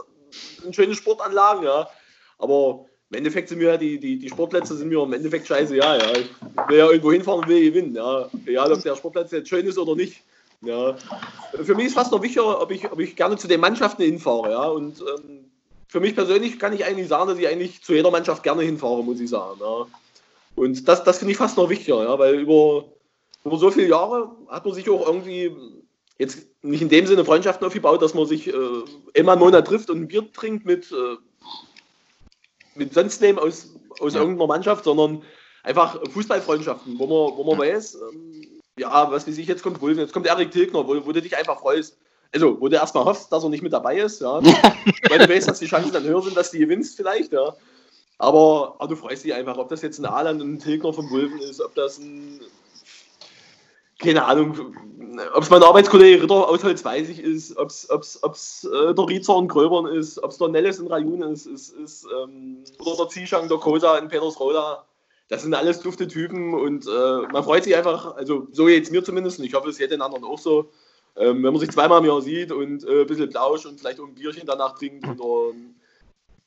sind 0.62 0.76
schöne 0.76 0.96
Sportanlagen, 0.96 1.64
ja, 1.64 1.88
aber 2.38 2.86
im 3.12 3.18
Endeffekt 3.18 3.50
sind 3.50 3.58
mir 3.58 3.72
ja 3.72 3.78
die, 3.78 4.00
die, 4.00 4.20
die 4.20 4.30
Sportplätze 4.30 4.76
sind 4.76 4.88
mir 4.88 5.04
im 5.04 5.12
Endeffekt 5.12 5.46
scheiße, 5.46 5.76
ja, 5.76 5.98
ja. 5.98 6.14
Will 6.68 6.78
ja 6.78 6.90
irgendwo 6.90 7.12
hinfahren 7.12 7.48
will 7.48 7.72
gewinnen, 7.72 7.94
ja. 7.94 8.30
Egal, 8.46 8.72
ob 8.72 8.82
der 8.82 8.96
Sportplatz 8.96 9.32
jetzt 9.32 9.50
schön 9.50 9.66
ist 9.66 9.78
oder 9.78 9.96
nicht. 9.96 10.24
Ja. 10.62 10.96
Für 11.62 11.76
mich 11.76 11.88
ist 11.88 11.96
fast 11.96 12.12
noch 12.14 12.22
wichtiger, 12.22 12.62
ob 12.62 12.72
ich, 12.72 12.90
ob 12.90 13.00
ich 13.00 13.18
gerne 13.18 13.36
zu 13.36 13.50
den 13.50 13.60
Mannschaften 13.60 14.04
hinfahre. 14.04 14.52
Ja. 14.52 14.64
Und 14.68 15.02
ähm, 15.02 15.51
für 15.92 16.00
mich 16.00 16.16
persönlich 16.16 16.58
kann 16.58 16.72
ich 16.72 16.86
eigentlich 16.86 17.10
sagen, 17.10 17.28
dass 17.28 17.38
ich 17.38 17.50
eigentlich 17.50 17.84
zu 17.84 17.94
jeder 17.94 18.12
Mannschaft 18.12 18.44
gerne 18.44 18.62
hinfahre, 18.62 19.04
muss 19.04 19.20
ich 19.20 19.30
sagen. 19.30 19.60
Ja. 19.60 19.88
Und 20.56 20.88
das, 20.88 21.04
das 21.04 21.18
finde 21.18 21.34
ich 21.34 21.38
fast 21.38 21.58
noch 21.58 21.70
wichtiger, 21.70 22.02
ja, 22.04 22.18
weil 22.18 22.36
über, 22.36 22.86
über 23.44 23.58
so 23.58 23.70
viele 23.72 23.90
Jahre 23.90 24.32
hat 24.48 24.64
man 24.64 24.74
sich 24.74 24.90
auch 24.90 25.06
irgendwie 25.06 25.54
jetzt 26.18 26.48
nicht 26.62 26.82
in 26.82 26.88
dem 26.88 27.06
Sinne 27.08 27.26
Freundschaften 27.26 27.68
aufgebaut, 27.68 28.02
dass 28.02 28.14
man 28.14 28.26
sich 28.26 28.48
äh, 28.48 28.54
immer 29.16 29.34
im 29.34 29.40
Monat 29.40 29.68
trifft 29.68 29.90
und 29.90 30.00
ein 30.00 30.08
Bier 30.08 30.32
trinkt 30.32 30.66
mit, 30.66 30.90
äh, 30.94 31.18
mit 32.76 32.94
sonst 32.94 33.20
wem 33.20 33.38
aus, 33.38 33.76
aus 34.00 34.14
ja. 34.14 34.22
irgendeiner 34.22 34.48
Mannschaft, 34.48 34.86
sondern 34.86 35.24
einfach 35.64 36.00
Fußballfreundschaften, 36.10 36.98
wo 37.00 37.06
man, 37.06 37.38
wo 37.38 37.44
man 37.44 37.68
ja. 37.68 37.74
weiß, 37.74 37.96
ähm, 37.96 38.62
ja, 38.78 39.12
was 39.12 39.28
weiß 39.28 39.38
ich, 39.38 39.48
jetzt 39.48 39.62
kommt 39.62 39.82
Wolf, 39.82 39.98
jetzt 39.98 40.14
kommt 40.14 40.28
Erik 40.28 40.52
Tilgner, 40.52 40.88
wo, 40.88 41.06
wo 41.06 41.12
du 41.12 41.22
dich 41.22 41.36
einfach 41.36 41.60
freust. 41.60 41.98
Also, 42.34 42.60
wo 42.60 42.70
du 42.70 42.76
erstmal 42.76 43.06
hoffst, 43.06 43.32
dass 43.32 43.44
er 43.44 43.50
nicht 43.50 43.64
mit 43.64 43.74
dabei 43.74 43.98
ist, 43.98 44.22
ja. 44.22 44.42
weil 45.10 45.20
du 45.20 45.30
weißt, 45.30 45.50
dass 45.50 45.60
die 45.60 45.66
Chancen 45.66 45.92
dann 45.92 46.04
höher 46.04 46.22
sind, 46.22 46.38
dass 46.38 46.52
du 46.52 46.60
gewinnst 46.60 46.96
vielleicht, 46.96 47.34
ja. 47.34 47.56
Aber, 48.18 48.76
aber 48.80 48.88
du 48.90 48.96
freust 48.96 49.26
dich 49.26 49.34
einfach, 49.34 49.58
ob 49.58 49.70
das 49.70 49.82
jetzt 49.82 50.00
ein 50.00 50.06
Alan 50.06 50.42
und 50.42 50.54
ein 50.54 50.60
Tilgner 50.60 50.94
vom 50.94 51.10
Wulven 51.10 51.40
ist, 51.40 51.60
ob 51.60 51.74
das 51.76 51.98
ein, 51.98 52.40
keine 54.00 54.24
Ahnung, 54.26 54.76
ob 55.34 55.44
es 55.44 55.50
mein 55.50 55.64
Arbeitskollege 55.64 56.24
Ritter 56.24 56.48
aus 56.48 56.64
Holzweißig 56.64 57.20
ist, 57.20 57.58
ob 57.58 57.70
es 57.70 57.88
äh, 58.72 58.94
der 58.94 59.08
Riezer 59.08 59.36
und 59.36 59.48
Gröbern 59.48 59.88
ist, 59.88 60.24
ob 60.24 60.32
es 60.32 60.38
der 60.38 60.50
Nellis 60.50 60.80
in 60.80 60.88
Rayun 60.88 61.24
ist, 61.24 61.48
ist, 61.48 61.74
ist 61.74 62.08
ähm, 62.24 62.64
oder 62.80 62.98
der 62.98 63.10
Zishang, 63.10 63.50
der 63.50 63.58
Kosa 63.58 63.98
in 63.98 64.08
Petersroda 64.08 64.86
das 65.32 65.44
sind 65.44 65.54
alles 65.54 65.80
dufte 65.80 66.10
Typen 66.10 66.54
und 66.54 66.86
äh, 66.86 67.22
man 67.32 67.44
freut 67.46 67.64
sich 67.64 67.74
einfach, 67.74 68.18
also 68.18 68.50
so 68.52 68.68
jetzt 68.68 68.92
mir 68.92 69.02
zumindest, 69.02 69.40
und 69.40 69.46
ich 69.46 69.54
hoffe, 69.54 69.70
es 69.70 69.78
geht 69.78 69.90
den 69.90 70.02
anderen 70.02 70.26
auch 70.26 70.38
so, 70.38 70.70
ähm, 71.16 71.44
wenn 71.44 71.54
man 71.54 71.60
sich 71.60 71.72
zweimal 71.72 72.00
im 72.00 72.06
Jahr 72.06 72.22
sieht 72.22 72.52
und 72.52 72.84
äh, 72.84 73.02
ein 73.02 73.08
bisschen 73.08 73.30
Plausch 73.30 73.66
und 73.66 73.80
vielleicht 73.80 74.00
auch 74.00 74.08
ein 74.08 74.16
Bierchen 74.16 74.46
danach 74.46 74.78
trinkt 74.78 75.06
oder, 75.20 75.54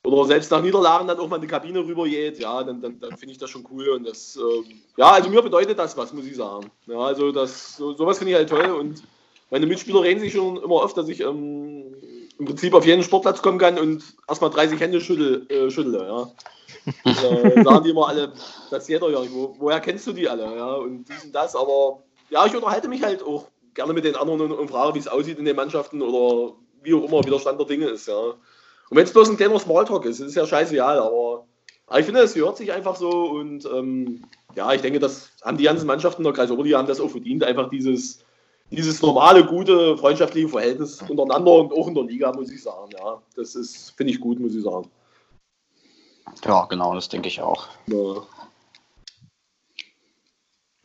oder 0.03 0.25
selbst 0.25 0.51
nach 0.51 0.61
Niederlagen 0.61 1.07
dann 1.07 1.19
auch 1.19 1.27
mal 1.27 1.37
in 1.37 1.43
die 1.43 1.47
Kabine 1.47 1.79
rüber 1.79 2.05
geht, 2.05 2.39
ja, 2.39 2.63
dann, 2.63 2.81
dann, 2.81 2.99
dann 2.99 3.17
finde 3.17 3.33
ich 3.33 3.37
das 3.37 3.49
schon 3.49 3.67
cool 3.71 3.89
und 3.89 4.07
das, 4.07 4.37
äh, 4.37 4.63
ja, 4.97 5.11
also 5.11 5.29
mir 5.29 5.41
bedeutet 5.41 5.77
das 5.77 5.95
was, 5.97 6.13
muss 6.13 6.25
ich 6.25 6.35
sagen. 6.35 6.69
Ja, 6.87 6.99
also 6.99 7.31
das, 7.31 7.77
so, 7.77 7.93
sowas 7.93 8.17
finde 8.17 8.31
ich 8.31 8.37
halt 8.37 8.49
toll 8.49 8.71
und 8.71 9.03
meine 9.51 9.67
Mitspieler 9.67 10.01
reden 10.01 10.19
sich 10.19 10.33
schon 10.33 10.57
immer 10.57 10.75
oft, 10.75 10.97
dass 10.97 11.07
ich 11.07 11.21
ähm, 11.21 11.95
im 12.39 12.45
Prinzip 12.45 12.73
auf 12.73 12.85
jeden 12.85 13.03
Sportplatz 13.03 13.41
kommen 13.41 13.59
kann 13.59 13.77
und 13.77 14.03
erstmal 14.27 14.49
30 14.49 14.79
Hände 14.79 14.99
schüttel, 14.99 15.45
äh, 15.49 15.69
schüttle, 15.69 15.99
ja 15.99 16.31
äh, 17.05 17.63
sagen 17.63 17.83
die 17.83 17.91
immer 17.91 18.07
alle, 18.07 18.33
das 18.69 18.87
jeder 18.87 19.09
ja, 19.09 19.19
wo, 19.31 19.55
woher 19.57 19.79
kennst 19.79 20.07
du 20.07 20.13
die 20.13 20.27
alle? 20.27 20.55
Ja, 20.55 20.73
und 20.75 21.05
dies 21.05 21.25
und 21.25 21.33
das, 21.33 21.55
aber 21.55 22.03
ja, 22.29 22.45
ich 22.45 22.55
unterhalte 22.55 22.87
mich 22.87 23.03
halt 23.03 23.23
auch 23.23 23.47
gerne 23.75 23.93
mit 23.93 24.05
den 24.05 24.15
anderen 24.15 24.41
und, 24.41 24.51
und 24.51 24.69
frage, 24.69 24.95
wie 24.95 24.99
es 24.99 25.07
aussieht 25.07 25.37
in 25.37 25.45
den 25.45 25.55
Mannschaften 25.55 26.01
oder 26.01 26.55
wie 26.81 26.93
auch 26.93 27.03
immer, 27.03 27.23
wie 27.23 27.29
der 27.29 27.39
Stand 27.39 27.59
der 27.59 27.67
Dinge 27.67 27.87
ist, 27.87 28.07
ja. 28.07 28.15
Und 28.17 28.97
wenn 28.97 29.03
es 29.03 29.13
bloß 29.13 29.29
ein 29.29 29.37
kleiner 29.37 29.59
Smalltalk 29.59 30.05
ist, 30.05 30.19
ist 30.19 30.35
ja 30.35 30.45
scheißegal, 30.45 30.99
aber, 30.99 31.45
aber 31.87 31.99
ich 31.99 32.05
finde, 32.05 32.21
es 32.21 32.33
gehört 32.33 32.57
sich 32.57 32.71
einfach 32.71 32.95
so 32.95 33.09
und 33.09 33.65
ähm, 33.65 34.23
ja, 34.55 34.73
ich 34.73 34.81
denke, 34.81 34.99
das 34.99 35.31
haben 35.43 35.57
die 35.57 35.63
ganzen 35.63 35.87
Mannschaften 35.87 36.23
der 36.23 36.33
Kreis 36.33 36.49
die 36.49 36.75
haben 36.75 36.87
das 36.87 36.99
auch 36.99 37.09
verdient, 37.09 37.43
einfach 37.43 37.69
dieses, 37.69 38.23
dieses 38.71 39.01
normale, 39.01 39.45
gute, 39.45 39.97
freundschaftliche 39.97 40.49
Verhältnis 40.49 41.01
untereinander 41.01 41.53
und 41.53 41.73
auch 41.73 41.87
in 41.87 41.95
der 41.95 42.03
Liga, 42.03 42.31
muss 42.31 42.51
ich 42.51 42.63
sagen, 42.63 42.91
ja. 42.97 43.21
Das 43.35 43.55
ist, 43.55 43.91
finde 43.97 44.13
ich 44.13 44.19
gut, 44.19 44.39
muss 44.39 44.55
ich 44.55 44.63
sagen. 44.63 44.89
Ja, 46.43 46.65
genau, 46.65 46.93
das 46.93 47.09
denke 47.09 47.27
ich 47.27 47.41
auch. 47.41 47.67
Ja. 47.87 48.23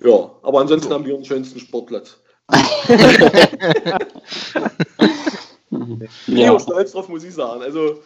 ja, 0.00 0.30
aber 0.42 0.60
ansonsten 0.60 0.88
so. 0.88 0.94
haben 0.94 1.04
wir 1.04 1.14
den 1.14 1.24
schönsten 1.24 1.60
Sportplatz. 1.60 2.18
ja. 6.26 6.56
Ich 6.56 6.62
stolz 6.62 6.92
drauf, 6.92 7.08
muss 7.08 7.24
ich 7.24 7.34
sagen. 7.34 7.62
Also 7.62 8.00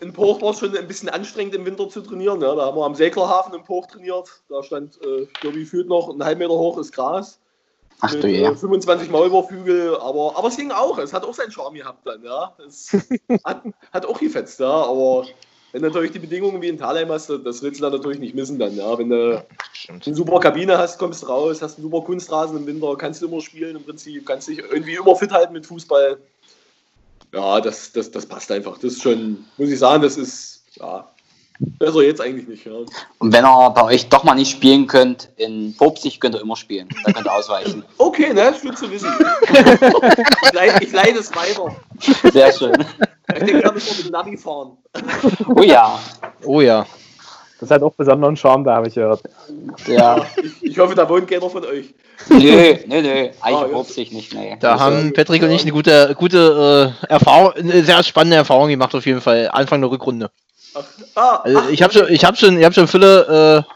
in 0.00 0.12
Poch 0.12 0.42
war 0.42 0.50
es 0.50 0.58
schon 0.58 0.76
ein 0.76 0.88
bisschen 0.88 1.08
anstrengend 1.08 1.54
im 1.54 1.64
Winter 1.64 1.88
zu 1.88 2.00
trainieren. 2.00 2.40
Ja. 2.40 2.54
Da 2.54 2.66
haben 2.66 2.76
wir 2.76 2.84
am 2.84 2.94
Seglerhafen 2.94 3.54
in 3.54 3.64
Poch 3.64 3.86
trainiert. 3.86 4.28
Da 4.48 4.62
stand, 4.62 4.98
äh, 5.02 5.26
glaube, 5.40 5.58
gefühlt 5.58 5.88
noch 5.88 6.10
einen 6.10 6.24
halben 6.24 6.40
Meter 6.40 6.54
hoch 6.54 6.78
ist 6.78 6.92
Gras. 6.92 7.38
Ach 8.00 8.12
du 8.12 8.26
je. 8.26 8.44
25 8.44 9.08
äh, 9.08 9.12
Maulwurfhügel, 9.12 9.96
aber, 9.96 10.36
aber 10.36 10.48
es 10.48 10.56
ging 10.56 10.72
auch. 10.72 10.98
Es 10.98 11.12
hat 11.12 11.24
auch 11.24 11.34
seinen 11.34 11.52
Charme 11.52 11.76
gehabt 11.76 12.04
dann, 12.04 12.22
ja. 12.24 12.52
Es 12.66 12.92
hat, 13.44 13.62
hat 13.92 14.06
auch 14.06 14.18
gefetzt, 14.18 14.58
ja. 14.58 14.70
Aber 14.70 15.26
wenn 15.72 15.82
natürlich 15.82 16.12
die 16.12 16.18
Bedingungen 16.18 16.60
wie 16.60 16.68
in 16.68 16.78
Thalheim 16.78 17.10
hast, 17.10 17.30
das 17.30 17.62
willst 17.62 17.80
du 17.80 17.84
dann 17.84 17.92
natürlich 17.92 18.18
nicht 18.18 18.34
missen 18.34 18.58
dann. 18.58 18.76
Ja. 18.76 18.96
Wenn 18.98 19.08
du 19.08 19.44
eine 19.88 20.14
super 20.14 20.38
Kabine 20.38 20.76
hast, 20.76 20.98
kommst 20.98 21.22
du 21.22 21.26
raus, 21.26 21.62
hast 21.62 21.78
einen 21.78 21.84
super 21.84 22.04
Kunstrasen 22.04 22.58
im 22.58 22.66
Winter, 22.66 22.94
kannst 22.96 23.22
du 23.22 23.26
immer 23.26 23.40
spielen 23.40 23.76
im 23.76 23.82
Prinzip, 23.82 24.26
kannst 24.26 24.48
dich 24.48 24.58
irgendwie 24.58 24.94
immer 24.94 25.16
fit 25.16 25.32
halten 25.32 25.54
mit 25.54 25.66
Fußball. 25.66 26.18
Ja, 27.32 27.60
das, 27.60 27.92
das, 27.92 28.10
das 28.10 28.26
passt 28.26 28.52
einfach. 28.52 28.74
Das 28.74 28.92
ist 28.92 29.02
schon, 29.02 29.44
muss 29.56 29.70
ich 29.70 29.78
sagen, 29.78 30.02
das 30.02 30.18
ist, 30.18 30.64
ja, 30.74 31.10
Besser 31.78 32.02
jetzt 32.02 32.20
eigentlich 32.20 32.48
nicht, 32.48 32.66
ja. 32.66 32.72
Und 33.18 33.32
wenn 33.32 33.44
ihr 33.44 33.70
bei 33.70 33.84
euch 33.84 34.08
doch 34.08 34.24
mal 34.24 34.34
nicht 34.34 34.50
spielen 34.50 34.86
könnt, 34.86 35.28
in 35.36 35.74
Popsig 35.76 36.20
könnt 36.20 36.34
ihr 36.34 36.40
immer 36.40 36.56
spielen. 36.56 36.88
Da 37.04 37.12
könnt 37.12 37.26
ihr 37.26 37.32
ausweichen. 37.32 37.84
Okay, 37.98 38.32
ne? 38.32 38.50
Ist 38.50 38.62
gut 38.62 38.76
zu 38.76 38.90
wissen. 38.90 39.08
ich, 39.48 40.52
leite, 40.52 40.84
ich 40.84 40.92
leite 40.92 41.18
es 41.18 41.30
weiter. 41.34 41.74
Sehr 42.32 42.52
schön. 42.52 42.72
Ich 43.34 43.44
denke, 43.44 43.62
da 43.62 43.72
müssen 43.72 43.96
wir 43.96 44.04
mit 44.04 44.12
Navi 44.12 44.36
fahren. 44.36 44.72
Oh 45.54 45.62
ja. 45.62 45.98
Oh 46.44 46.60
ja. 46.60 46.84
Das 47.60 47.70
hat 47.70 47.82
auch 47.82 47.92
besonderen 47.92 48.36
Charme, 48.36 48.64
da 48.64 48.74
habe 48.74 48.88
ich 48.88 48.94
gehört. 48.94 49.22
Ja. 49.86 50.26
Ich, 50.42 50.70
ich, 50.72 50.78
hoffe, 50.80 50.96
da 50.96 51.08
wohnt 51.08 51.28
keiner 51.28 51.48
von 51.48 51.64
euch. 51.64 51.94
Nö, 52.28 52.74
nö, 52.86 53.02
nö. 53.02 53.28
Eigentlich 53.40 53.76
ah, 53.76 53.84
sich 53.84 54.10
nicht, 54.10 54.34
nee. 54.34 54.56
Da 54.58 54.72
also, 54.72 54.84
haben 54.84 55.12
Patrick 55.12 55.44
und 55.44 55.52
ich 55.52 55.62
eine 55.62 55.70
gute, 55.70 56.16
gute 56.18 56.94
äh, 57.02 57.06
Erfahrung, 57.06 57.52
eine 57.52 57.84
sehr 57.84 58.02
spannende 58.02 58.36
Erfahrung 58.36 58.68
gemacht, 58.68 58.92
auf 58.96 59.06
jeden 59.06 59.20
Fall. 59.20 59.48
Anfang 59.52 59.80
der 59.80 59.92
Rückrunde. 59.92 60.30
Ach, 60.74 60.84
ah, 61.14 61.36
also 61.44 61.68
ich 61.68 61.82
habe 61.82 61.92
schon, 61.92 62.08
ich 62.08 62.24
habe 62.24 62.36
schon, 62.36 62.58
ich 62.58 62.64
habe 62.64 62.74
schon 62.74 62.88
viele 62.88 63.64
äh, 63.66 63.72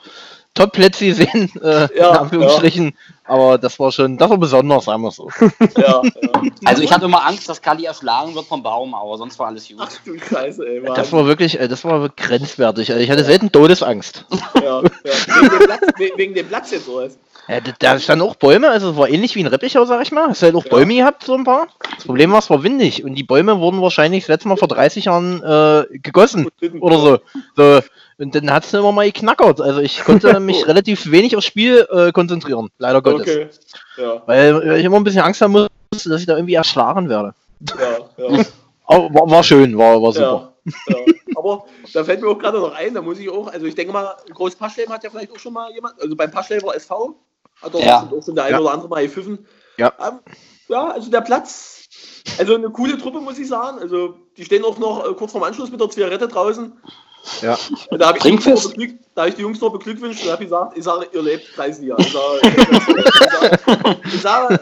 Top-Plätze 0.54 1.06
gesehen, 1.06 1.52
äh, 1.62 1.88
ja, 1.96 2.10
in 2.10 2.16
Anführungsstrichen. 2.16 2.86
Ja. 2.86 2.92
Aber 3.28 3.58
das 3.58 3.78
war 3.78 3.92
schon, 3.92 4.16
das 4.16 4.30
war 4.30 4.38
besonders, 4.38 4.84
sagen 4.84 5.02
wir 5.02 5.10
so. 5.10 5.28
Ja, 5.76 6.02
ja. 6.02 6.10
Also 6.64 6.82
ich 6.82 6.92
hatte 6.92 7.04
immer 7.04 7.26
Angst, 7.26 7.48
dass 7.48 7.60
Kali 7.60 7.84
erschlagen 7.84 8.34
wird 8.34 8.46
vom 8.46 8.62
Baum, 8.62 8.94
aber 8.94 9.18
sonst 9.18 9.38
war 9.38 9.48
alles 9.48 9.68
gut. 9.68 9.78
Ach 9.80 9.90
du 10.04 10.18
Scheiße, 10.18 10.66
ey. 10.66 10.80
Mann. 10.80 10.94
Das 10.94 11.12
war 11.12 11.26
wirklich, 11.26 11.58
äh, 11.58 11.68
das 11.68 11.84
war 11.84 12.08
grenzwertig. 12.08 12.90
Also 12.90 13.02
ich 13.02 13.10
hatte 13.10 13.24
selten 13.24 13.52
Todesangst. 13.52 14.24
Ja, 14.62 14.82
Wegen, 14.82 15.50
dem 15.50 15.58
Platz, 15.58 15.80
wegen 16.16 16.34
dem 16.34 16.48
Platz 16.48 16.70
jetzt, 16.70 16.88
oder? 16.88 17.10
Ja, 17.48 17.60
da 17.78 17.98
standen 18.00 18.24
auch 18.24 18.34
Bäume, 18.34 18.68
also 18.68 18.90
es 18.90 18.96
war 18.96 19.08
ähnlich 19.08 19.36
wie 19.36 19.44
ein 19.44 19.46
Reppichau, 19.46 19.84
sag 19.84 20.02
ich 20.02 20.10
mal. 20.10 20.30
Es 20.30 20.42
hat 20.42 20.54
auch 20.54 20.64
ja. 20.64 20.70
Bäume 20.70 20.96
gehabt, 20.96 21.22
so 21.22 21.34
ein 21.34 21.44
paar. 21.44 21.68
Das 21.94 22.04
Problem 22.04 22.32
war, 22.32 22.40
es 22.40 22.50
war 22.50 22.62
windig 22.64 23.04
und 23.04 23.14
die 23.14 23.22
Bäume 23.22 23.60
wurden 23.60 23.80
wahrscheinlich 23.80 24.24
das 24.24 24.28
letzte 24.28 24.48
Mal 24.48 24.56
vor 24.56 24.68
30 24.68 25.04
Jahren 25.04 25.42
äh, 25.42 25.98
gegossen 25.98 26.48
oder 26.80 26.98
so. 26.98 27.18
so. 27.56 27.80
Und 28.18 28.34
dann 28.34 28.50
hat 28.50 28.64
es 28.64 28.74
immer 28.74 28.92
mal 28.92 29.06
geknackert. 29.06 29.60
Also 29.60 29.80
ich 29.80 30.02
konnte 30.02 30.40
mich 30.40 30.66
relativ 30.66 31.10
wenig 31.10 31.36
aufs 31.36 31.46
Spiel 31.46 31.86
äh, 31.90 32.10
konzentrieren, 32.10 32.70
leider 32.78 33.00
Gottes. 33.00 33.20
Okay. 33.20 33.48
Ja. 33.96 34.22
Weil 34.26 34.78
ich 34.78 34.84
immer 34.84 34.96
ein 34.96 35.04
bisschen 35.04 35.22
Angst 35.22 35.40
haben 35.40 35.52
muss, 35.52 35.68
dass 35.90 36.20
ich 36.20 36.26
da 36.26 36.36
irgendwie 36.36 36.54
erschlagen 36.54 37.08
werde. 37.08 37.34
Ja, 37.78 38.28
ja. 38.28 38.44
War, 38.88 39.28
war, 39.28 39.42
schön, 39.42 39.76
war, 39.76 40.00
war 40.00 40.12
super. 40.12 40.52
Ja. 40.88 40.96
Aber 41.34 41.64
da 41.92 42.04
fällt 42.04 42.20
mir 42.20 42.28
auch 42.28 42.38
gerade 42.38 42.58
noch 42.58 42.72
ein, 42.72 42.94
da 42.94 43.02
muss 43.02 43.18
ich 43.18 43.28
auch, 43.28 43.48
also 43.48 43.66
ich 43.66 43.74
denke 43.74 43.92
mal, 43.92 44.14
Groß 44.32 44.54
Paschleber 44.54 44.94
hat 44.94 45.02
ja 45.02 45.10
vielleicht 45.10 45.32
auch 45.32 45.38
schon 45.40 45.52
mal 45.52 45.72
jemand, 45.72 46.00
also 46.00 46.14
beim 46.14 46.30
Paschleber 46.30 46.72
SV 46.74 47.16
hat 47.62 47.74
doch 47.74 47.80
ja. 47.80 48.08
auch 48.10 48.24
schon 48.24 48.34
der 48.34 48.44
eine 48.44 48.60
oder 48.60 48.72
andere 48.72 48.88
mal 48.88 49.02
gepfiffen. 49.02 49.46
Ja. 49.76 49.92
Ähm, 50.00 50.20
ja, 50.68 50.88
also 50.88 51.10
der 51.10 51.20
Platz, 51.20 51.84
also 52.38 52.54
eine 52.54 52.70
coole 52.70 52.98
Truppe, 52.98 53.20
muss 53.20 53.38
ich 53.38 53.48
sagen. 53.48 53.78
Also 53.78 54.16
die 54.36 54.44
stehen 54.44 54.64
auch 54.64 54.78
noch 54.78 55.08
äh, 55.08 55.14
kurz 55.14 55.32
vorm 55.32 55.44
Anschluss 55.44 55.70
mit 55.70 55.80
der 55.80 55.90
Zigarette 55.90 56.28
draußen. 56.28 56.72
Ja. 57.42 57.58
Und 57.90 57.98
da 57.98 58.08
habe 58.08 58.18
ich, 58.18 58.24
hab 58.24 59.26
ich 59.26 59.34
die 59.34 59.42
Jungs 59.42 59.60
noch 59.60 59.72
beglückwünscht 59.72 60.24
und 60.24 60.30
habe 60.30 60.44
gesagt, 60.44 60.76
ich 60.76 60.84
sage, 60.84 61.08
ihr 61.12 61.22
lebt 61.22 61.52
Kreisliga. 61.54 61.96
Ich 61.98 62.12
sage, 62.12 63.98
ich 64.04 64.20
sage 64.20 64.60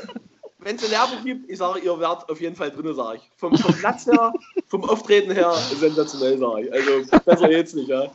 wenn 0.65 0.77
es 0.77 0.85
eine 0.85 0.93
Werbung 0.93 1.25
gibt, 1.25 1.51
ich 1.51 1.59
sage, 1.59 1.81
ihr 1.81 2.01
werdet 2.01 2.29
auf 2.29 2.41
jeden 2.41 2.57
Fall 2.57 2.71
drin, 2.71 2.95
sage 2.95 3.19
ich. 3.19 3.31
Vom, 3.37 3.57
vom 3.57 3.75
Platz 3.75 4.07
her, 4.07 4.33
vom 4.67 4.85
Auftreten 4.85 5.31
her, 5.31 5.55
sensationell, 5.79 6.39
sage 6.39 6.67
ich. 6.67 6.73
Also 6.73 7.21
besser 7.21 7.51
jetzt 7.51 7.75
nicht, 7.75 7.89
ja. 7.89 8.11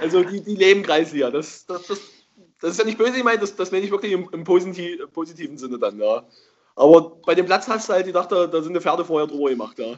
Also 0.00 0.24
die, 0.24 0.40
die 0.40 0.56
leben 0.56 0.82
Kreisliga. 0.82 1.30
Das, 1.30 1.66
das, 1.66 1.86
das, 1.86 2.00
das 2.62 2.70
ist 2.72 2.78
ja 2.78 2.84
nicht 2.84 2.98
böse, 2.98 3.16
ich 3.16 3.24
meine, 3.24 3.38
das, 3.38 3.54
das 3.54 3.70
meine 3.70 3.84
ich 3.84 3.90
wirklich 3.90 4.12
im, 4.12 4.28
im 4.32 4.44
positiv, 4.44 5.00
positiven 5.12 5.58
Sinne 5.58 5.78
dann, 5.78 5.98
ja. 5.98 6.22
Aber 6.74 7.16
bei 7.26 7.34
dem 7.34 7.44
Platz 7.44 7.68
hast 7.68 7.88
du 7.88 7.92
halt 7.92 8.06
gedacht, 8.06 8.32
da, 8.32 8.46
da 8.46 8.62
sind 8.62 8.74
die 8.74 8.80
Pferde 8.80 9.04
vorher 9.04 9.26
drüber 9.26 9.50
gemacht, 9.50 9.78
ja. 9.78 9.94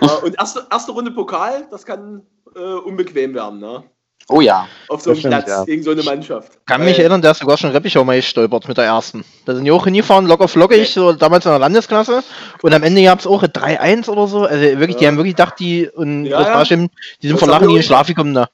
ja. 0.00 0.14
und 0.22 0.38
erste, 0.38 0.66
erste 0.70 0.92
Runde 0.92 1.10
Pokal, 1.10 1.66
das 1.70 1.84
kann 1.84 2.22
äh, 2.54 2.60
unbequem 2.60 3.34
werden, 3.34 3.58
ne? 3.58 3.82
Oh 4.28 4.40
ja. 4.40 4.68
Auf 4.88 5.00
so 5.00 5.10
einem 5.10 5.20
Platz 5.20 5.48
ja. 5.48 5.64
gegen 5.64 5.82
so 5.82 5.90
eine 5.90 6.04
Mannschaft. 6.04 6.52
Kann 6.66 6.84
mich 6.84 6.98
erinnern, 6.98 7.20
der 7.20 7.32
ist 7.32 7.40
sogar 7.40 7.58
schon 7.58 7.70
Reppichau 7.70 8.04
mal 8.04 8.16
gestolpert 8.16 8.68
mit 8.68 8.76
der 8.76 8.84
ersten. 8.84 9.24
Da 9.44 9.54
sind 9.54 9.64
die 9.64 9.72
auch 9.72 9.84
hingefahren, 9.84 10.26
locker 10.26 10.46
flockig, 10.46 10.92
so 10.92 11.12
damals 11.12 11.46
in 11.46 11.50
der 11.50 11.58
Landesklasse. 11.58 12.22
Und 12.62 12.72
am 12.72 12.82
Ende 12.84 13.02
gab 13.02 13.18
es 13.18 13.26
auch 13.26 13.42
3-1 13.42 14.08
oder 14.08 14.28
so. 14.28 14.44
Also 14.44 14.62
wirklich, 14.62 14.94
ja. 14.94 14.98
die 14.98 15.06
haben 15.08 15.16
wirklich 15.16 15.34
gedacht, 15.34 15.58
die 15.58 15.88
und 15.88 16.26
ja, 16.26 16.62
ja. 16.62 16.64
die 16.64 17.28
sind 17.28 17.38
vor 17.38 17.48
Lachen 17.48 17.68
in 17.68 17.74
den 17.74 17.82
Schlaf 17.82 18.06
gekommen 18.06 18.34
da. 18.34 18.48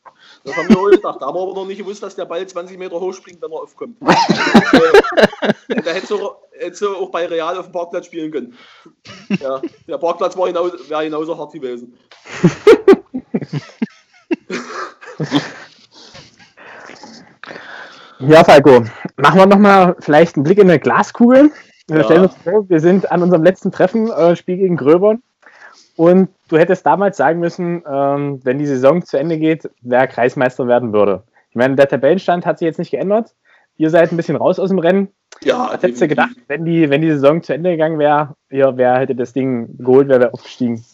Das 0.47 0.57
haben 0.57 0.69
wir 0.69 0.79
auch 0.79 0.91
gedacht. 0.91 1.21
Da 1.21 1.27
haben 1.27 1.35
wir 1.35 1.43
aber 1.43 1.55
noch 1.55 1.67
nicht 1.67 1.79
gewusst, 1.79 2.03
dass 2.03 2.15
der 2.15 2.25
Ball 2.25 2.47
20 2.47 2.79
Meter 2.79 3.01
hoch 3.01 3.13
springt, 3.13 3.43
wenn 3.43 3.51
er 3.51 3.63
aufkommt. 3.63 3.97
Äh, 5.69 5.83
da 5.83 5.91
hättest 5.91 6.13
du, 6.13 6.31
hättest 6.53 6.83
du 6.83 6.97
auch 6.97 7.11
bei 7.11 7.27
Real 7.27 7.59
auf 7.59 7.67
dem 7.67 7.73
Parkplatz 7.73 8.07
spielen 8.07 8.31
können. 8.31 8.55
Ja, 9.41 9.61
der 9.89 9.99
Parkplatz 9.99 10.37
wäre 10.37 11.05
genauso, 11.05 11.37
hart 11.37 11.53
gewesen. 11.53 11.99
Ja, 18.19 18.45
Falco, 18.45 18.85
machen 19.17 19.39
wir 19.39 19.47
nochmal 19.47 19.97
vielleicht 19.99 20.37
einen 20.37 20.45
Blick 20.45 20.59
in 20.59 20.71
eine 20.71 20.81
Glaskugel. 20.81 21.51
Wir 21.87 21.99
ja. 21.99 22.05
stellen 22.05 22.23
uns 22.23 22.35
vor, 22.37 22.69
wir 22.69 22.81
sind 22.81 23.11
an 23.13 23.23
unserem 23.23 23.45
letzten 23.45 23.71
Treffen, 23.71 24.11
äh, 24.11 24.35
Spiel 24.37 24.57
gegen 24.57 24.77
Gröbern. 24.77 25.23
Und 25.97 26.29
du 26.49 26.59
hättest 26.59 26.85
damals 26.85 27.17
sagen 27.17 27.41
müssen, 27.41 27.83
ähm, 27.91 28.41
wenn 28.45 28.59
die 28.59 28.67
Saison 28.67 29.03
zu 29.05 29.19
Ende 29.19 29.39
geht, 29.39 29.71
wer 29.81 30.07
Kreismeister 30.07 30.69
werden 30.69 30.93
würde. 30.93 31.23
Ich 31.51 31.57
meine, 31.57 31.75
der 31.75 31.89
Tabellenstand 31.89 32.45
hat 32.45 32.59
sich 32.59 32.67
jetzt 32.67 32.79
nicht 32.79 32.91
geändert. 32.91 33.35
Ihr 33.79 33.91
seid 33.91 34.13
ein 34.13 34.17
bisschen 34.17 34.37
raus 34.37 34.59
aus 34.59 34.69
dem 34.69 34.79
Rennen. 34.79 35.09
Ja, 35.43 35.71
Was 35.73 35.83
hättest 35.83 36.03
du 36.03 36.09
gedacht, 36.09 36.37
wenn 36.49 36.65
die, 36.65 36.89
wenn 36.89 37.03
die 37.03 37.11
Saison 37.11 37.43
zu 37.43 37.55
Ende 37.55 37.71
gegangen 37.71 37.99
wäre, 37.99 38.35
ja, 38.51 38.77
wer 38.77 38.99
hätte 38.99 39.15
das 39.15 39.33
Ding 39.33 39.77
geholt, 39.79 40.09
wer 40.09 40.21
wäre 40.21 40.33
aufgestiegen? 40.33 40.85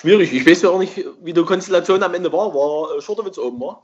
Schwierig. 0.00 0.32
Ich 0.32 0.46
weiß 0.46 0.62
ja 0.62 0.70
auch 0.70 0.78
nicht, 0.78 1.04
wie 1.22 1.32
die 1.32 1.44
Konstellation 1.44 2.02
am 2.02 2.14
Ende 2.14 2.32
war. 2.32 2.54
War 2.54 2.96
äh, 2.96 3.00
Schurtewitz 3.02 3.38
oben, 3.38 3.60
war? 3.60 3.82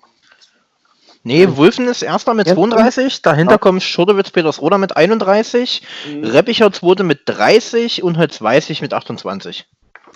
Nee, 1.26 1.56
Wulfen 1.56 1.88
ist 1.88 2.02
erster 2.02 2.34
mit 2.34 2.46
32, 2.46 3.20
dahinter 3.20 3.54
ja. 3.54 3.58
kommt 3.58 3.82
Schurdewitz 3.82 4.30
Petersroda 4.30 4.78
mit 4.78 4.96
31, 4.96 5.82
mhm. 6.08 6.22
Reppicher 6.24 6.70
zweite 6.70 7.02
mit 7.02 7.22
30 7.24 8.04
und 8.04 8.16
Holz 8.16 8.40
Weißig 8.40 8.80
mit 8.80 8.94
28. 8.94 9.68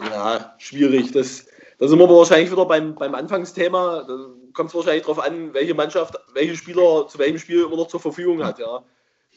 Ja, 0.08 0.54
schwierig. 0.58 1.10
Das, 1.10 1.46
da 1.80 1.88
sind 1.88 1.98
wir 1.98 2.08
wahrscheinlich 2.08 2.52
wieder 2.52 2.64
beim, 2.64 2.94
beim 2.94 3.16
Anfangsthema. 3.16 4.04
Da 4.06 4.14
kommt 4.52 4.68
es 4.68 4.74
wahrscheinlich 4.76 5.02
darauf 5.02 5.18
an, 5.18 5.52
welche 5.52 5.74
Mannschaft, 5.74 6.14
welche 6.32 6.54
Spieler 6.54 7.08
zu 7.08 7.18
welchem 7.18 7.38
Spiel 7.38 7.64
immer 7.64 7.76
noch 7.76 7.88
zur 7.88 7.98
Verfügung 7.98 8.44
hat. 8.44 8.60
Ja. 8.60 8.84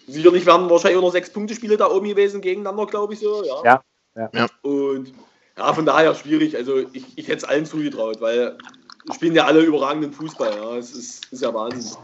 Sicherlich 0.06 0.46
werden 0.46 0.70
wahrscheinlich 0.70 1.00
auch 1.00 1.06
noch 1.06 1.12
sechs 1.12 1.34
Punkte-Spiele 1.34 1.78
da 1.78 1.90
oben 1.90 2.08
gewesen 2.08 2.42
gegeneinander, 2.42 2.86
glaube 2.86 3.16
ich 3.16 3.20
so. 3.20 3.44
Ja. 3.46 3.64
Ja, 3.64 3.84
ja. 4.16 4.30
ja. 4.32 4.48
Und 4.62 5.12
ja, 5.58 5.74
von 5.74 5.88
daher 5.88 6.14
schwierig. 6.14 6.56
Also 6.56 6.78
ich, 6.94 7.18
ich 7.18 7.28
hätte 7.28 7.38
es 7.38 7.44
allen 7.46 7.66
zugetraut, 7.66 8.22
weil 8.22 8.60
spielen 9.12 9.36
ja 9.36 9.46
alle 9.46 9.62
überragenden 9.62 10.14
Fußball. 10.14 10.56
Ja. 10.56 10.78
Es 10.78 10.92
ist, 10.94 11.32
ist 11.32 11.42
ja 11.42 11.54
Wahnsinn. 11.54 11.98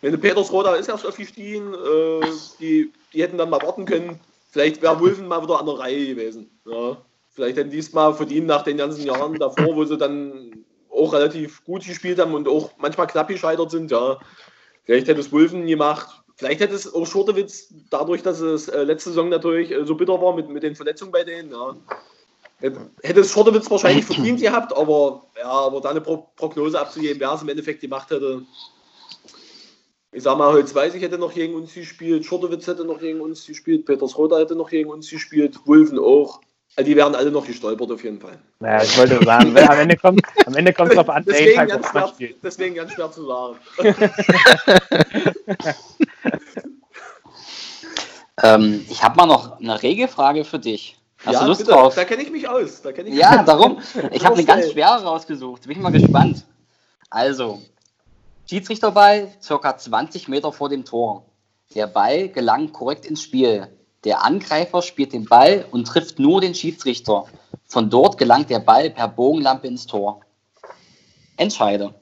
Wenn 0.00 0.12
der 0.12 0.18
Petersroda 0.18 0.76
ist 0.76 0.88
erst 0.88 1.06
aufgestiegen, 1.06 1.74
äh, 1.74 2.26
die, 2.60 2.92
die 3.12 3.22
hätten 3.22 3.38
dann 3.38 3.50
mal 3.50 3.60
warten 3.62 3.84
können. 3.84 4.20
Vielleicht 4.50 4.80
wäre 4.80 5.00
Wulfen 5.00 5.26
mal 5.26 5.42
wieder 5.42 5.58
an 5.58 5.66
der 5.66 5.78
Reihe 5.78 6.06
gewesen. 6.06 6.50
Ja. 6.64 6.96
Vielleicht 7.30 7.56
hätten 7.56 7.70
die 7.70 7.78
es 7.78 7.92
mal 7.92 8.14
verdient 8.14 8.46
nach 8.46 8.62
den 8.62 8.76
ganzen 8.76 9.04
Jahren 9.04 9.34
davor, 9.38 9.76
wo 9.76 9.84
sie 9.84 9.98
dann 9.98 10.64
auch 10.90 11.12
relativ 11.12 11.64
gut 11.64 11.84
gespielt 11.84 12.18
haben 12.18 12.34
und 12.34 12.48
auch 12.48 12.72
manchmal 12.78 13.06
knapp 13.06 13.28
gescheitert 13.28 13.70
sind. 13.70 13.90
Ja. 13.90 14.18
Vielleicht 14.84 15.08
hätte 15.08 15.20
es 15.20 15.32
Wulfen 15.32 15.66
gemacht. 15.66 16.22
Vielleicht 16.36 16.60
hätte 16.60 16.74
es 16.74 16.92
auch 16.94 17.04
Schurtewitz, 17.04 17.74
dadurch, 17.90 18.22
dass 18.22 18.40
es 18.40 18.68
äh, 18.68 18.84
letzte 18.84 19.10
Saison 19.10 19.28
natürlich 19.28 19.72
äh, 19.72 19.84
so 19.84 19.96
bitter 19.96 20.20
war 20.22 20.34
mit, 20.36 20.48
mit 20.48 20.62
den 20.62 20.76
Verletzungen 20.76 21.10
bei 21.10 21.24
denen. 21.24 21.50
Ja. 21.50 21.76
Hätte 22.60 23.20
es 23.20 23.30
Schortewitz 23.30 23.70
wahrscheinlich 23.70 24.04
verdient 24.04 24.40
gehabt, 24.40 24.76
aber 24.76 25.26
ja, 25.38 25.48
aber 25.48 25.80
da 25.80 25.90
eine 25.90 26.00
Pro 26.00 26.28
Prognose 26.34 26.80
abzugeben, 26.80 27.20
wer 27.20 27.32
es 27.32 27.42
im 27.42 27.48
Endeffekt 27.48 27.80
gemacht 27.80 28.10
hätte. 28.10 28.42
Ich 30.10 30.24
sag 30.24 30.38
mal, 30.38 30.52
Holz 30.52 30.74
Weiß, 30.74 30.94
ich 30.94 31.02
hätte 31.02 31.18
noch 31.18 31.32
gegen 31.32 31.54
uns 31.54 31.72
gespielt, 31.74 32.24
Schortewitz 32.24 32.66
hätte 32.66 32.84
noch 32.84 32.98
gegen 32.98 33.20
uns 33.20 33.46
gespielt, 33.46 33.86
Peters 33.86 34.18
Roda 34.18 34.38
hätte 34.38 34.56
noch 34.56 34.70
gegen 34.70 34.90
uns 34.90 35.08
gespielt, 35.08 35.56
Wulfen 35.66 35.98
auch. 35.98 36.40
Also 36.74 36.90
die 36.90 36.96
wären 36.96 37.14
alle 37.14 37.30
noch 37.30 37.46
gestolpert 37.46 37.92
auf 37.92 38.02
jeden 38.02 38.20
Fall. 38.20 38.38
Naja, 38.58 38.82
ich 38.82 38.98
wollte 38.98 39.24
sagen, 39.24 39.56
am 39.56 39.78
Ende 39.78 39.96
kommt 39.96 40.20
am 40.44 40.54
Ende 40.54 40.72
kommt 40.72 40.90
es 40.90 40.96
drauf 40.96 41.10
an, 41.10 41.24
deswegen, 41.26 41.66
ganz 41.66 41.88
schwer, 41.88 42.12
deswegen 42.42 42.74
ganz 42.74 42.92
schwer 42.92 43.10
zu 43.12 43.26
sagen. 43.26 43.56
ähm, 48.42 48.84
ich 48.88 49.02
habe 49.02 49.16
mal 49.16 49.26
noch 49.26 49.60
eine 49.60 49.82
Regelfrage 49.82 50.44
für 50.44 50.58
dich. 50.58 50.97
Hast 51.24 51.34
ja, 51.34 51.40
du 51.40 51.46
Lust 51.46 51.60
bitte. 51.60 51.72
drauf? 51.72 51.94
Da 51.94 52.04
kenne 52.04 52.22
ich 52.22 52.30
mich 52.30 52.48
aus. 52.48 52.80
Da 52.82 52.90
ich 52.90 53.14
ja, 53.14 53.42
darum. 53.42 53.80
Ich 54.12 54.24
habe 54.24 54.36
eine 54.36 54.44
ganz 54.44 54.70
schwere 54.70 55.02
rausgesucht. 55.02 55.62
Bin 55.62 55.72
ich 55.72 55.78
mal 55.78 55.90
gespannt. 55.90 56.44
Also, 57.10 57.60
Schiedsrichterball 58.48 59.32
circa 59.42 59.76
20 59.76 60.28
Meter 60.28 60.52
vor 60.52 60.68
dem 60.68 60.84
Tor. 60.84 61.24
Der 61.74 61.86
Ball 61.86 62.28
gelangt 62.28 62.72
korrekt 62.72 63.04
ins 63.04 63.22
Spiel. 63.22 63.68
Der 64.04 64.24
Angreifer 64.24 64.80
spielt 64.80 65.12
den 65.12 65.24
Ball 65.24 65.66
und 65.70 65.86
trifft 65.86 66.18
nur 66.18 66.40
den 66.40 66.54
Schiedsrichter. 66.54 67.24
Von 67.66 67.90
dort 67.90 68.16
gelangt 68.16 68.48
der 68.48 68.60
Ball 68.60 68.90
per 68.90 69.08
Bogenlampe 69.08 69.66
ins 69.66 69.86
Tor. 69.86 70.20
Entscheide. 71.36 71.94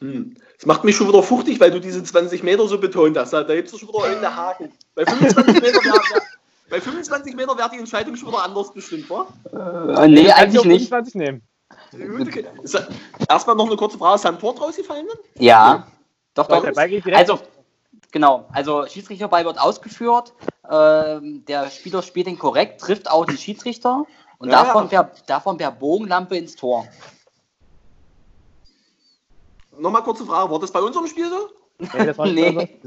Hm. 0.00 0.36
Das 0.56 0.66
macht 0.66 0.84
mich 0.84 0.94
schon 0.94 1.08
wieder 1.08 1.22
fuchtig, 1.22 1.58
weil 1.58 1.70
du 1.70 1.80
diese 1.80 2.02
20 2.02 2.42
Meter 2.42 2.68
so 2.68 2.78
betont 2.78 3.16
hast. 3.16 3.32
Da 3.32 3.42
gibt 3.42 3.72
es 3.72 3.78
schon 3.78 3.88
wieder 3.88 4.04
einen 4.04 4.36
Haken. 4.36 4.72
Bei 4.94 5.04
25 5.04 5.54
Meter 5.54 5.82
wäre 5.82 6.22
bei 6.74 6.80
25 6.80 7.36
Meter 7.36 7.56
wäre 7.56 7.70
die 7.70 7.78
Entscheidung 7.78 8.16
schon 8.16 8.30
wieder 8.30 8.42
anders 8.42 8.72
bestimmt, 8.72 9.08
wa? 9.08 9.28
Äh, 9.52 10.08
nee, 10.08 10.30
eigentlich 10.32 10.64
nicht. 10.64 10.88
25 10.88 11.14
nehmen. 11.14 11.42
Okay. 11.92 12.46
Erstmal 13.28 13.54
noch 13.54 13.66
eine 13.66 13.76
kurze 13.76 13.96
Frage: 13.96 14.16
Ist 14.16 14.24
da 14.24 14.30
ein 14.30 14.40
Tor 14.40 14.58
rausgefallen? 14.58 15.06
Ja, 15.38 15.86
doch, 16.34 16.48
doch. 16.48 16.64
Also, 17.12 17.38
genau. 18.10 18.48
Also, 18.52 18.86
Schiedsrichterball 18.86 19.44
wird 19.44 19.60
ausgeführt. 19.60 20.34
Ähm, 20.68 21.44
der 21.46 21.70
Spieler 21.70 22.02
spielt 22.02 22.26
den 22.26 22.38
korrekt, 22.38 22.80
trifft 22.80 23.08
auch 23.08 23.24
den 23.24 23.38
Schiedsrichter 23.38 24.04
und 24.38 24.50
ja, 24.50 24.64
davon, 24.64 24.88
ja. 24.90 25.04
Per, 25.04 25.12
davon 25.26 25.56
per 25.56 25.70
Bogenlampe 25.70 26.36
ins 26.36 26.56
Tor. 26.56 26.88
Nochmal 29.78 30.02
kurze 30.02 30.26
Frage: 30.26 30.50
War 30.50 30.58
das 30.58 30.72
bei 30.72 30.80
unserem 30.80 31.06
Spiel 31.06 31.30
so? 31.30 31.50
Nee, 31.78 32.06
das 32.06 32.18
war 32.18 32.26
nee. 32.26 32.78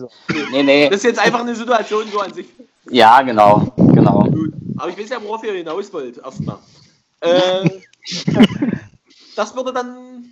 nee, 0.51 0.63
nee. 0.63 0.89
Das 0.89 0.97
ist 0.97 1.03
jetzt 1.03 1.19
einfach 1.19 1.41
eine 1.41 1.55
Situation 1.55 2.07
so 2.11 2.19
an 2.19 2.33
sich. 2.33 2.47
Ja, 2.89 3.21
genau, 3.21 3.73
genau. 3.75 4.23
Gut. 4.23 4.53
Aber 4.77 4.89
ich 4.89 4.97
weiß 4.97 5.09
ja, 5.09 5.21
worauf 5.21 5.43
ihr 5.43 5.53
hinaus 5.53 5.91
wollt, 5.91 6.17
erstmal. 6.17 6.59
Äh, 7.19 7.69
das 9.35 9.55
würde 9.55 9.73
dann 9.73 10.31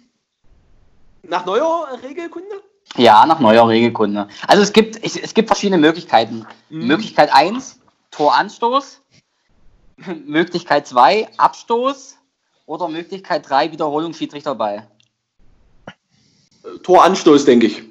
nach 1.23 1.45
neuer 1.45 1.99
Regelkunde? 2.03 2.61
Ja, 2.97 3.25
nach 3.25 3.39
neuer 3.39 3.67
Regelkunde. 3.67 4.27
Also 4.47 4.63
es 4.63 4.71
gibt, 4.71 5.03
es, 5.03 5.17
es 5.17 5.33
gibt 5.33 5.49
verschiedene 5.49 5.79
Möglichkeiten. 5.79 6.45
Mhm. 6.69 6.87
Möglichkeit 6.87 7.33
1, 7.33 7.79
Toranstoß. 8.11 9.01
Möglichkeit 10.25 10.87
2, 10.87 11.29
Abstoß. 11.37 12.17
Oder 12.67 12.87
Möglichkeit 12.87 13.47
3, 13.49 13.71
Wiederholung 13.71 14.13
Schiedsrichterball. 14.13 14.87
Toranstoß, 16.83 17.45
denke 17.45 17.67
ich. 17.67 17.83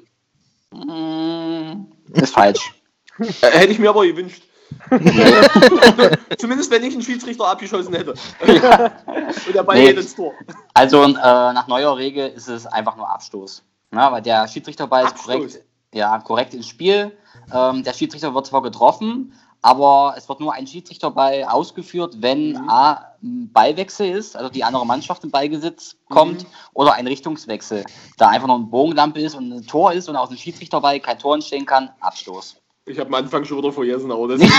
Mm, 0.75 1.87
ist 2.13 2.33
falsch. 2.33 2.73
Äh, 3.19 3.51
hätte 3.51 3.71
ich 3.71 3.79
mir 3.79 3.89
aber 3.89 4.05
gewünscht. 4.05 4.43
Zumindest 6.37 6.71
wenn 6.71 6.83
ich 6.83 6.93
einen 6.93 7.03
Schiedsrichter 7.03 7.47
abgeschossen 7.47 7.93
hätte. 7.93 8.13
Und 8.41 9.55
der 9.55 9.63
Ball 9.63 9.77
nee. 9.77 9.91
ins 9.91 10.15
Tor. 10.15 10.33
Also 10.73 11.03
äh, 11.03 11.13
nach 11.13 11.67
neuer 11.67 11.95
Regel 11.97 12.29
ist 12.29 12.47
es 12.47 12.65
einfach 12.65 12.95
nur 12.97 13.09
Abstoß. 13.09 13.63
Na, 13.91 14.11
weil 14.11 14.21
der 14.21 14.47
Schiedsrichterball 14.47 15.05
ist 15.05 15.15
korrekt, 15.15 15.61
ja, 15.93 16.19
korrekt 16.19 16.53
ins 16.53 16.67
Spiel. 16.67 17.15
Ähm, 17.53 17.83
der 17.83 17.93
Schiedsrichter 17.93 18.33
wird 18.33 18.47
zwar 18.47 18.61
getroffen, 18.61 19.33
aber 19.61 20.15
es 20.17 20.27
wird 20.27 20.39
nur 20.39 20.53
ein 20.53 20.67
Schiedsrichterball 20.67 21.45
ausgeführt, 21.45 22.17
wenn 22.19 22.53
mhm. 22.53 22.69
A, 22.69 23.14
ein 23.25 23.51
Ballwechsel 23.51 24.09
ist, 24.09 24.37
also 24.37 24.49
die 24.49 24.63
andere 24.63 24.85
Mannschaft 24.85 25.23
im 25.23 25.31
Ballgesitz 25.31 25.97
kommt, 26.09 26.43
mhm. 26.43 26.47
oder 26.73 26.93
ein 26.93 27.07
Richtungswechsel. 27.07 27.83
Da 28.17 28.29
einfach 28.29 28.47
nur 28.47 28.57
eine 28.57 28.65
Bogenlampe 28.65 29.19
ist 29.19 29.35
und 29.35 29.51
ein 29.51 29.65
Tor 29.65 29.93
ist 29.93 30.07
und 30.07 30.15
aus 30.15 30.29
dem 30.29 30.37
Schiedsrichterball 30.37 30.99
kein 30.99 31.17
Tor 31.19 31.33
entstehen 31.33 31.65
kann, 31.65 31.89
Abstoß. 31.99 32.57
Ich 32.85 32.99
habe 32.99 33.07
am 33.07 33.15
Anfang 33.15 33.43
schon 33.43 33.57
wieder 33.57 33.71
vergessen, 33.71 34.11
aber 34.11 34.27
das 34.27 34.41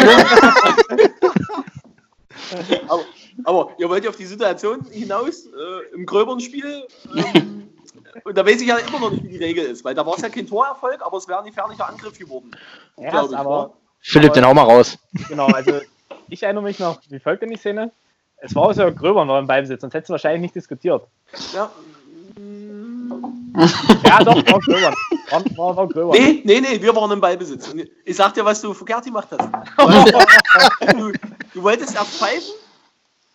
aber, 2.88 3.04
aber, 3.44 3.70
ihr 3.78 3.88
wollt 3.88 4.02
ja 4.02 4.10
auf 4.10 4.16
die 4.16 4.26
Situation 4.26 4.84
hinaus 4.90 5.46
äh, 5.46 5.94
im 5.94 6.04
gröberen 6.04 6.40
Spiel. 6.40 6.86
Ähm, 7.14 7.68
und 8.24 8.36
da 8.36 8.44
weiß 8.44 8.60
ich 8.60 8.66
ja 8.66 8.78
immer 8.78 8.98
noch 8.98 9.12
nicht, 9.12 9.22
wie 9.22 9.28
die 9.28 9.36
Regel 9.36 9.66
ist, 9.66 9.84
weil 9.84 9.94
da 9.94 10.04
war 10.04 10.16
es 10.16 10.22
ja 10.22 10.28
kein 10.28 10.46
Torerfolg, 10.46 11.00
aber 11.04 11.18
es 11.18 11.28
wäre 11.28 11.38
ein 11.38 11.46
gefährlicher 11.46 11.88
Angriff 11.88 12.18
geworden. 12.18 12.50
Ja, 12.98 13.24
ich, 13.24 13.36
aber, 13.36 13.74
Philipp, 14.00 14.32
den 14.32 14.44
hau 14.44 14.54
mal 14.54 14.62
raus. 14.62 14.98
Genau, 15.28 15.46
also 15.46 15.80
ich 16.28 16.42
erinnere 16.42 16.64
mich 16.64 16.80
noch, 16.80 17.00
wie 17.08 17.20
folgt 17.20 17.42
denn 17.42 17.50
die 17.50 17.56
Szene? 17.56 17.92
Es 18.38 18.54
war 18.54 18.68
also 18.68 18.92
Gröber 18.92 19.24
noch 19.24 19.38
im 19.38 19.46
Ballbesitz, 19.46 19.80
sonst 19.80 19.94
hättest 19.94 20.10
du 20.10 20.12
wahrscheinlich 20.12 20.42
nicht 20.42 20.54
diskutiert. 20.54 21.06
Ja, 21.54 21.70
ja, 24.04 24.22
doch, 24.22 24.36
war 24.36 24.60
Gröber. 24.60 24.92
War, 25.30 25.44
war, 25.56 25.76
war 25.76 25.88
Gröber. 25.88 26.12
Nee, 26.12 26.42
nee, 26.44 26.60
nee, 26.60 26.80
wir 26.80 26.94
waren 26.94 27.10
im 27.10 27.20
Ballbesitz. 27.20 27.74
Ich 28.04 28.16
sag 28.16 28.34
dir, 28.34 28.44
was 28.44 28.60
du 28.60 28.74
verkehrt 28.74 29.04
gemacht 29.04 29.28
hast. 29.30 29.48
du, 30.92 31.12
du 31.54 31.62
wolltest 31.62 31.94
erst 31.94 32.18
pfeifen. 32.18 32.52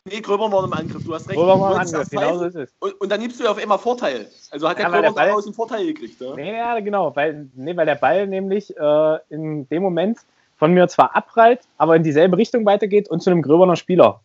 Nee, 0.06 0.22
Gröber 0.22 0.52
war 0.52 0.64
im 0.64 0.74
Angriff, 0.74 1.04
du 1.04 1.14
hast 1.14 1.28
recht. 1.28 1.38
Gröber 1.38 1.60
war 1.60 1.74
im 1.74 1.80
Angriff, 1.80 2.10
genau 2.10 2.38
so 2.38 2.46
ist 2.46 2.56
es. 2.56 2.70
Und, 2.80 3.02
und, 3.02 3.12
dann 3.12 3.20
nimmst 3.20 3.40
du 3.40 3.44
ja 3.44 3.52
auf 3.52 3.58
einmal 3.58 3.80
Vorteil. 3.80 4.28
Also 4.52 4.68
hat 4.70 4.78
der 4.78 4.86
ja, 4.86 4.92
Gröber 4.92 5.12
daraus 5.12 5.46
einen 5.46 5.56
Vorteil 5.56 5.86
gekriegt. 5.86 6.20
Ja? 6.22 6.36
Nee, 6.36 6.58
ja, 6.58 6.80
genau, 6.80 7.16
weil, 7.16 7.50
nee, 7.56 7.76
weil 7.76 7.86
der 7.86 7.96
Ball 7.96 8.28
nämlich 8.28 8.76
äh, 8.78 9.18
in 9.30 9.68
dem 9.70 9.82
Moment 9.82 10.20
von 10.58 10.74
mir 10.74 10.88
zwar 10.88 11.16
abprallt, 11.16 11.62
aber 11.78 11.96
in 11.96 12.04
dieselbe 12.04 12.38
Richtung 12.38 12.66
weitergeht 12.66 13.10
und 13.10 13.22
zu 13.22 13.32
einem 13.32 13.42
gröberner 13.42 13.76
Spieler. 13.76 14.22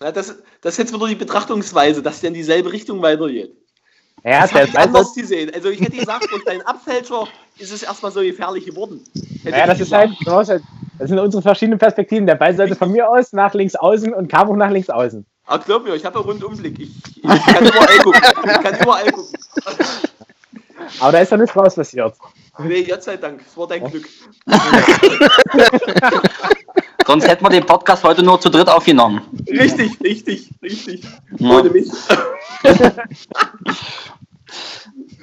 Ja, 0.00 0.12
das, 0.12 0.36
das 0.60 0.74
ist 0.74 0.78
jetzt 0.78 0.94
wieder 0.94 1.08
die 1.08 1.16
Betrachtungsweise, 1.16 2.02
dass 2.02 2.20
der 2.20 2.28
in 2.28 2.34
dieselbe 2.34 2.72
Richtung 2.72 3.02
weitergeht. 3.02 3.52
Ja, 4.24 4.42
das 4.42 4.54
hätte 4.54 4.68
ich 4.68 4.78
anders 4.78 5.12
gesehen. 5.14 5.50
Also 5.54 5.70
ich 5.70 5.80
hätte 5.80 5.96
gesagt, 5.96 6.30
durch 6.30 6.44
deinen 6.44 6.60
Abfälscher 6.62 7.26
ist 7.58 7.72
es 7.72 7.82
erstmal 7.82 8.12
so 8.12 8.20
gefährlich 8.20 8.66
geworden. 8.66 9.02
ja, 9.44 9.66
das 9.66 9.80
ist 9.80 9.92
halt, 9.92 10.10
das 10.26 11.08
sind 11.08 11.18
unsere 11.18 11.42
verschiedenen 11.42 11.78
Perspektiven. 11.78 12.26
Der 12.26 12.34
Ball 12.34 12.54
sollte 12.56 12.74
von 12.74 12.90
mir 12.90 13.08
aus 13.08 13.32
nach 13.32 13.54
links 13.54 13.76
außen 13.76 14.12
und 14.12 14.28
kam 14.28 14.50
auch 14.50 14.56
nach 14.56 14.70
links 14.70 14.90
außen. 14.90 15.24
Aber 15.46 15.64
glaub 15.64 15.84
mir, 15.84 15.94
ich 15.94 16.04
habe 16.04 16.18
ja 16.18 16.24
Rundumblick. 16.24 16.78
Ich, 16.78 16.90
ich 17.16 17.22
kann 17.22 17.66
überall 17.66 17.98
gucken. 17.98 18.20
Ich 18.44 18.60
kann 18.60 18.78
überall 18.80 19.10
gucken. 19.10 19.38
Aber 21.00 21.12
da 21.12 21.20
ist 21.20 21.30
ja 21.30 21.36
nichts 21.36 21.56
raus 21.56 21.74
passiert. 21.74 22.14
Nee, 22.58 22.82
Gott 22.82 23.02
sei 23.02 23.16
Dank. 23.16 23.42
Es 23.46 23.56
war 23.56 23.68
dein 23.68 23.84
Glück. 23.84 24.06
Sonst 27.06 27.26
hätten 27.26 27.44
wir 27.44 27.50
den 27.50 27.64
Podcast 27.64 28.04
heute 28.04 28.22
nur 28.22 28.40
zu 28.40 28.50
dritt 28.50 28.68
aufgenommen. 28.68 29.22
Richtig, 29.48 29.98
richtig, 30.02 30.50
richtig. 30.62 31.04
Ja. 31.38 31.50
Ohne 31.50 31.70
mich. 31.70 31.88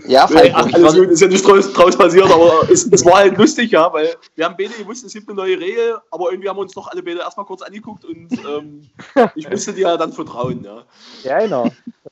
Ja, 0.08 0.28
nee, 0.30 0.52
ach, 0.54 0.72
alles 0.72 0.96
gut, 0.96 1.10
ist 1.10 1.22
ja 1.22 1.28
nicht 1.28 1.46
draus, 1.46 1.74
draus 1.74 1.98
passiert, 1.98 2.32
aber 2.32 2.70
es, 2.70 2.86
es, 2.86 3.04
war 3.06 3.16
halt 3.16 3.38
lustig, 3.38 3.72
ja, 3.72 3.92
weil 3.92 4.16
wir 4.36 4.46
haben 4.46 4.56
beide 4.58 4.74
gewusst, 4.74 5.04
es 5.04 5.14
gibt 5.14 5.28
eine 5.28 5.36
neue 5.36 5.60
Regel, 5.60 5.98
aber 6.12 6.30
irgendwie 6.30 6.48
haben 6.48 6.58
wir 6.58 6.62
uns 6.62 6.74
doch 6.74 6.88
alle 6.88 7.02
beide 7.02 7.20
erstmal 7.20 7.46
kurz 7.46 7.64
angeguckt 7.64 8.06
und 8.06 8.32
ähm, 8.48 8.88
ich 9.36 9.50
musste 9.50 9.74
dir 9.74 9.88
ja 9.88 9.98
dann 9.98 10.14
vertrauen, 10.14 10.64
ja. 10.64 10.84
Ja, 11.24 11.40
genau. 11.40 11.72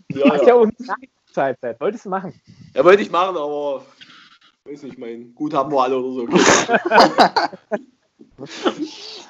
Ja, 0.10 0.32
Hast 0.32 0.42
ja, 0.42 0.48
ja 0.48 0.54
auch 0.56 0.68
Zeit, 1.32 1.60
Zeit. 1.62 1.80
Wolltest 1.80 2.06
du 2.06 2.10
machen? 2.10 2.34
Ja, 2.74 2.84
wollte 2.84 3.04
ich 3.04 3.12
machen, 3.12 3.38
aber 3.38 3.86
weiß 4.66 4.84
nicht, 4.84 4.98
mein 4.98 5.36
Gut 5.36 5.54
haben 5.54 5.72
wir 5.72 5.84
alle 5.84 5.98
oder 6.00 6.32
so. 6.32 6.40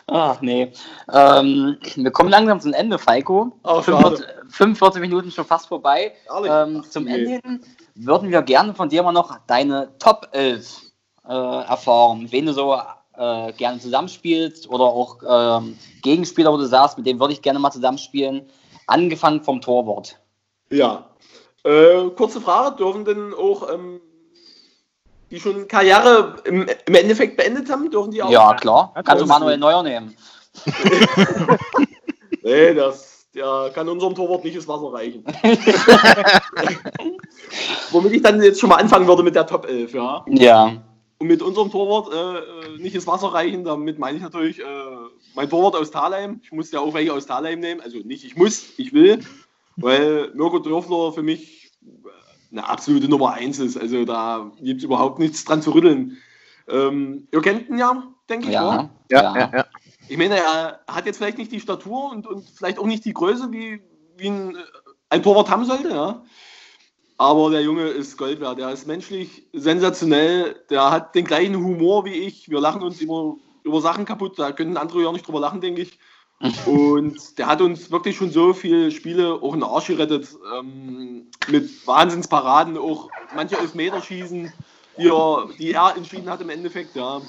Ach 0.07 0.41
nee. 0.41 0.71
Ähm, 1.11 1.77
wir 1.95 2.11
kommen 2.11 2.29
langsam 2.29 2.59
zum 2.59 2.73
Ende, 2.73 2.97
Falco. 2.97 3.51
Oh, 3.63 3.81
45, 3.81 4.25
45, 4.49 5.01
Minuten 5.01 5.31
schon 5.31 5.45
fast 5.45 5.67
vorbei. 5.67 6.13
Ähm, 6.45 6.83
zum 6.89 7.05
nee. 7.05 7.13
Ende 7.13 7.29
hin 7.31 7.63
würden 7.95 8.31
wir 8.31 8.41
gerne 8.41 8.73
von 8.73 8.89
dir 8.89 9.03
mal 9.03 9.11
noch 9.11 9.37
deine 9.47 9.89
Top 9.99 10.29
11 10.31 10.81
äh, 11.27 11.31
erfahren. 11.33 12.27
Wen 12.31 12.45
du 12.45 12.53
so 12.53 12.75
äh, 13.17 13.51
gerne 13.53 13.79
zusammenspielst 13.79 14.69
oder 14.69 14.85
auch 14.85 15.17
ähm, 15.27 15.77
Gegenspieler, 16.01 16.51
wo 16.51 16.57
du 16.57 16.65
sagst, 16.65 16.97
mit 16.97 17.05
dem 17.05 17.19
würde 17.19 17.33
ich 17.33 17.41
gerne 17.41 17.59
mal 17.59 17.71
zusammenspielen. 17.71 18.47
Angefangen 18.87 19.41
vom 19.41 19.61
Torwart. 19.61 20.19
Ja. 20.69 21.09
Äh, 21.63 22.09
kurze 22.15 22.41
Frage, 22.41 22.75
dürfen 22.75 23.05
denn 23.05 23.33
auch 23.33 23.71
ähm, 23.71 24.01
die 25.33 25.39
schon 25.39 25.67
Karriere 25.67 26.35
im, 26.45 26.67
im, 26.85 26.95
Endeffekt 26.95 27.37
beendet 27.37 27.67
haben, 27.67 27.89
dürfen 27.89 28.11
die 28.11 28.21
auch? 28.21 28.29
Ja, 28.29 28.53
klar. 28.53 28.93
Ja, 28.95 29.01
Kannst 29.01 29.23
du 29.23 29.27
Manuel 29.27 29.57
Neuer 29.57 29.81
nehmen. 29.81 30.15
nee, 32.43 32.75
das, 32.75 33.25
der 33.33 33.71
kann 33.73 33.89
unserem 33.89 34.13
Torwart 34.13 34.43
nicht 34.43 34.55
ins 34.55 34.67
Wasser 34.67 34.93
reichen. 34.93 35.25
Womit 37.91 38.13
ich 38.13 38.21
dann 38.21 38.43
jetzt 38.43 38.59
schon 38.59 38.69
mal 38.69 38.75
anfangen 38.75 39.07
würde 39.07 39.23
mit 39.23 39.33
der 39.33 39.47
Top 39.47 39.65
11, 39.65 39.95
ja. 39.95 40.23
Ja. 40.27 40.83
Und 41.17 41.27
mit 41.27 41.41
unserem 41.41 41.71
Torwart 41.71 42.13
äh, 42.13 42.79
nicht 42.79 42.93
ins 42.93 43.07
Wasser 43.07 43.33
reichen, 43.33 43.63
damit 43.63 43.97
meine 43.97 44.17
ich 44.17 44.23
natürlich 44.23 44.59
äh, 44.59 44.63
mein 45.33 45.49
Torwart 45.49 45.75
aus 45.75 45.89
Thalheim. 45.89 46.41
Ich 46.43 46.51
muss 46.51 46.71
ja 46.71 46.79
auch 46.79 46.93
welche 46.93 47.11
aus 47.11 47.25
Thalheim 47.25 47.59
nehmen. 47.59 47.81
Also 47.81 47.97
nicht 47.97 48.23
ich 48.23 48.35
muss, 48.35 48.65
ich 48.77 48.93
will. 48.93 49.21
Weil 49.77 50.29
Mirko 50.35 50.59
Dörfler 50.59 51.11
für 51.11 51.23
mich 51.23 51.71
eine 52.53 52.69
absolute 52.69 53.09
Nummer 53.09 53.33
1 53.33 53.59
ist. 53.59 53.77
Also 53.77 54.05
da 54.05 54.51
gibt 54.61 54.79
es 54.79 54.85
überhaupt 54.85 55.19
nichts 55.19 55.43
dran 55.43 55.61
zu 55.61 55.71
rütteln. 55.71 56.17
Ähm, 56.67 57.27
ihr 57.31 57.41
kennt 57.41 57.67
ihn 57.69 57.77
ja, 57.77 58.03
denke 58.29 58.47
ich. 58.47 58.53
Ja, 58.53 58.89
ja, 59.11 59.37
ja, 59.37 59.51
ja. 59.53 59.65
Ich 60.07 60.17
meine, 60.17 60.37
er 60.37 60.79
hat 60.87 61.05
jetzt 61.05 61.17
vielleicht 61.17 61.37
nicht 61.37 61.51
die 61.51 61.59
Statur 61.59 62.11
und, 62.11 62.27
und 62.27 62.47
vielleicht 62.49 62.77
auch 62.77 62.85
nicht 62.85 63.05
die 63.05 63.13
Größe, 63.13 63.51
wie, 63.51 63.81
wie 64.17 64.27
ein, 64.27 64.57
ein 65.09 65.23
Torwart 65.23 65.49
haben 65.49 65.65
sollte, 65.65 65.89
ja. 65.89 66.23
Aber 67.17 67.49
der 67.51 67.61
Junge 67.61 67.83
ist 67.87 68.17
Gold 68.17 68.39
wert. 68.39 68.59
Der 68.59 68.71
ist 68.71 68.87
menschlich 68.87 69.47
sensationell. 69.53 70.55
Der 70.69 70.91
hat 70.91 71.15
den 71.15 71.25
gleichen 71.25 71.55
Humor 71.55 72.05
wie 72.05 72.13
ich. 72.13 72.49
Wir 72.49 72.59
lachen 72.59 72.81
uns 72.81 73.01
über, 73.01 73.35
über 73.63 73.81
Sachen 73.81 74.05
kaputt. 74.05 74.37
Da 74.37 74.51
können 74.51 74.77
andere 74.77 75.03
ja 75.03 75.11
nicht 75.11 75.25
drüber 75.25 75.39
lachen, 75.39 75.61
denke 75.61 75.81
ich. 75.81 75.99
Und 76.65 77.37
der 77.37 77.47
hat 77.47 77.61
uns 77.61 77.89
wirklich 77.89 78.17
schon 78.17 78.29
so 78.29 78.53
viele 78.53 78.91
Spiele 78.91 79.33
auch 79.33 79.53
in 79.53 79.61
den 79.61 79.69
Arsch 79.69 79.87
gerettet. 79.87 80.27
Ähm, 80.57 81.27
mit 81.49 81.87
Wahnsinnsparaden, 81.87 82.77
auch 82.77 83.09
manche 83.33 83.57
Elfmeterschießen, 83.57 84.51
die 84.97 85.07
er, 85.07 85.49
die 85.57 85.71
er 85.71 85.95
entschieden 85.95 86.29
hat 86.29 86.41
im 86.41 86.49
Endeffekt, 86.49 86.95
ja. 86.95 87.21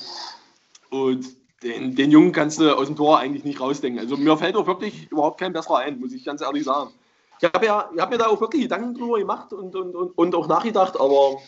Und 0.90 1.26
den, 1.62 1.94
den 1.94 2.10
Jungen 2.10 2.32
kannst 2.32 2.60
du 2.60 2.76
aus 2.76 2.86
dem 2.86 2.96
Tor 2.96 3.18
eigentlich 3.18 3.44
nicht 3.44 3.60
rausdenken. 3.60 4.00
Also 4.00 4.16
mir 4.16 4.36
fällt 4.36 4.56
auch 4.56 4.66
wirklich 4.66 5.10
überhaupt 5.10 5.38
kein 5.38 5.52
besserer 5.52 5.78
ein, 5.78 5.98
muss 5.98 6.12
ich 6.12 6.24
ganz 6.24 6.40
ehrlich 6.40 6.64
sagen. 6.64 6.90
Ich 7.40 7.44
habe 7.52 7.66
ja, 7.66 7.90
hab 7.96 8.10
mir 8.10 8.18
da 8.18 8.26
auch 8.26 8.40
wirklich 8.40 8.62
Gedanken 8.62 8.94
drüber 8.94 9.18
gemacht 9.18 9.52
und, 9.52 9.74
und, 9.74 9.94
und, 9.94 10.10
und 10.16 10.34
auch 10.34 10.46
nachgedacht, 10.46 10.98
aber 10.98 11.38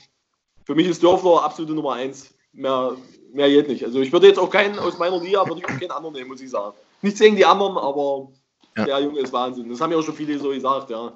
für 0.65 0.75
mich 0.75 0.87
ist 0.87 1.03
Dörfler 1.03 1.45
absolute 1.45 1.75
Nummer 1.75 1.95
eins. 1.95 2.35
Mehr, 2.53 2.97
mehr 3.33 3.49
geht 3.49 3.69
nicht. 3.69 3.85
Also 3.85 4.01
ich 4.01 4.13
würde 4.13 4.27
jetzt 4.29 4.39
auch 4.39 4.51
keinen 4.51 4.79
aus 4.79 4.99
meiner 4.99 5.21
Liga, 5.21 5.47
würde 5.47 5.61
ich 5.61 5.65
auch 5.65 5.79
keinen 5.79 5.91
anderen 5.91 6.15
nehmen, 6.15 6.29
muss 6.29 6.41
ich 6.41 6.51
sagen. 6.51 6.75
Nichts 7.03 7.21
gegen 7.21 7.37
die 7.37 7.45
anderen, 7.45 7.77
aber 7.77 8.29
ja. 8.77 8.85
der 8.85 9.01
Junge 9.01 9.21
ist 9.21 9.33
Wahnsinn. 9.33 9.69
Das 9.69 9.81
haben 9.81 9.93
ja 9.93 9.99
auch 9.99 10.03
schon 10.03 10.15
viele 10.15 10.39
so 10.39 10.51
gesagt, 10.51 10.91
ja. 10.91 11.13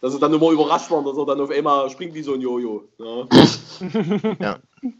Dass 0.00 0.12
sie 0.12 0.20
dann 0.20 0.32
immer 0.32 0.50
überrascht 0.50 0.90
waren, 0.90 1.04
dass 1.06 1.16
er 1.16 1.24
dann 1.24 1.40
auf 1.40 1.50
einmal 1.50 1.88
springt 1.88 2.14
wie 2.14 2.22
so 2.22 2.34
ein 2.34 2.40
Jojo. 2.40 2.84
Ja, 2.98 3.26
ja. 4.40 4.58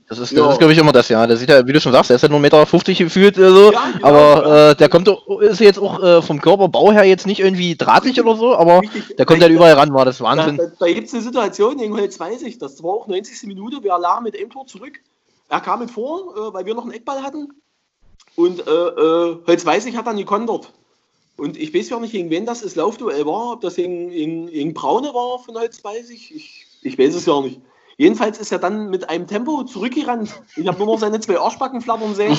das 0.08 0.18
ist, 0.18 0.32
ja. 0.32 0.50
ist 0.50 0.58
glaube 0.58 0.72
ich, 0.72 0.78
immer 0.78 0.92
das, 0.92 1.10
ja. 1.10 1.26
Der 1.26 1.36
sieht 1.36 1.50
ja, 1.50 1.66
wie 1.66 1.72
du 1.72 1.80
schon 1.80 1.92
sagst, 1.92 2.08
der 2.08 2.16
ist 2.16 2.22
ja 2.22 2.28
nur 2.30 2.40
1,50 2.40 2.88
Meter 2.88 3.04
gefühlt 3.04 3.38
oder 3.38 3.50
so. 3.50 3.72
Ja, 3.72 3.90
genau, 3.92 4.08
aber 4.08 4.70
äh, 4.70 4.74
der 4.74 4.88
kommt, 4.88 5.08
ist 5.40 5.60
jetzt 5.60 5.78
auch 5.78 6.02
äh, 6.02 6.22
vom 6.22 6.40
Körperbau 6.40 6.92
her 6.92 7.04
jetzt 7.04 7.26
nicht 7.26 7.40
irgendwie 7.40 7.76
drahtig 7.76 8.18
oder 8.20 8.36
so, 8.36 8.56
aber 8.56 8.80
Richtig. 8.80 9.16
der 9.16 9.26
kommt 9.26 9.42
ja 9.42 9.48
überall 9.48 9.74
ran, 9.74 9.92
war 9.92 10.06
das 10.06 10.20
Wahnsinn. 10.22 10.56
Da, 10.56 10.64
da, 10.64 10.72
da 10.78 10.86
gibt 10.86 11.08
es 11.08 11.14
eine 11.14 11.22
Situation, 11.22 11.76
gegen 11.76 11.94
Holz 11.94 12.18
weiß 12.18 12.42
ich, 12.42 12.58
das 12.58 12.82
war 12.82 12.92
auch 12.92 13.06
90. 13.06 13.46
Minute, 13.46 13.82
wir 13.82 13.98
lagen 13.98 14.24
mit 14.24 14.36
einem 14.36 14.50
Tor 14.50 14.66
zurück. 14.66 14.98
Er 15.50 15.60
kam 15.60 15.80
mit 15.80 15.90
vor, 15.90 16.34
äh, 16.36 16.54
weil 16.54 16.64
wir 16.64 16.74
noch 16.74 16.84
einen 16.84 16.92
Eckball 16.92 17.22
hatten. 17.22 17.50
Und 18.36 18.66
äh, 18.66 18.70
äh, 18.70 19.36
Holz 19.46 19.66
Weißig 19.66 19.96
hat 19.96 20.06
dann 20.06 20.16
gekontert. 20.16 20.72
Und 21.36 21.56
ich 21.56 21.74
weiß 21.74 21.90
ja 21.90 22.00
nicht, 22.00 22.12
gegen 22.12 22.30
wen 22.30 22.46
das 22.46 22.62
das 22.62 22.76
Laufduell 22.76 23.26
war, 23.26 23.52
ob 23.52 23.60
das 23.60 23.76
gegen, 23.76 24.10
gegen, 24.10 24.46
gegen 24.46 24.74
Braune 24.74 25.08
war 25.08 25.38
von 25.38 25.56
Holz 25.56 25.82
Weißig. 25.82 26.34
Ich, 26.34 26.66
ich 26.82 26.98
weiß 26.98 27.14
es 27.14 27.26
ja 27.26 27.40
nicht. 27.40 27.60
Jedenfalls 27.98 28.38
ist 28.38 28.52
er 28.52 28.58
dann 28.58 28.90
mit 28.90 29.08
einem 29.08 29.26
Tempo 29.26 29.64
zurückgerannt. 29.64 30.30
Ich 30.56 30.66
habe 30.66 30.76
nur 30.76 30.86
noch 30.86 30.98
seine 30.98 31.18
zwei 31.20 31.38
Arschbacken 31.38 31.80
flattern 31.80 32.14
sehen. 32.14 32.38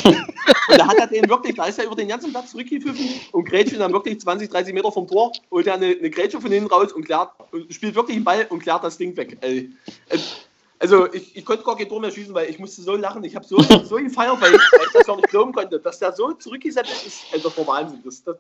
Und 0.70 0.78
da 0.78 0.88
hat 0.88 0.98
er 0.98 1.08
den 1.08 1.28
wirklich, 1.30 1.56
da 1.56 1.66
ist 1.66 1.80
er 1.80 1.86
über 1.86 1.95
den 1.95 2.10
ganzen 2.10 2.32
Platz 2.32 2.52
zurückgepfiffen 2.52 3.10
und 3.32 3.45
Grätschen 3.45 3.80
dann 3.80 3.91
wirklich 3.91 4.20
20, 4.20 4.50
30 4.50 4.74
Meter 4.74 4.91
vom 4.91 5.08
Tor, 5.08 5.32
holt 5.50 5.66
er 5.66 5.76
eine, 5.76 5.88
eine 5.88 6.10
Grätsche 6.12 6.39
von 6.39 6.52
hinten 6.52 6.70
raus 6.70 6.91
und 6.91 7.06
klärt, 7.06 7.32
spielt 7.70 7.95
wirklich 7.95 8.18
den 8.18 8.24
Ball 8.24 8.45
und 8.50 8.60
klärt 8.60 8.84
das 8.84 8.98
Ding 8.98 9.16
weg. 9.18 9.38
Ey. 9.41 9.72
Also 10.80 11.11
ich, 11.11 11.36
ich 11.36 11.43
konnte 11.43 11.63
gar 11.63 11.75
kein 11.75 11.89
Tor 11.89 11.99
mehr 11.99 12.11
schießen, 12.11 12.34
weil 12.34 12.49
ich 12.49 12.59
musste 12.59 12.82
so 12.82 12.95
lachen. 12.95 13.23
Ich 13.23 13.36
habe 13.36 13.45
so, 13.45 13.59
so 13.61 13.95
gefeiert, 13.95 14.39
weil 14.39 14.53
ich, 14.53 14.61
weil 14.71 14.86
ich, 14.86 14.93
das 14.93 15.07
gar 15.07 15.15
nicht 15.15 15.30
glauben 15.30 15.51
konnte. 15.51 15.80
Dass 15.80 15.99
der 15.99 16.13
so 16.13 16.34
zurückgesetzt 16.34 17.05
ist, 17.05 17.21
also 17.34 17.49
das 17.49 17.57
war 17.57 17.67
Wahnsinn. 17.67 18.01
Das, 18.05 18.23
das, 18.23 18.38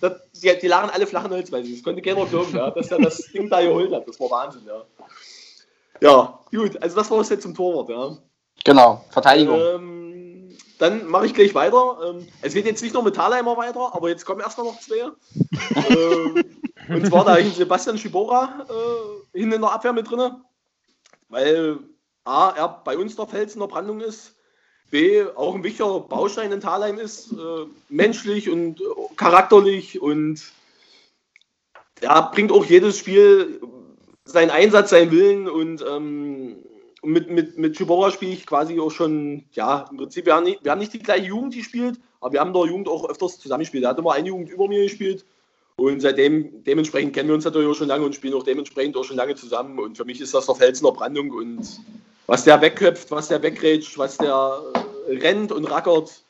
das, 0.00 0.12
die, 0.40 0.58
die 0.60 0.68
lagen 0.68 0.90
alle 0.90 1.06
flachen 1.06 1.30
Holz, 1.30 1.50
weil 1.50 1.68
das 1.68 1.82
konnte 1.82 2.00
keiner 2.00 2.26
glauben, 2.26 2.54
ja, 2.54 2.70
dass 2.70 2.90
er 2.90 2.98
das 2.98 3.18
Ding 3.32 3.50
da 3.50 3.60
geholt 3.60 3.92
hat. 3.92 4.06
Das 4.06 4.20
war 4.20 4.30
Wahnsinn, 4.30 4.62
ja. 4.66 4.82
Ja, 6.00 6.38
gut, 6.50 6.80
also 6.82 6.96
das 6.96 7.10
war 7.10 7.20
es 7.20 7.28
jetzt 7.28 7.42
zum 7.42 7.54
Torwart, 7.54 7.88
ja. 7.88 8.16
Genau, 8.64 9.04
Verteidigung. 9.10 9.58
Ähm, 9.58 10.56
dann 10.78 11.06
mache 11.06 11.26
ich 11.26 11.34
gleich 11.34 11.54
weiter. 11.54 11.98
Ähm, 12.06 12.28
es 12.42 12.54
geht 12.54 12.66
jetzt 12.66 12.82
nicht 12.82 12.94
nur 12.94 13.02
mit 13.02 13.16
Thalheimer 13.16 13.56
weiter, 13.56 13.94
aber 13.94 14.08
jetzt 14.08 14.24
kommen 14.24 14.40
erstmal 14.40 14.66
noch 14.66 14.80
zwei. 14.80 14.96
ähm, 15.90 16.44
und 16.88 17.06
zwar 17.06 17.24
da 17.24 17.38
ich 17.38 17.54
Sebastian 17.54 17.98
Schibora 17.98 18.66
äh, 18.68 19.38
hinten 19.38 19.54
in 19.54 19.60
der 19.60 19.72
Abwehr 19.72 19.92
mit 19.92 20.10
drin 20.10 20.32
weil 21.34 21.80
A, 22.24 22.50
er 22.50 22.68
bei 22.84 22.96
uns 22.96 23.16
der 23.16 23.26
Fels 23.26 23.54
in 23.54 23.60
der 23.60 23.66
Brandung 23.66 24.00
ist, 24.00 24.36
B, 24.90 25.24
auch 25.34 25.54
ein 25.54 25.64
wichtiger 25.64 25.98
Baustein 26.00 26.52
in 26.52 26.60
Thalheim 26.60 26.98
ist, 26.98 27.32
äh, 27.32 27.66
menschlich 27.88 28.48
und 28.48 28.80
äh, 28.80 28.84
charakterlich 29.16 30.00
und 30.00 30.40
er 32.00 32.30
bringt 32.32 32.52
auch 32.52 32.64
jedes 32.64 32.98
Spiel 32.98 33.60
seinen 34.24 34.50
Einsatz, 34.50 34.90
seinen 34.90 35.10
Willen 35.10 35.48
und 35.48 35.84
ähm, 35.86 36.56
mit, 37.02 37.28
mit, 37.28 37.58
mit 37.58 37.76
Chibora 37.76 38.12
spiele 38.12 38.32
ich 38.32 38.46
quasi 38.46 38.78
auch 38.78 38.90
schon, 38.90 39.44
ja, 39.52 39.86
im 39.90 39.96
Prinzip, 39.96 40.26
wir 40.26 40.36
haben, 40.36 40.44
nicht, 40.44 40.64
wir 40.64 40.70
haben 40.70 40.78
nicht 40.78 40.92
die 40.92 41.00
gleiche 41.00 41.26
Jugend, 41.26 41.54
die 41.54 41.64
spielt, 41.64 42.00
aber 42.20 42.32
wir 42.32 42.40
haben 42.40 42.52
der 42.52 42.66
Jugend 42.66 42.88
auch 42.88 43.08
öfters 43.08 43.38
zusammengespielt. 43.40 43.82
Er 43.84 43.90
hat 43.90 43.98
immer 43.98 44.12
eine 44.12 44.28
Jugend 44.28 44.48
über 44.50 44.68
mir 44.68 44.84
gespielt 44.84 45.26
und 45.76 46.00
seitdem, 46.00 46.62
dementsprechend 46.64 47.14
kennen 47.14 47.28
wir 47.28 47.34
uns 47.34 47.44
natürlich 47.44 47.68
auch 47.68 47.74
schon 47.74 47.88
lange 47.88 48.04
und 48.04 48.14
spielen 48.14 48.34
auch 48.34 48.44
dementsprechend 48.44 48.96
auch 48.96 49.04
schon 49.04 49.16
lange 49.16 49.34
zusammen. 49.34 49.78
Und 49.78 49.96
für 49.96 50.04
mich 50.04 50.20
ist 50.20 50.32
das 50.32 50.46
der 50.46 50.54
Felsen 50.54 50.84
der 50.84 50.92
Brandung. 50.92 51.30
Und 51.30 51.80
was 52.26 52.44
der 52.44 52.60
wegköpft, 52.60 53.10
was 53.10 53.28
der 53.28 53.42
wegrätscht, 53.42 53.98
was 53.98 54.16
der 54.16 54.62
äh, 55.08 55.16
rennt 55.16 55.50
und 55.50 55.64
rackert, 55.64 56.22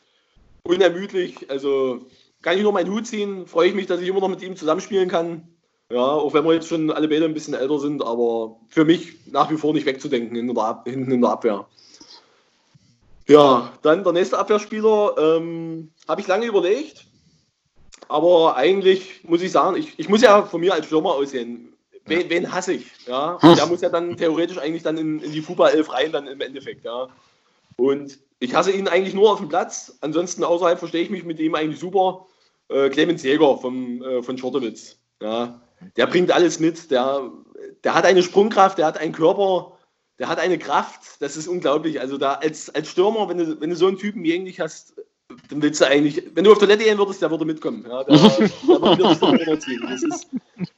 unermüdlich. 0.63 1.51
Also 1.51 2.07
kann 2.41 2.57
ich 2.57 2.63
nur 2.63 2.73
meinen 2.73 2.91
Hut 2.91 3.07
ziehen. 3.07 3.47
Freue 3.47 3.69
ich 3.69 3.75
mich, 3.75 3.87
dass 3.87 4.01
ich 4.01 4.09
immer 4.09 4.21
noch 4.21 4.29
mit 4.29 4.43
ihm 4.43 4.57
zusammenspielen 4.57 5.11
kann. 5.11 5.47
Ja, 5.91 6.01
auch 6.01 6.33
wenn 6.33 6.45
wir 6.47 6.55
jetzt 6.55 6.69
schon 6.69 6.91
alle 6.91 7.09
beide 7.09 7.27
ein 7.27 7.35
bisschen 7.35 7.53
älter 7.53 7.79
sind, 7.79 8.03
aber 8.03 8.57
für 8.71 8.87
mich 8.87 9.27
nach 9.27 9.51
wie 9.51 9.59
vor 9.59 9.75
nicht 9.75 9.85
wegzudenken 9.85 10.37
in 10.37 10.53
der, 10.53 10.83
hinten 10.87 11.13
in 11.13 11.21
der 11.21 11.31
Abwehr. 11.31 11.69
Ja, 13.29 13.73
dann 13.83 14.03
der 14.03 14.13
nächste 14.15 14.39
Abwehrspieler 14.39 15.15
ähm, 15.19 15.91
habe 16.09 16.23
ich 16.23 16.27
lange 16.27 16.47
überlegt 16.47 17.07
aber 18.09 18.57
eigentlich 18.57 19.25
muss 19.25 19.43
ich 19.43 19.53
sagen, 19.53 19.77
ich, 19.77 19.99
ich 19.99 20.09
muss 20.09 20.23
ja 20.23 20.43
von 20.43 20.61
mir 20.61 20.75
als 20.75 20.87
Stürmer 20.87 21.15
aussehen. 21.15 21.73
wen, 22.07 22.29
wen 22.31 22.53
hasse 22.53 22.75
ich? 22.75 22.87
Ja? 23.07 23.39
Und 23.43 23.59
der 23.59 23.67
muss 23.67 23.81
ja 23.81 23.89
dann 23.89 24.17
theoretisch 24.17 24.59
eigentlich 24.59 24.83
dann 24.83 24.99
in, 24.99 25.21
in 25.21 25.33
die 25.33 25.45
11 25.47 25.93
rein, 25.93 26.13
dann 26.13 26.27
im 26.27 26.41
Endeffekt. 26.41 26.85
Ja? 26.85 27.09
Und 27.77 28.19
ich 28.39 28.55
hasse 28.55 28.73
ihn 28.73 28.89
eigentlich 28.89 29.15
nur 29.15 29.33
auf 29.33 29.39
dem 29.39 29.49
Platz. 29.49 29.97
Ansonsten 30.01 30.45
außerhalb 30.45 30.79
verstehe 30.79 31.03
ich 31.03 31.11
mich 31.11 31.25
mit 31.25 31.39
ihm 31.41 31.55
eigentlich 31.55 31.81
super. 31.81 32.27
Äh, 32.69 32.91
Clemens 32.91 33.23
Jäger 33.23 33.59
vom, 33.59 34.03
äh, 34.03 34.23
von 34.23 34.39
Schortewitz. 34.39 34.99
Ja? 35.21 35.61
Der 35.97 36.07
bringt 36.07 36.33
alles 36.33 36.61
mit. 36.61 36.91
Der, 36.91 37.31
der 37.83 37.95
hat 37.95 38.05
eine 38.05 38.23
Sprungkraft, 38.23 38.79
der 38.79 38.87
hat 38.87 38.99
einen 38.99 39.13
Körper, 39.13 39.73
der 40.19 40.29
hat 40.29 40.39
eine 40.39 40.59
Kraft. 40.59 41.21
Das 41.21 41.37
ist 41.37 41.49
unglaublich. 41.49 42.01
Also 42.01 42.19
da 42.19 42.35
als, 42.35 42.75
als 42.75 42.89
Stürmer, 42.91 43.29
wenn 43.29 43.39
du, 43.39 43.61
wenn 43.61 43.71
du 43.71 43.77
so 43.77 43.87
einen 43.87 43.99
Typen 43.99 44.23
wie 44.23 44.39
dich 44.45 44.61
hast, 44.61 44.95
dann 45.49 45.63
willst 45.63 45.81
du 45.81 45.87
eigentlich, 45.87 46.23
wenn 46.35 46.45
du 46.45 46.53
auf 46.53 46.59
Toilette 46.59 46.85
gehen 46.85 46.99
würdest, 46.99 47.23
der 47.23 47.31
würde 47.31 47.45
mitkommen. 47.45 47.85
Ja, 47.89 48.05
der, 48.05 48.17
der 48.17 48.31
würde 48.67 49.03
das 49.03 49.23
runterziehen. 49.23 49.83
Das 49.89 50.03
ist, 50.03 50.29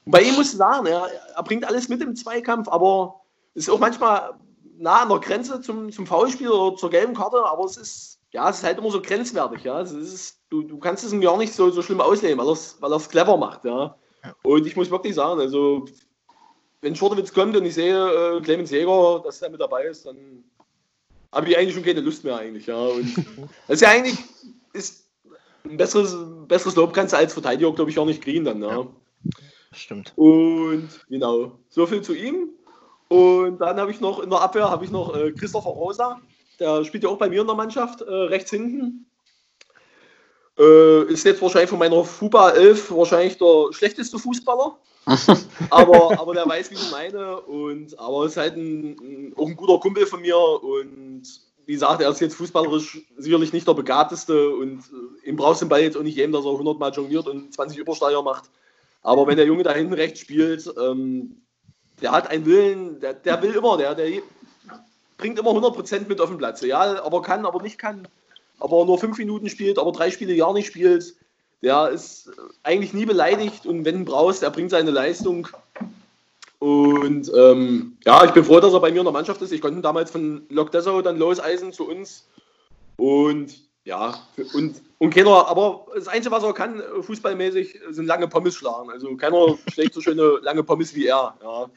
bei 0.04 0.22
ihm 0.22 0.34
musst 0.34 0.54
du 0.54 0.58
sagen, 0.58 0.86
er, 0.86 1.08
er 1.34 1.42
bringt 1.42 1.64
alles 1.64 1.88
mit 1.88 2.02
im 2.02 2.14
Zweikampf, 2.14 2.68
aber 2.68 3.20
ist 3.54 3.70
auch 3.70 3.78
manchmal 3.78 4.34
nah 4.78 5.02
an 5.02 5.08
der 5.08 5.18
Grenze 5.18 5.60
zum, 5.60 5.90
zum 5.90 6.06
Foulspiel 6.06 6.48
oder 6.48 6.76
zur 6.76 6.90
gelben 6.90 7.14
Karte, 7.14 7.44
aber 7.44 7.64
es 7.64 7.76
ist, 7.76 8.20
ja, 8.32 8.48
es 8.50 8.58
ist 8.58 8.64
halt 8.64 8.78
immer 8.78 8.90
so 8.90 9.00
grenzwertig, 9.00 9.64
ja. 9.64 9.80
Es 9.80 9.92
ist, 9.92 10.40
du, 10.50 10.62
du 10.62 10.78
kannst 10.78 11.04
es 11.04 11.12
ihm 11.12 11.20
gar 11.20 11.36
nicht 11.38 11.54
so, 11.54 11.70
so 11.70 11.82
schlimm 11.82 12.00
auslegen, 12.00 12.38
weil 12.38 12.46
er 12.46 12.52
es 12.52 12.76
weil 12.80 12.98
clever 12.98 13.36
macht, 13.36 13.64
ja. 13.64 13.96
Und 14.42 14.66
ich 14.66 14.76
muss 14.76 14.90
wirklich 14.90 15.14
sagen, 15.14 15.40
also 15.40 15.86
wenn 16.80 16.96
Schortewitz 16.96 17.32
kommt 17.32 17.56
und 17.56 17.64
ich 17.64 17.74
sehe 17.74 18.36
äh, 18.36 18.40
Clemens 18.42 18.70
Jäger, 18.70 19.20
dass 19.24 19.42
er 19.42 19.50
mit 19.50 19.60
dabei 19.60 19.84
ist, 19.84 20.06
dann 20.06 20.44
habe 21.32 21.48
ich 21.48 21.58
eigentlich 21.58 21.74
schon 21.74 21.84
keine 21.84 22.00
Lust 22.00 22.24
mehr 22.24 22.36
eigentlich, 22.36 22.66
ja. 22.66 22.76
Und 22.76 23.16
das 23.68 23.76
ist 23.76 23.80
ja 23.82 23.90
eigentlich 23.90 24.18
ist 24.72 25.06
ein 25.64 25.76
besseres, 25.76 26.16
besseres 26.46 26.76
Lob 26.76 26.92
kannst 26.92 27.12
du 27.12 27.18
als 27.18 27.32
Verteidiger, 27.32 27.72
glaube 27.72 27.90
ich, 27.90 27.98
auch 27.98 28.06
nicht 28.06 28.22
kriegen 28.22 28.44
dann, 28.44 28.62
ja. 28.62 28.80
ja 28.80 28.86
stimmt. 29.72 30.12
Und 30.16 30.88
genau, 31.08 31.58
so 31.68 31.86
viel 31.86 32.02
zu 32.02 32.14
ihm. 32.14 32.50
Und 33.08 33.58
dann 33.58 33.78
habe 33.78 33.90
ich 33.90 34.00
noch 34.00 34.20
in 34.20 34.30
der 34.30 34.40
Abwehr 34.40 34.68
habe 34.68 34.84
ich 34.84 34.90
noch 34.90 35.14
äh, 35.14 35.32
Christopher 35.32 35.70
Rosa, 35.70 36.20
der 36.58 36.84
spielt 36.84 37.04
ja 37.04 37.10
auch 37.10 37.18
bei 37.18 37.28
mir 37.28 37.42
in 37.42 37.46
der 37.46 37.56
Mannschaft, 37.56 38.00
äh, 38.00 38.12
rechts 38.12 38.50
hinten. 38.50 39.06
Äh, 40.58 41.04
ist 41.12 41.24
jetzt 41.24 41.42
wahrscheinlich 41.42 41.70
von 41.70 41.78
meiner 41.78 42.02
FUBA 42.02 42.50
11 42.50 42.90
wahrscheinlich 42.90 43.36
der 43.36 43.72
schlechteste 43.72 44.18
Fußballer. 44.18 44.78
Aber, 45.70 46.18
aber 46.18 46.34
der 46.34 46.48
weiß, 46.48 46.70
wie 46.70 46.74
ich 46.74 46.90
meine. 46.90 47.40
Und, 47.42 47.98
aber 47.98 48.26
ist 48.26 48.36
halt 48.36 48.56
ein, 48.56 49.32
auch 49.36 49.46
ein 49.46 49.56
guter 49.56 49.78
Kumpel 49.78 50.06
von 50.06 50.20
mir. 50.20 50.36
Und 50.36 51.22
wie 51.64 51.72
gesagt, 51.72 52.02
er 52.02 52.10
ist 52.10 52.20
jetzt 52.20 52.34
fußballerisch 52.36 53.02
sicherlich 53.16 53.52
nicht 53.52 53.68
der 53.68 53.74
begabteste. 53.74 54.50
Und 54.50 54.80
äh, 55.24 55.28
ihm 55.28 55.36
brauchst 55.36 55.60
du 55.60 55.66
den 55.66 55.70
Ball 55.70 55.82
jetzt 55.82 55.96
auch 55.96 56.02
nicht 56.02 56.16
jedem, 56.16 56.32
dass 56.32 56.44
er 56.44 56.52
100 56.52 56.78
Mal 56.78 56.92
jongliert 56.92 57.28
und 57.28 57.54
20 57.54 57.78
Übersteiger 57.78 58.22
macht. 58.22 58.50
Aber 59.02 59.26
wenn 59.26 59.36
der 59.36 59.46
Junge 59.46 59.62
da 59.62 59.72
hinten 59.72 59.94
rechts 59.94 60.20
spielt, 60.20 60.68
ähm, 60.80 61.42
der 62.02 62.12
hat 62.12 62.28
einen 62.28 62.44
Willen, 62.44 63.00
der, 63.00 63.14
der 63.14 63.40
will 63.42 63.54
immer, 63.54 63.76
der, 63.76 63.94
der 63.94 64.20
bringt 65.16 65.38
immer 65.38 65.52
100% 65.52 66.08
mit 66.08 66.20
auf 66.20 66.28
den 66.28 66.38
Platz. 66.38 66.60
Ja, 66.62 67.02
aber 67.02 67.22
kann, 67.22 67.46
aber 67.46 67.62
nicht 67.62 67.78
kann, 67.78 68.08
aber 68.58 68.84
nur 68.84 68.98
fünf 68.98 69.18
Minuten 69.18 69.48
spielt, 69.48 69.78
aber 69.78 69.92
drei 69.92 70.10
Spiele 70.10 70.36
gar 70.36 70.52
nicht 70.52 70.66
spielt. 70.66 71.14
Der 71.62 71.88
ist 71.88 72.30
eigentlich 72.62 72.92
nie 72.92 73.06
beleidigt 73.06 73.66
und 73.66 73.84
wenn 73.84 74.00
du 74.00 74.04
brauchst, 74.04 74.42
er 74.42 74.50
bringt 74.50 74.70
seine 74.70 74.90
Leistung. 74.90 75.48
Und 76.58 77.30
ähm, 77.34 77.96
ja, 78.04 78.24
ich 78.24 78.32
bin 78.32 78.44
froh, 78.44 78.60
dass 78.60 78.72
er 78.72 78.80
bei 78.80 78.90
mir 78.90 78.98
in 78.98 79.04
der 79.04 79.12
Mannschaft 79.12 79.42
ist. 79.42 79.52
Ich 79.52 79.60
konnte 79.60 79.78
ihn 79.78 79.82
damals 79.82 80.10
von 80.10 80.46
Lok 80.48 80.70
Dessau 80.70 81.02
dann 81.02 81.18
loseisen 81.18 81.72
zu 81.72 81.88
uns. 81.88 82.26
Und 82.96 83.54
ja, 83.84 84.18
und, 84.54 84.82
und 84.98 85.14
keiner, 85.14 85.46
aber 85.46 85.86
das 85.94 86.08
Einzige, 86.08 86.34
was 86.34 86.42
er 86.42 86.52
kann, 86.52 86.82
fußballmäßig, 87.02 87.80
sind 87.90 88.06
lange 88.06 88.26
Pommes 88.26 88.56
schlagen. 88.56 88.90
Also 88.90 89.16
keiner 89.16 89.56
schlägt 89.72 89.94
so 89.94 90.00
schöne 90.00 90.38
lange 90.42 90.64
Pommes 90.64 90.94
wie 90.94 91.06
er. 91.06 91.36
Ja. 91.42 91.70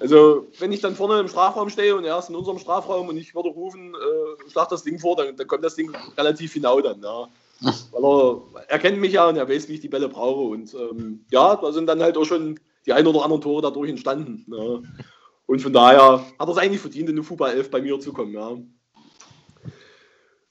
Also, 0.00 0.46
wenn 0.58 0.72
ich 0.72 0.80
dann 0.80 0.94
vorne 0.94 1.18
im 1.18 1.28
Strafraum 1.28 1.70
stehe 1.70 1.96
und 1.96 2.04
er 2.04 2.18
ist 2.18 2.28
in 2.28 2.36
unserem 2.36 2.58
Strafraum 2.58 3.08
und 3.08 3.16
ich 3.16 3.34
würde 3.34 3.48
rufen, 3.48 3.94
äh, 3.94 4.50
schlag 4.50 4.68
das 4.68 4.82
Ding 4.82 4.98
vor, 4.98 5.16
dann, 5.16 5.36
dann 5.36 5.46
kommt 5.46 5.64
das 5.64 5.74
Ding 5.74 5.90
relativ 6.16 6.52
genau 6.54 6.80
dann. 6.80 7.02
Ja. 7.02 7.28
Weil 7.92 8.04
er, 8.04 8.64
er 8.68 8.78
kennt 8.78 8.98
mich 8.98 9.12
ja 9.12 9.28
und 9.28 9.36
er 9.36 9.48
weiß, 9.48 9.68
wie 9.68 9.74
ich 9.74 9.80
die 9.80 9.88
Bälle 9.88 10.08
brauche. 10.08 10.42
Und 10.42 10.74
ähm, 10.74 11.24
ja, 11.30 11.56
da 11.56 11.72
sind 11.72 11.86
dann 11.86 12.02
halt 12.02 12.16
auch 12.16 12.24
schon 12.24 12.58
die 12.86 12.92
ein 12.92 13.06
oder 13.06 13.22
anderen 13.22 13.42
Tore 13.42 13.62
dadurch 13.62 13.90
entstanden. 13.90 14.44
Ja. 14.48 14.80
Und 15.46 15.62
von 15.62 15.72
daher 15.72 16.24
hat 16.38 16.48
er 16.48 16.48
es 16.48 16.58
eigentlich 16.58 16.80
verdient, 16.80 17.08
in 17.08 17.16
den 17.16 17.24
Fußball 17.24 17.52
11 17.52 17.70
bei 17.70 17.80
mir 17.80 17.98
zu 18.00 18.12
kommen. 18.12 18.32
Ja. 18.32 18.56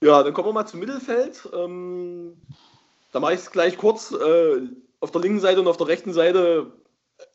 Ja, 0.04 0.22
dann 0.24 0.34
kommen 0.34 0.50
wir 0.50 0.54
mal 0.54 0.66
zum 0.66 0.80
Mittelfeld. 0.80 1.50
Ähm, 1.54 2.38
da 3.12 3.20
mache 3.20 3.34
ich 3.34 3.40
es 3.40 3.52
gleich 3.52 3.78
kurz. 3.78 4.12
Äh, 4.12 4.62
auf 5.00 5.12
der 5.12 5.22
linken 5.22 5.40
Seite 5.40 5.60
und 5.60 5.68
auf 5.68 5.78
der 5.78 5.88
rechten 5.88 6.14
Seite 6.14 6.72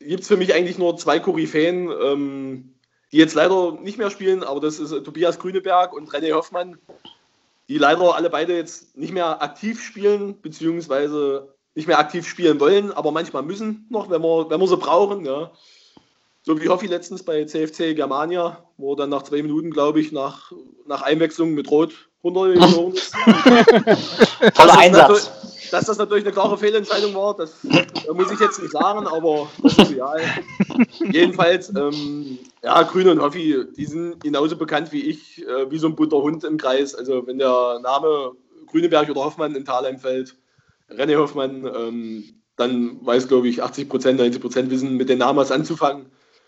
gibt 0.00 0.22
es 0.22 0.28
für 0.28 0.36
mich 0.36 0.54
eigentlich 0.54 0.78
nur 0.78 0.96
zwei 0.96 1.18
Koryphäen, 1.18 1.90
ähm, 1.90 2.74
die 3.12 3.18
jetzt 3.18 3.34
leider 3.34 3.72
nicht 3.80 3.98
mehr 3.98 4.10
spielen, 4.10 4.42
aber 4.42 4.60
das 4.60 4.78
ist 4.78 4.92
äh, 4.92 5.02
Tobias 5.02 5.38
Grüneberg 5.38 5.92
und 5.92 6.10
René 6.10 6.32
Hoffmann, 6.32 6.78
die 7.72 7.78
leider 7.78 8.14
alle 8.14 8.28
beide 8.28 8.54
jetzt 8.54 8.98
nicht 8.98 9.14
mehr 9.14 9.40
aktiv 9.40 9.82
spielen, 9.82 10.38
beziehungsweise 10.42 11.54
nicht 11.74 11.88
mehr 11.88 11.98
aktiv 11.98 12.28
spielen 12.28 12.60
wollen, 12.60 12.92
aber 12.92 13.12
manchmal 13.12 13.42
müssen 13.42 13.86
noch, 13.88 14.10
wenn 14.10 14.20
wir, 14.20 14.50
wenn 14.50 14.60
wir 14.60 14.68
sie 14.68 14.76
brauchen. 14.76 15.24
Ja. 15.24 15.52
So 16.42 16.60
wie 16.60 16.68
Hoffi 16.68 16.86
letztens 16.86 17.22
bei 17.22 17.46
CFC 17.46 17.96
Germania, 17.96 18.62
wo 18.76 18.92
er 18.92 18.96
dann 18.96 19.08
nach 19.08 19.22
zwei 19.22 19.40
Minuten, 19.40 19.70
glaube 19.70 20.00
ich, 20.00 20.12
nach, 20.12 20.52
nach 20.86 21.00
Einwechslung 21.00 21.54
mit 21.54 21.70
Rot 21.70 22.10
runtergegangen 22.22 22.92
ist. 22.92 23.14
Toller 24.54 24.78
Einsatz. 24.78 25.30
Dass 25.72 25.86
das 25.86 25.96
natürlich 25.96 26.24
eine 26.24 26.34
klare 26.34 26.58
Fehlentscheidung 26.58 27.14
war, 27.14 27.34
das 27.34 27.64
muss 28.12 28.30
ich 28.30 28.38
jetzt 28.38 28.60
nicht 28.60 28.72
sagen, 28.72 29.06
aber 29.06 29.48
das 29.62 29.78
ist 29.78 29.92
real. 29.92 30.20
Jedenfalls, 31.10 31.70
ähm, 31.74 32.38
ja, 32.62 32.82
Grüne 32.82 33.12
und 33.12 33.22
Hoffi, 33.22 33.64
die 33.74 33.86
sind 33.86 34.22
genauso 34.22 34.56
bekannt 34.56 34.92
wie 34.92 35.00
ich, 35.00 35.40
äh, 35.46 35.70
wie 35.70 35.78
so 35.78 35.86
ein 35.86 35.96
bunter 35.96 36.18
Hund 36.18 36.44
im 36.44 36.58
Kreis. 36.58 36.94
Also 36.94 37.26
wenn 37.26 37.38
der 37.38 37.80
Name 37.82 38.32
Grüneberg 38.66 39.08
oder 39.08 39.24
Hoffmann 39.24 39.54
in 39.54 39.64
Thalheim 39.64 39.98
fällt, 39.98 40.36
René 40.90 41.16
Hoffmann, 41.16 41.64
ähm, 41.64 42.24
dann 42.56 42.98
weiß, 43.06 43.28
glaube 43.28 43.48
ich, 43.48 43.62
80 43.62 43.88
Prozent, 43.88 44.18
90 44.18 44.42
Prozent 44.42 44.70
wissen 44.70 44.98
mit 44.98 45.08
den 45.08 45.18
Namen 45.18 45.38
was 45.38 45.50
anzufangen. 45.50 46.04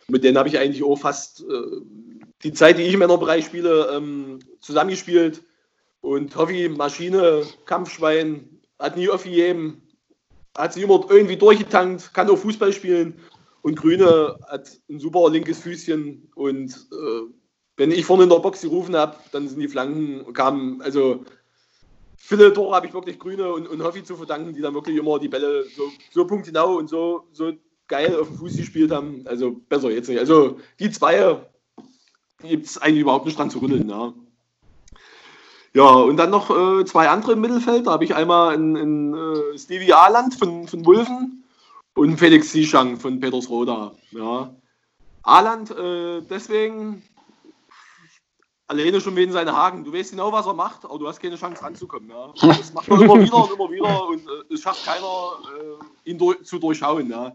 Mit 0.07 0.22
denen 0.22 0.37
habe 0.37 0.51
ich 0.51 0.59
eigentlich 0.59 0.85
auch 0.85 0.97
fast 0.97 1.41
äh, 1.41 1.81
die 2.43 2.53
Zeit, 2.53 2.77
die 2.77 2.83
ich 2.83 2.93
im 2.93 2.99
Männerbereich 2.99 3.47
spiele, 3.47 3.89
ähm, 3.91 4.41
zusammengespielt. 4.61 5.43
Und 6.03 6.37
Hoffi, 6.37 6.68
Maschine, 6.68 7.45
Kampfschwein, 7.64 8.53
hat 8.79 8.97
nie 8.97 9.09
aufgegeben, 9.09 9.83
hat 10.57 10.72
sich 10.72 10.83
immer 10.83 11.05
irgendwie 11.09 11.37
durchgetankt, 11.37 12.14
kann 12.14 12.29
auch 12.31 12.39
Fußball 12.39 12.72
spielen. 12.72 13.20
Und 13.62 13.77
Grüne 13.77 14.39
hat 14.47 14.79
ein 14.91 15.01
super 15.01 15.31
linkes 15.31 15.61
Füßchen. 15.61 16.31
Und 16.35 16.70
äh, 16.70 17.33
wenn 17.77 17.91
ich 17.91 18.05
vorne 18.05 18.25
in 18.25 18.29
der 18.29 18.39
Box 18.39 18.61
gerufen 18.61 18.95
habe, 18.95 19.16
dann 19.33 19.49
sind 19.49 19.59
die 19.59 19.68
Flanken, 19.68 20.33
kamen, 20.33 20.83
also 20.83 21.25
viele 22.16 22.53
Tore 22.53 22.77
habe 22.77 22.87
ich 22.87 22.95
wirklich 22.95 23.18
Grüne 23.18 23.53
und, 23.53 23.66
und 23.66 23.83
Hoffi 23.83 24.05
zu 24.05 24.16
verdanken, 24.16 24.55
die 24.55 24.61
dann 24.61 24.75
wirklich 24.75 24.97
immer 24.97 25.18
die 25.18 25.29
Bälle 25.29 25.64
so, 25.64 25.91
so 26.11 26.27
punktgenau 26.27 26.77
und 26.77 26.89
so, 26.89 27.27
so 27.33 27.53
geil 27.89 28.16
auf 28.16 28.29
dem 28.29 28.37
Fuß 28.37 28.57
gespielt 28.57 28.91
haben. 28.91 29.22
Also 29.27 29.53
besser 29.68 29.91
jetzt 29.91 30.09
nicht. 30.09 30.18
Also 30.18 30.59
die 30.79 30.91
zwei 30.91 31.41
gibt 32.43 32.66
es 32.66 32.79
eigentlich 32.79 33.01
überhaupt 33.01 33.27
nicht 33.27 33.39
dran 33.39 33.51
zu 33.51 33.59
rütteln. 33.59 33.89
Ja. 33.89 34.14
Ja, 35.75 35.91
und 35.91 36.16
dann 36.16 36.31
noch 36.31 36.51
äh, 36.51 36.85
zwei 36.85 37.09
andere 37.09 37.33
im 37.33 37.41
Mittelfeld. 37.41 37.87
Da 37.87 37.93
habe 37.93 38.05
ich 38.05 38.14
einmal 38.14 38.55
in, 38.55 38.77
in 38.77 39.14
äh, 39.14 39.59
Stevie 39.59 39.93
Aland 39.93 40.35
von, 40.35 40.68
von 40.68 40.87
Wulfen 40.87 41.45
und 41.95 42.16
Felix 42.16 42.53
Sischang 42.53 42.97
von 42.97 43.18
Petersroda. 43.18 43.93
Ja. 44.12 44.55
Aland 45.25 45.72
äh, 45.72 46.20
deswegen 46.31 47.03
alleine 48.68 49.01
schon 49.01 49.16
wegen 49.16 49.33
seiner 49.33 49.57
Haken. 49.57 49.83
Du 49.83 49.93
weißt 49.93 50.12
genau, 50.12 50.31
was 50.31 50.47
er 50.47 50.55
macht, 50.55 50.85
aber 50.85 50.99
du 50.99 51.09
hast 51.09 51.20
keine 51.20 51.37
Chance 51.37 51.62
ranzukommen. 51.62 52.09
Ja. 52.09 52.33
Das 52.57 52.72
macht 52.72 52.89
er 52.89 53.01
immer 53.01 53.20
wieder 53.20 53.37
und 53.37 53.53
immer 53.53 53.70
wieder 53.70 54.09
und 54.09 54.20
äh, 54.20 54.55
es 54.55 54.61
schafft 54.61 54.85
keiner, 54.85 55.33
äh, 55.59 56.11
ihn 56.11 56.18
durch, 56.18 56.45
zu 56.45 56.61
durchschauen. 56.61 57.11
Ja. 57.11 57.35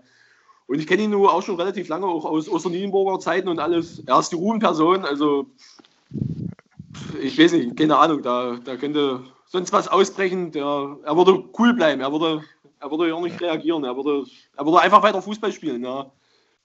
Und 0.68 0.80
ich 0.80 0.88
kenne 0.88 1.04
ihn 1.04 1.12
nur 1.12 1.34
auch 1.34 1.42
schon 1.42 1.58
relativ 1.58 1.90
lange, 1.90 2.06
auch 2.06 2.24
aus 2.24 2.48
Osternienburger 2.48 3.20
Zeiten 3.20 3.50
und 3.50 3.60
alles. 3.60 4.00
Er 4.06 4.20
ist 4.20 4.32
die 4.32 4.38
Ruhmenperson, 4.38 5.04
also 5.04 5.48
ich 7.22 7.38
weiß 7.38 7.54
nicht, 7.54 7.78
keine 7.78 7.98
Ahnung, 7.98 8.22
da, 8.22 8.58
da 8.64 8.76
könnte 8.76 9.22
sonst 9.46 9.74
was 9.74 9.88
ausbrechen. 9.88 10.52
Der, 10.52 10.98
er 11.04 11.18
würde 11.18 11.44
cool 11.58 11.74
bleiben, 11.74 12.02
er 12.02 12.12
würde, 12.12 12.44
er 12.80 12.92
würde 12.92 13.10
ja 13.10 13.20
nicht 13.20 13.42
reagieren, 13.42 13.84
er 13.84 13.96
würde, 13.96 14.26
er 14.58 14.66
würde 14.66 14.80
einfach 14.80 15.04
weiter 15.04 15.22
Fußball 15.22 15.52
spielen. 15.52 15.84
Ja. 15.84 16.12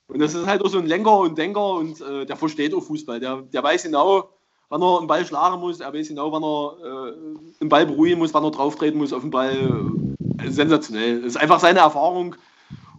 Und 0.06 0.18
das 0.20 0.34
ist 0.34 0.46
halt 0.46 0.62
auch 0.62 0.68
so 0.68 0.78
ein 0.78 0.86
Lenker 0.86 1.18
und 1.18 1.38
Denker 1.38 1.74
und 1.74 2.00
äh, 2.00 2.26
der 2.26 2.36
versteht 2.36 2.74
auch 2.74 2.82
Fußball. 2.82 3.20
Der, 3.20 3.42
der 3.42 3.62
weiß 3.62 3.84
genau, 3.84 4.30
wann 4.68 4.82
er 4.82 4.98
einen 4.98 5.06
Ball 5.06 5.24
schlagen 5.24 5.60
muss, 5.60 5.80
er 5.80 5.92
weiß 5.92 6.08
genau, 6.08 6.30
wann 6.30 6.42
er 6.42 7.08
äh, 7.08 7.12
den 7.60 7.68
Ball 7.68 7.86
beruhigen 7.86 8.18
muss, 8.18 8.34
wann 8.34 8.44
er 8.44 8.50
drauftreten 8.50 8.98
muss 8.98 9.12
auf 9.12 9.22
den 9.22 9.30
Ball. 9.30 9.54
Äh, 9.54 10.50
sensationell. 10.50 11.22
Das 11.22 11.28
ist 11.28 11.36
einfach 11.36 11.60
seine 11.60 11.80
Erfahrung. 11.80 12.36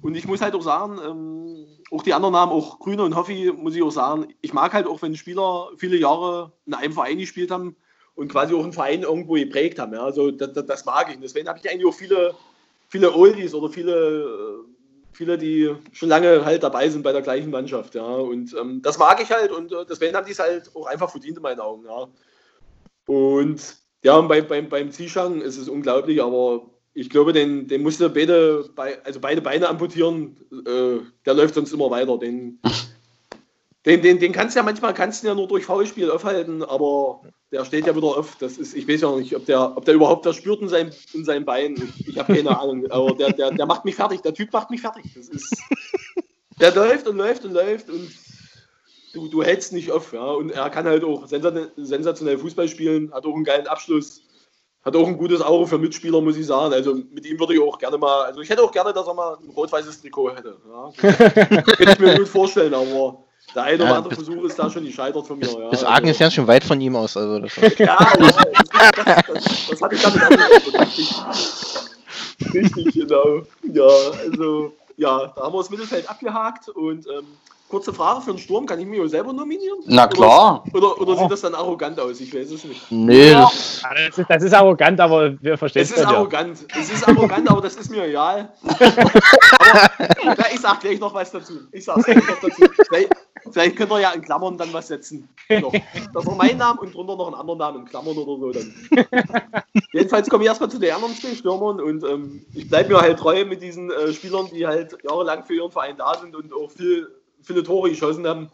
Und 0.02 0.16
ich 0.16 0.28
muss 0.28 0.42
halt 0.42 0.56
auch 0.56 0.62
sagen, 0.62 1.00
ähm, 1.06 1.66
auch 1.92 2.04
die 2.04 2.14
anderen 2.14 2.34
Namen, 2.34 2.52
auch 2.52 2.80
Grüne 2.80 3.04
und 3.04 3.16
Hoffi, 3.16 3.52
muss 3.56 3.76
ich 3.76 3.84
auch 3.84 3.92
sagen, 3.92 4.34
ich 4.42 4.54
mag 4.54 4.74
halt 4.74 4.88
auch, 4.88 5.02
wenn 5.02 5.16
Spieler 5.16 5.70
viele 5.78 5.98
Jahre 5.98 6.52
in 6.66 6.74
einem 6.74 6.94
Verein 6.94 7.18
gespielt 7.18 7.52
haben 7.52 7.76
und 8.16 8.32
quasi 8.32 8.54
auch 8.54 8.64
einen 8.64 8.74
Verein 8.74 9.04
irgendwo 9.04 9.34
geprägt 9.34 9.78
haben. 9.78 9.94
Ja. 9.94 10.04
Also 10.04 10.32
das, 10.32 10.54
das, 10.54 10.66
das 10.66 10.86
mag 10.86 11.10
ich. 11.10 11.16
Und 11.16 11.22
deswegen 11.22 11.48
habe 11.48 11.60
ich 11.60 11.70
eigentlich 11.70 11.86
auch 11.86 11.94
viele, 11.94 12.34
viele 12.88 13.14
Oldies 13.14 13.54
oder 13.54 13.70
viele, 13.70 14.66
viele, 15.12 15.38
die 15.38 15.76
schon 15.92 16.10
lange 16.10 16.44
halt 16.44 16.64
dabei 16.64 16.90
sind 16.90 17.04
bei 17.04 17.12
der 17.12 17.22
gleichen 17.22 17.52
Mannschaft, 17.52 17.96
ja. 17.96 18.04
Und 18.04 18.56
ähm, 18.60 18.82
das 18.82 18.98
mag 18.98 19.22
ich 19.22 19.32
halt 19.32 19.52
und 19.52 19.72
äh, 19.72 19.86
deswegen 19.88 20.16
haben 20.16 20.26
die 20.26 20.32
es 20.32 20.40
halt 20.40 20.72
auch 20.76 20.88
einfach 20.88 21.10
verdient 21.10 21.38
in 21.38 21.44
meinen 21.44 21.60
Augen, 21.60 21.86
ja. 21.86 22.08
Und 23.08 23.78
ja, 24.04 24.18
und 24.18 24.28
bei, 24.28 24.42
beim, 24.42 24.70
beim 24.70 24.92
Zishang 24.92 25.42
ist 25.42 25.58
es 25.58 25.70
unglaublich, 25.70 26.22
aber 26.22 26.70
ich 26.98 27.10
glaube, 27.10 27.34
den, 27.34 27.68
den 27.68 27.84
musste 27.84 28.10
beide, 28.10 28.70
also 29.04 29.20
beide 29.20 29.42
Beine 29.42 29.68
amputieren, 29.68 30.38
äh, 30.66 31.04
der 31.26 31.34
läuft 31.34 31.56
sonst 31.56 31.74
immer 31.74 31.92
weiter. 31.92 32.18
Den, 32.18 32.60
den, 33.86 34.02
den, 34.02 34.18
den 34.20 34.32
kannst 34.32 34.56
du 34.56 34.60
ja 34.60 34.64
manchmal 34.64 34.94
kannst 34.94 35.22
du 35.22 35.28
ja 35.28 35.36
nur 35.36 35.50
durch 35.50 35.66
Foulspiel 35.66 36.10
aufhalten, 36.10 36.64
aber 36.64 37.22
der 37.52 37.66
steht 37.66 37.86
ja 37.86 37.96
wieder 37.96 38.18
auf. 38.18 38.38
Das 38.40 38.58
ist, 38.58 38.74
ich 38.74 38.88
weiß 38.88 39.02
ja 39.02 39.14
nicht, 39.18 39.36
ob 39.36 39.46
der, 39.46 39.76
ob 39.76 39.84
der 39.84 39.96
überhaupt 39.96 40.26
das 40.26 40.38
spürt 40.38 40.62
in 40.62 40.70
seinem, 40.70 40.92
in 41.14 41.26
seinem 41.26 41.44
Bein. 41.44 41.76
Ich, 41.76 42.08
ich 42.08 42.18
habe 42.18 42.34
keine 42.34 42.58
Ahnung. 42.58 42.90
Aber 42.90 43.14
der, 43.14 43.34
der, 43.34 43.52
der 43.52 43.66
macht 43.66 43.84
mich 43.84 43.96
fertig. 43.96 44.22
Der 44.22 44.34
Typ 44.34 44.54
macht 44.54 44.70
mich 44.70 44.80
fertig. 44.80 45.04
Das 45.14 45.28
ist, 45.28 45.54
der 46.62 46.74
läuft 46.74 47.10
und 47.10 47.18
läuft 47.18 47.44
und 47.44 47.52
läuft 47.52 47.90
und 47.90 48.10
du, 49.14 49.28
du 49.28 49.44
hältst 49.44 49.74
nicht 49.74 49.92
auf. 49.92 50.14
Ja? 50.14 50.32
Und 50.32 50.52
er 50.52 50.70
kann 50.70 50.86
halt 50.86 51.04
auch 51.04 51.28
sensationell 51.28 52.38
Fußball 52.38 52.70
spielen, 52.70 53.14
hat 53.14 53.26
auch 53.26 53.36
einen 53.36 53.44
geilen 53.44 53.68
Abschluss, 53.68 54.22
hat 54.86 54.96
auch 54.96 55.08
ein 55.08 55.18
gutes 55.18 55.42
Auge 55.42 55.66
für 55.66 55.80
Mitspieler, 55.80 56.22
muss 56.22 56.38
ich 56.38 56.46
sagen. 56.46 56.72
Also 56.74 56.94
mit 56.94 57.26
ihm 57.26 57.40
würde 57.40 57.56
ich 57.56 57.60
auch 57.60 57.80
gerne 57.80 57.98
mal, 57.98 58.26
also 58.26 58.42
ich 58.42 58.50
hätte 58.50 58.62
auch 58.62 58.72
gerne, 58.72 58.94
dass 58.94 59.08
er 59.08 59.16
mal 59.16 59.38
ein 59.42 59.50
rot-weißes 59.50 60.02
Trikot 60.02 60.36
hätte. 60.36 60.58
Ja? 60.70 60.92
Könnte 61.64 61.92
ich 61.94 62.00
mir 62.00 62.16
gut 62.16 62.28
vorstellen, 62.28 62.74
aber 62.74 63.24
der 63.56 63.64
eine 63.64 63.84
oder 63.84 63.96
andere 63.98 64.14
Versuch 64.14 64.44
ist 64.44 64.60
da 64.60 64.70
schon 64.70 64.86
gescheitert 64.86 65.26
von 65.26 65.40
mir. 65.40 65.48
Ja. 65.48 65.70
Das 65.72 65.84
Argen 65.84 66.08
ist 66.08 66.20
ja 66.20 66.30
schon 66.30 66.46
weit 66.48 66.64
von 66.64 66.80
ihm 66.80 66.96
aus. 66.96 67.18
Also 67.18 67.40
das 67.40 67.56
ja, 67.78 67.98
das, 68.20 68.36
das, 68.36 69.26
das, 69.26 69.68
das 69.70 69.82
hatte 69.82 69.96
ich 69.96 70.02
damit 70.04 70.22
auch 70.22 70.80
richtig, 70.82 71.16
richtig, 72.54 72.94
genau. 72.94 73.42
Ja, 73.74 73.88
also, 74.20 74.74
ja, 74.98 75.34
da 75.36 75.44
haben 75.44 75.54
wir 75.54 75.60
das 75.60 75.70
Mittelfeld 75.72 76.08
abgehakt 76.08 76.70
und 76.70 77.08
ähm, 77.08 77.26
Kurze 77.68 77.92
Frage 77.92 78.22
für 78.22 78.32
den 78.32 78.38
Sturm, 78.38 78.68
kann 78.68 78.80
ich 78.80 78.86
mich 78.86 79.10
selber 79.10 79.34
nominieren? 79.34 79.80
Na 79.88 80.06
klar. 80.06 80.64
Oder, 80.72 81.02
oder, 81.02 81.02
oder 81.02 81.18
sieht 81.18 81.32
das 81.32 81.42
dann 81.42 81.56
arrogant 81.56 82.00
aus? 82.00 82.22
Ich 82.22 82.32
weiß 82.32 82.52
es 82.52 82.64
nicht. 82.64 82.92
Nee, 82.92 83.32
das, 83.32 83.82
das, 83.82 84.18
ist, 84.20 84.30
das 84.30 84.44
ist, 84.44 84.54
arrogant, 84.54 85.00
aber 85.00 85.42
wir 85.42 85.58
verstehen 85.58 85.82
es. 85.82 85.90
Es 85.90 85.98
ist 85.98 86.06
arrogant. 86.06 86.60
Ja. 86.62 86.80
Es 86.80 86.92
ist 86.92 87.08
arrogant, 87.08 87.50
aber 87.50 87.62
das 87.62 87.76
ist 87.76 87.90
mir 87.90 88.06
egal. 88.06 88.54
aber, 88.64 90.38
ja, 90.38 90.46
ich 90.54 90.60
sag 90.60 90.80
gleich 90.80 91.00
noch 91.00 91.12
was 91.16 91.32
dazu. 91.32 91.54
Ich 91.72 91.86
sag 91.86 92.04
gleich 92.04 92.18
noch 92.18 92.40
dazu. 92.40 92.66
Vielleicht, 92.88 93.10
vielleicht 93.52 93.76
könnt 93.78 93.92
ihr 93.94 94.00
ja 94.00 94.12
in 94.12 94.22
Klammern 94.22 94.60
dann 94.60 94.72
was 94.72 94.88
setzen. 94.88 95.28
Noch. 95.50 95.74
Das 96.14 96.24
war 96.24 96.36
mein 96.36 96.58
Name 96.58 96.80
und 96.82 96.94
drunter 96.94 97.16
noch 97.16 97.28
einen 97.28 97.36
anderen 97.36 97.58
Namen 97.58 97.80
in 97.80 97.86
Klammern 97.86 98.16
oder 98.16 98.40
so. 98.40 98.52
Dann. 98.52 99.64
Jedenfalls 99.92 100.30
komme 100.30 100.44
ich 100.44 100.50
erstmal 100.50 100.70
zu 100.70 100.78
den 100.78 100.94
anderen 100.94 101.16
zwei 101.16 101.34
Stürmern 101.34 101.82
und 101.82 102.04
ähm, 102.04 102.46
ich 102.54 102.70
bleibe 102.70 102.94
mir 102.94 103.02
halt 103.02 103.18
treu 103.18 103.44
mit 103.44 103.64
diesen 103.64 103.90
äh, 103.90 104.14
Spielern, 104.14 104.50
die 104.54 104.68
halt 104.68 104.96
jahrelang 105.04 105.44
für 105.44 105.56
ihren 105.56 105.72
Verein 105.72 105.98
da 105.98 106.16
sind 106.20 106.36
und 106.36 106.54
auch 106.54 106.70
viel 106.70 107.08
viele 107.46 107.64
Tore 107.64 107.90
geschossen 107.90 108.28
haben. 108.28 108.50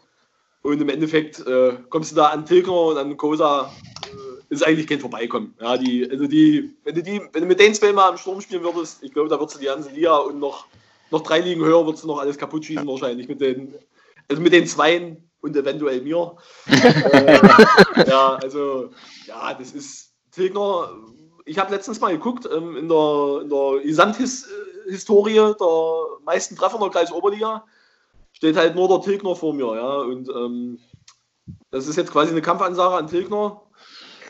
Und 0.62 0.80
im 0.80 0.88
Endeffekt 0.88 1.44
äh, 1.46 1.76
kommst 1.88 2.12
du 2.12 2.16
da 2.16 2.28
an 2.28 2.46
Tilger 2.46 2.72
und 2.72 2.96
an 2.96 3.16
Kosa, 3.16 3.72
äh, 4.04 4.54
ist 4.54 4.64
eigentlich 4.64 4.86
kein 4.86 5.00
Vorbeikommen. 5.00 5.54
Ja, 5.60 5.76
die, 5.76 6.08
also 6.08 6.26
die, 6.26 6.76
wenn 6.84 6.94
du 6.94 7.02
die, 7.02 7.20
wenn 7.32 7.42
du 7.42 7.48
mit 7.48 7.58
den 7.58 7.74
zwei 7.74 7.92
mal 7.92 8.10
im 8.10 8.16
Sturm 8.16 8.40
spielen 8.40 8.62
würdest, 8.62 9.02
ich 9.02 9.12
glaube, 9.12 9.28
da 9.28 9.40
würdest 9.40 9.56
du 9.56 9.60
die 9.60 9.66
ganze 9.66 9.90
Liga 9.90 10.16
und 10.18 10.38
noch, 10.38 10.66
noch 11.10 11.22
drei 11.22 11.40
Ligen 11.40 11.64
höher 11.64 11.84
würdest 11.84 12.04
du 12.04 12.08
noch 12.08 12.18
alles 12.18 12.38
kaputt 12.38 12.64
schießen 12.64 12.86
wahrscheinlich 12.86 13.28
mit 13.28 13.40
den, 13.40 13.74
also 14.28 14.40
mit 14.40 14.52
den 14.52 14.66
Zweien 14.66 15.28
und 15.40 15.56
eventuell 15.56 16.00
mir. 16.00 16.36
äh, 16.66 17.40
ja, 18.06 18.36
also 18.36 18.90
ja, 19.26 19.54
das 19.54 19.72
ist 19.72 20.12
Tilgner. 20.30 20.92
Ich 21.44 21.58
habe 21.58 21.74
letztens 21.74 22.00
mal 22.00 22.12
geguckt 22.12 22.48
ähm, 22.54 22.76
in 22.76 22.88
der, 22.88 23.40
in 23.42 23.50
der 23.50 23.80
Gesamthistorie 23.82 25.34
der 25.34 26.04
meisten 26.24 26.54
Treffer 26.54 26.76
in 26.76 26.82
der 26.82 26.90
Kreis 26.90 27.10
Oberliga 27.10 27.64
steht 28.42 28.56
halt 28.56 28.74
nur 28.74 28.88
der 28.88 29.00
Tilgner 29.02 29.36
vor 29.36 29.54
mir, 29.54 29.76
ja. 29.76 29.98
Und 29.98 30.28
ähm, 30.28 30.80
das 31.70 31.86
ist 31.86 31.94
jetzt 31.94 32.10
quasi 32.10 32.32
eine 32.32 32.42
Kampfansage 32.42 32.96
an 32.96 33.06
Tilgner. 33.06 33.62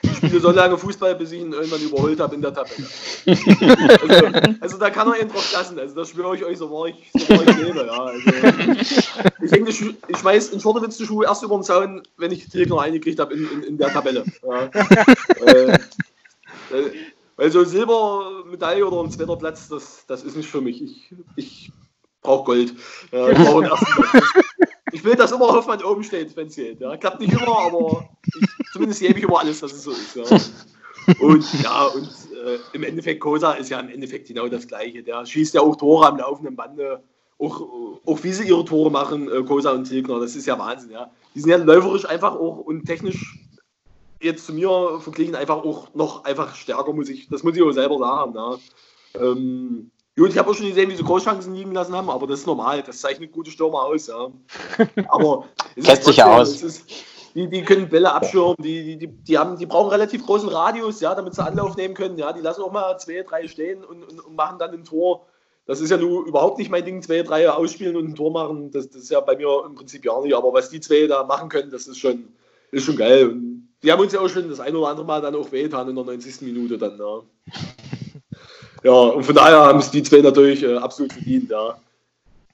Ich 0.02 0.16
spiele 0.16 0.40
so 0.40 0.50
lange 0.50 0.76
Fußball, 0.76 1.14
bis 1.14 1.32
ich 1.32 1.40
ihn 1.40 1.54
irgendwann 1.54 1.80
überholt 1.80 2.20
habe 2.20 2.34
in 2.34 2.42
der 2.42 2.52
Tabelle. 2.52 2.86
Also, 3.24 4.56
also, 4.60 4.78
da 4.78 4.90
kann 4.90 5.10
er 5.10 5.22
ihn 5.22 5.28
drauf 5.28 5.50
lassen. 5.54 5.78
Also 5.78 5.94
das 5.94 6.10
schwöre 6.10 6.36
ich 6.36 6.44
euch, 6.44 6.58
so 6.58 6.70
war 6.70 6.88
ich, 6.88 7.10
so 7.14 7.26
war 7.30 7.48
ich 7.48 7.56
lebe, 7.56 7.86
ja. 7.86 8.02
Also, 8.02 8.30
ich 9.42 9.50
denke, 9.50 9.70
ich, 9.70 9.82
ich 10.08 10.18
schmeiß 10.18 10.50
in 10.50 10.60
Schortewitz 10.60 10.98
die 10.98 11.06
Schuhe 11.06 11.24
erst 11.24 11.42
über 11.42 11.56
den 11.56 11.62
Zaun, 11.62 12.02
wenn 12.18 12.32
ich 12.32 12.50
Tilgner 12.50 12.80
eingekriegt 12.80 13.18
habe 13.18 13.32
in, 13.32 13.50
in, 13.50 13.62
in, 13.62 13.78
der 13.78 13.92
Tabelle. 13.94 14.24
Ja. 14.42 14.64
äh, 15.46 15.72
äh, 15.72 15.78
weil 17.36 17.50
so 17.50 17.64
Silbermedaille 17.64 18.86
oder 18.86 19.02
ein 19.02 19.10
zweiter 19.10 19.36
Platz, 19.36 19.68
das, 19.68 20.04
das 20.06 20.22
ist 20.22 20.36
nicht 20.36 20.50
für 20.50 20.60
mich. 20.60 20.82
Ich, 20.82 21.14
ich 21.36 21.72
brauche 22.22 22.44
Gold. 22.44 22.74
Ich, 23.12 23.38
brauch 23.38 23.78
ich, 24.92 25.04
will, 25.04 25.14
dass 25.14 25.32
immer 25.32 25.48
Hoffmann 25.48 25.82
oben 25.82 26.04
steht, 26.04 26.36
wenn 26.36 26.48
es 26.48 26.56
geht. 26.56 26.80
Ja. 26.80 26.96
Klappt 26.96 27.20
nicht 27.20 27.32
immer, 27.32 27.58
aber 27.58 28.08
ich, 28.26 28.48
zumindest 28.72 29.00
gebe 29.00 29.18
ich 29.18 29.24
immer 29.24 29.40
alles, 29.40 29.60
dass 29.60 29.72
es 29.72 29.82
so 29.82 29.90
ist. 29.90 30.16
Ja. 30.16 30.24
Und 31.20 31.62
ja, 31.62 31.84
und 31.86 32.08
äh, 32.44 32.58
im 32.72 32.84
Endeffekt, 32.84 33.20
Kosa 33.20 33.52
ist 33.52 33.70
ja 33.70 33.80
im 33.80 33.88
Endeffekt 33.88 34.28
genau 34.28 34.48
das 34.48 34.66
Gleiche. 34.66 35.02
Der 35.02 35.26
schießt 35.26 35.54
ja 35.54 35.60
auch 35.60 35.76
Tore 35.76 36.06
am 36.06 36.18
laufenden 36.18 36.56
Bande. 36.56 37.02
Auch, 37.38 37.60
auch 38.06 38.22
wie 38.22 38.32
sie 38.32 38.46
ihre 38.46 38.64
Tore 38.64 38.90
machen, 38.90 39.28
äh, 39.30 39.42
Kosa 39.42 39.72
und 39.72 39.84
Tilgner, 39.84 40.20
das 40.20 40.36
ist 40.36 40.46
ja 40.46 40.58
Wahnsinn. 40.58 40.92
Ja. 40.92 41.10
Die 41.34 41.40
sind 41.40 41.50
ja 41.50 41.56
läuferisch 41.56 42.04
einfach 42.04 42.34
auch 42.34 42.58
und 42.58 42.84
technisch 42.84 43.36
jetzt 44.20 44.46
zu 44.46 44.52
mir 44.52 45.00
verglichen 45.00 45.34
einfach 45.34 45.56
auch 45.56 45.92
noch 45.94 46.24
einfach 46.24 46.54
stärker, 46.54 46.92
muss 46.92 47.08
ich, 47.08 47.28
das 47.28 47.42
muss 47.42 47.56
ich 47.56 47.62
auch 47.62 47.72
selber 47.72 47.98
sagen. 47.98 48.34
Ja. 48.34 48.58
Ähm, 49.20 49.90
Gut, 50.16 50.30
ich 50.30 50.38
habe 50.38 50.50
auch 50.50 50.54
schon 50.54 50.68
gesehen, 50.68 50.90
wie 50.90 50.96
sie 50.96 51.02
Großchancen 51.02 51.54
liegen 51.54 51.72
lassen 51.72 51.96
haben, 51.96 52.10
aber 52.10 52.26
das 52.26 52.40
ist 52.40 52.46
normal. 52.46 52.82
Das 52.82 53.00
zeichnet 53.00 53.32
gute 53.32 53.50
Stürmer 53.50 53.84
aus. 53.84 54.08
Ja. 54.08 54.30
Aber 55.08 55.46
es 55.74 55.86
Setzt 55.86 56.04
sich 56.04 56.16
ja 56.18 56.26
aus. 56.26 56.60
Ist, 56.62 56.84
die, 57.34 57.48
die 57.48 57.62
können 57.62 57.88
Bälle 57.88 58.12
abschirmen, 58.12 58.56
die, 58.58 58.98
die, 58.98 59.06
die, 59.08 59.38
haben, 59.38 59.56
die 59.56 59.64
brauchen 59.64 59.88
relativ 59.88 60.26
großen 60.26 60.50
Radius, 60.50 61.00
ja, 61.00 61.14
damit 61.14 61.34
sie 61.34 61.42
Anlauf 61.42 61.76
nehmen 61.76 61.94
können. 61.94 62.18
Ja. 62.18 62.34
Die 62.34 62.42
lassen 62.42 62.60
auch 62.60 62.72
mal 62.72 62.98
zwei, 62.98 63.22
drei 63.22 63.48
stehen 63.48 63.82
und, 63.82 64.02
und, 64.02 64.20
und 64.20 64.36
machen 64.36 64.58
dann 64.58 64.72
ein 64.72 64.84
Tor. 64.84 65.26
Das 65.64 65.80
ist 65.80 65.88
ja 65.88 65.96
nun 65.96 66.26
überhaupt 66.26 66.58
nicht 66.58 66.70
mein 66.70 66.84
Ding, 66.84 67.00
zwei, 67.00 67.22
drei 67.22 67.48
ausspielen 67.48 67.96
und 67.96 68.08
ein 68.08 68.14
Tor 68.14 68.32
machen. 68.32 68.70
Das, 68.70 68.90
das 68.90 69.04
ist 69.04 69.10
ja 69.10 69.20
bei 69.20 69.36
mir 69.36 69.64
im 69.64 69.76
Prinzip 69.76 70.02
gar 70.02 70.22
nicht. 70.22 70.34
Aber 70.34 70.52
was 70.52 70.68
die 70.68 70.80
zwei 70.80 71.06
da 71.06 71.24
machen 71.24 71.48
können, 71.48 71.70
das 71.70 71.86
ist 71.86 71.98
schon, 71.98 72.28
ist 72.70 72.84
schon 72.84 72.96
geil. 72.96 73.30
Und 73.30 73.68
die 73.82 73.90
haben 73.90 74.00
uns 74.00 74.12
ja 74.12 74.20
auch 74.20 74.28
schon 74.28 74.50
das 74.50 74.60
ein 74.60 74.76
oder 74.76 74.88
andere 74.88 75.06
Mal 75.06 75.22
dann 75.22 75.34
auch 75.34 75.50
wehgetan 75.50 75.88
in 75.88 75.94
der 75.94 76.04
90. 76.04 76.42
Minute 76.42 76.76
dann. 76.76 76.98
Ja. 76.98 77.22
Ja, 78.83 78.93
und 78.93 79.24
von 79.24 79.35
daher 79.35 79.61
haben 79.61 79.78
es 79.78 79.91
die 79.91 80.03
zwei 80.03 80.20
natürlich 80.20 80.62
äh, 80.62 80.76
absolut 80.76 81.12
verdient, 81.12 81.51
ja. 81.51 81.76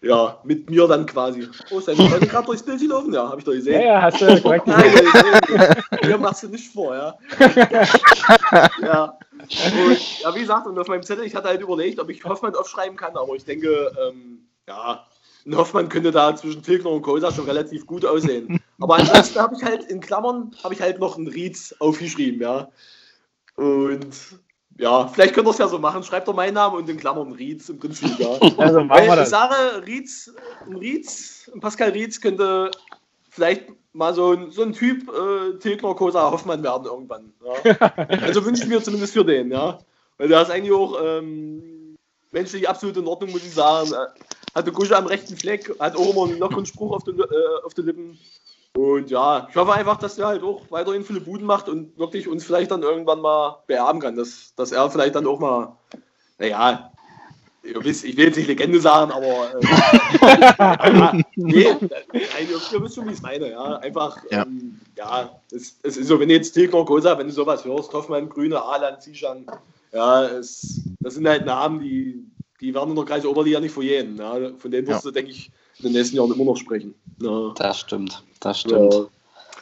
Ja, 0.01 0.39
mit 0.45 0.71
mir 0.71 0.87
dann 0.87 1.07
quasi. 1.07 1.49
Oh, 1.71 1.81
deine 1.81 2.09
Freundin 2.09 2.29
gerade 2.29 2.47
durchs 2.47 2.63
Bild 2.63 2.81
gelaufen? 2.81 3.13
Ja, 3.13 3.29
habe 3.29 3.41
ich 3.41 3.45
doch 3.45 3.53
gesehen. 3.53 3.81
Ja, 3.81 3.87
ja, 3.87 4.03
hast 4.03 4.21
du 4.21 4.41
korrekt 4.41 4.65
gesehen. 4.67 5.75
Hier 6.03 6.19
machst 6.19 6.45
du 6.45 6.49
nicht 6.49 6.73
vor, 6.73 6.95
ja. 6.95 7.19
ja. 8.81 9.19
Und, 9.39 10.21
ja, 10.21 10.35
wie 10.35 10.41
gesagt, 10.41 10.67
und 10.69 10.79
auf 10.79 10.87
meinem 10.87 11.03
Zettel, 11.03 11.25
ich 11.25 11.35
hatte 11.35 11.49
halt 11.49 11.61
überlegt, 11.61 11.99
ob 11.99 12.11
ich 12.11 12.25
Hoffmann 12.25 12.55
aufschreiben 12.55 12.97
kann, 12.97 13.17
aber 13.17 13.35
ich 13.35 13.45
denke, 13.45 13.91
ähm, 14.01 14.47
ja, 14.69 15.05
ein 15.45 15.57
Hoffmann 15.57 15.89
könnte 15.89 16.13
da 16.13 16.37
zwischen 16.37 16.63
Tilgner 16.63 16.91
und 16.91 17.03
Kosa 17.03 17.33
schon 17.33 17.47
relativ 17.47 17.87
gut 17.87 18.05
aussehen. 18.05 18.61
Aber 18.81 18.97
ansonsten 18.97 19.41
habe 19.41 19.57
ich 19.57 19.65
halt 19.65 19.85
in 19.85 20.01
Klammern, 20.01 20.53
habe 20.63 20.75
ich 20.75 20.81
halt 20.81 21.01
noch 21.01 21.17
einen 21.17 21.27
Rieds 21.27 21.75
aufgeschrieben, 21.81 22.41
ja. 22.41 22.69
Und 23.57 24.15
ja, 24.79 25.09
vielleicht 25.09 25.35
könnt 25.35 25.49
ihr 25.49 25.51
es 25.51 25.59
ja 25.59 25.69
so 25.69 25.79
machen. 25.79 26.05
Schreibt 26.05 26.29
doch 26.29 26.35
meinen 26.35 26.55
Namen 26.55 26.77
und 26.77 26.89
in 26.89 26.97
Klammern 26.97 27.33
Rietz 27.33 27.69
im 27.69 27.79
Prinzip, 27.79 28.19
ja. 28.19 28.29
Also 28.59 28.85
machen 28.85 29.07
wir 29.07 29.17
das. 29.17 29.29
Ich 29.29 29.31
sage, 29.31 29.85
Rietz, 29.85 30.33
Rietz, 30.69 31.51
Pascal 31.61 31.91
Rietz 31.91 32.21
könnte 32.21 32.71
vielleicht 33.29 33.65
mal 33.93 34.15
so 34.15 34.33
ein, 34.33 34.53
so 34.53 34.63
ein 34.63 34.73
Typ 34.73 35.09
äh, 35.09 35.59
Tilgner 35.59 35.95
Kosa 35.95 36.31
Hoffmann 36.31 36.63
werden 36.63 36.87
irgendwann. 36.87 37.33
Ja. 37.45 38.09
Also 38.23 38.45
wünsche 38.45 38.63
ich 38.63 38.69
mir 38.69 38.83
zumindest 38.83 39.15
für 39.15 39.25
den, 39.25 39.51
ja. 39.51 39.79
Weil 40.17 40.29
der 40.29 40.43
ist 40.43 40.51
eigentlich 40.51 40.73
auch 40.73 40.97
ähm, 41.03 41.97
menschlich 42.31 42.69
absolut 42.69 42.97
in 42.97 43.07
Ordnung, 43.07 43.33
muss 43.33 43.45
ich 43.45 43.55
sagen. 43.55 43.93
Hat 43.93 44.65
eine 44.65 44.73
Gusche 44.73 44.97
am 44.97 45.07
rechten 45.07 45.37
Fleck, 45.37 45.75
hat 45.81 45.97
auch 45.97 46.11
immer 46.11 46.25
einen 46.25 46.39
lockeren 46.39 46.67
Spruch 46.67 46.93
auf 46.93 47.05
den, 47.05 47.19
äh, 47.19 47.25
auf 47.65 47.75
den 47.75 47.87
Lippen. 47.87 48.19
Und 48.79 49.11
ja, 49.11 49.49
ich 49.51 49.57
hoffe 49.57 49.73
einfach, 49.73 49.99
dass 49.99 50.19
er 50.19 50.29
halt 50.29 50.45
auch 50.45 50.63
weiterhin 50.71 51.03
viele 51.03 51.21
Buden 51.21 51.45
macht 51.45 51.69
und 51.69 51.99
wirklich 51.99 52.29
uns 52.29 52.45
vielleicht 52.45 52.71
dann 52.71 52.85
irgendwann 52.85 53.21
mal 53.21 53.59
beerben 53.67 54.01
kann, 54.01 54.15
dass, 54.15 54.55
dass 54.55 54.71
er 54.71 54.89
vielleicht 54.89 55.17
dann 55.17 55.27
auch 55.27 55.41
mal, 55.41 55.77
naja, 56.39 56.93
ihr 57.65 57.83
wisst, 57.83 58.05
ich 58.05 58.17
will 58.17 58.27
jetzt 58.27 58.37
nicht 58.37 58.47
Legende 58.47 58.81
sagen, 58.81 59.11
aber 59.11 59.51
äh, 59.53 61.23
nee, 61.35 61.63
ihr, 61.63 62.81
wisst 62.81 62.95
schon, 62.95 63.07
wie 63.07 63.11
ich 63.11 63.17
es 63.17 63.23
meine, 63.23 63.51
ja. 63.51 63.79
Einfach, 63.79 64.17
ja, 64.31 64.43
ähm, 64.43 64.79
ja 64.97 65.41
es, 65.51 65.77
es, 65.83 65.97
ist 65.97 66.07
so, 66.07 66.21
wenn 66.21 66.31
jetzt 66.31 66.53
Tilkner 66.53 66.85
Kosa, 66.85 67.19
wenn 67.19 67.27
du 67.27 67.33
sowas 67.33 67.65
hörst, 67.65 67.93
Hoffmann, 67.93 68.29
Grüne, 68.29 68.63
Alan, 68.63 69.01
Zishan, 69.01 69.45
ja, 69.93 70.23
es, 70.27 70.83
das 71.01 71.15
sind 71.15 71.27
halt 71.27 71.45
Namen, 71.45 71.81
die, 71.81 72.25
die 72.61 72.75
werden 72.75 72.91
in 72.91 72.97
der 72.97 73.05
Kreis 73.05 73.25
Oberliga 73.25 73.61
nicht 73.61 73.73
verjähren. 73.73 74.17
Ja. 74.17 74.51
Von 74.59 74.71
denen 74.71 74.87
wirst 74.87 75.05
ja. 75.05 75.11
du, 75.11 75.15
denke 75.15 75.31
ich, 75.31 75.51
in 75.79 75.85
den 75.85 75.93
nächsten 75.93 76.17
Jahren 76.17 76.33
immer 76.33 76.45
noch 76.45 76.57
sprechen. 76.57 76.95
Ja. 77.21 77.53
Das 77.57 77.81
stimmt, 77.81 78.23
das 78.41 78.61
stimmt. 78.61 78.95
Ja. 78.95 79.07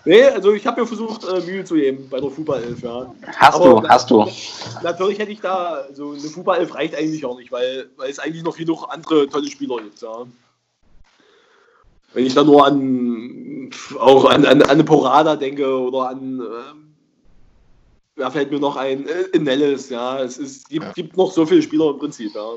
Nee, 0.07 0.23
also 0.23 0.53
ich 0.53 0.65
habe 0.65 0.81
mir 0.81 0.87
versucht, 0.87 1.25
äh, 1.25 1.41
Mühe 1.41 1.65
zu 1.65 1.75
geben 1.75 2.07
bei 2.09 2.21
der 2.21 2.31
Fußballelf, 2.31 2.81
ja. 2.81 3.13
Hast 3.39 3.57
Aber 3.57 3.81
du, 3.81 3.89
hast 3.89 4.09
du. 4.09 4.25
Natürlich 4.85 5.19
hätte 5.19 5.33
ich 5.33 5.41
da, 5.41 5.85
so 5.93 6.13
eine 6.13 6.21
Fußballelf 6.21 6.73
reicht 6.77 6.95
eigentlich 6.95 7.25
auch 7.25 7.37
nicht, 7.37 7.51
weil, 7.51 7.91
weil 7.97 8.09
es 8.09 8.21
eigentlich 8.21 8.45
noch 8.45 8.57
genug 8.57 8.87
andere 8.89 9.29
tolle 9.29 9.51
Spieler 9.51 9.79
gibt, 9.79 10.01
ja. 10.01 10.25
Wenn 12.13 12.25
ich 12.25 12.35
da 12.35 12.45
nur 12.45 12.65
an 12.65 13.71
auch 13.99 14.27
an, 14.27 14.47
an, 14.47 14.63
an 14.63 14.71
eine 14.71 14.85
Porada 14.85 15.35
denke 15.35 15.69
oder 15.77 16.11
an 16.11 16.41
ähm, 16.41 16.95
da 18.15 18.31
fällt 18.31 18.53
mir 18.53 18.61
noch 18.61 18.77
ein 18.77 19.07
äh, 19.09 19.39
Nellis, 19.39 19.91
ja. 19.91 20.21
Es 20.21 20.39
ist, 20.39 20.69
gibt, 20.69 20.95
gibt 20.95 21.17
noch 21.17 21.33
so 21.33 21.45
viele 21.45 21.63
Spieler 21.63 21.91
im 21.91 21.99
Prinzip, 21.99 22.33
ja. 22.33 22.53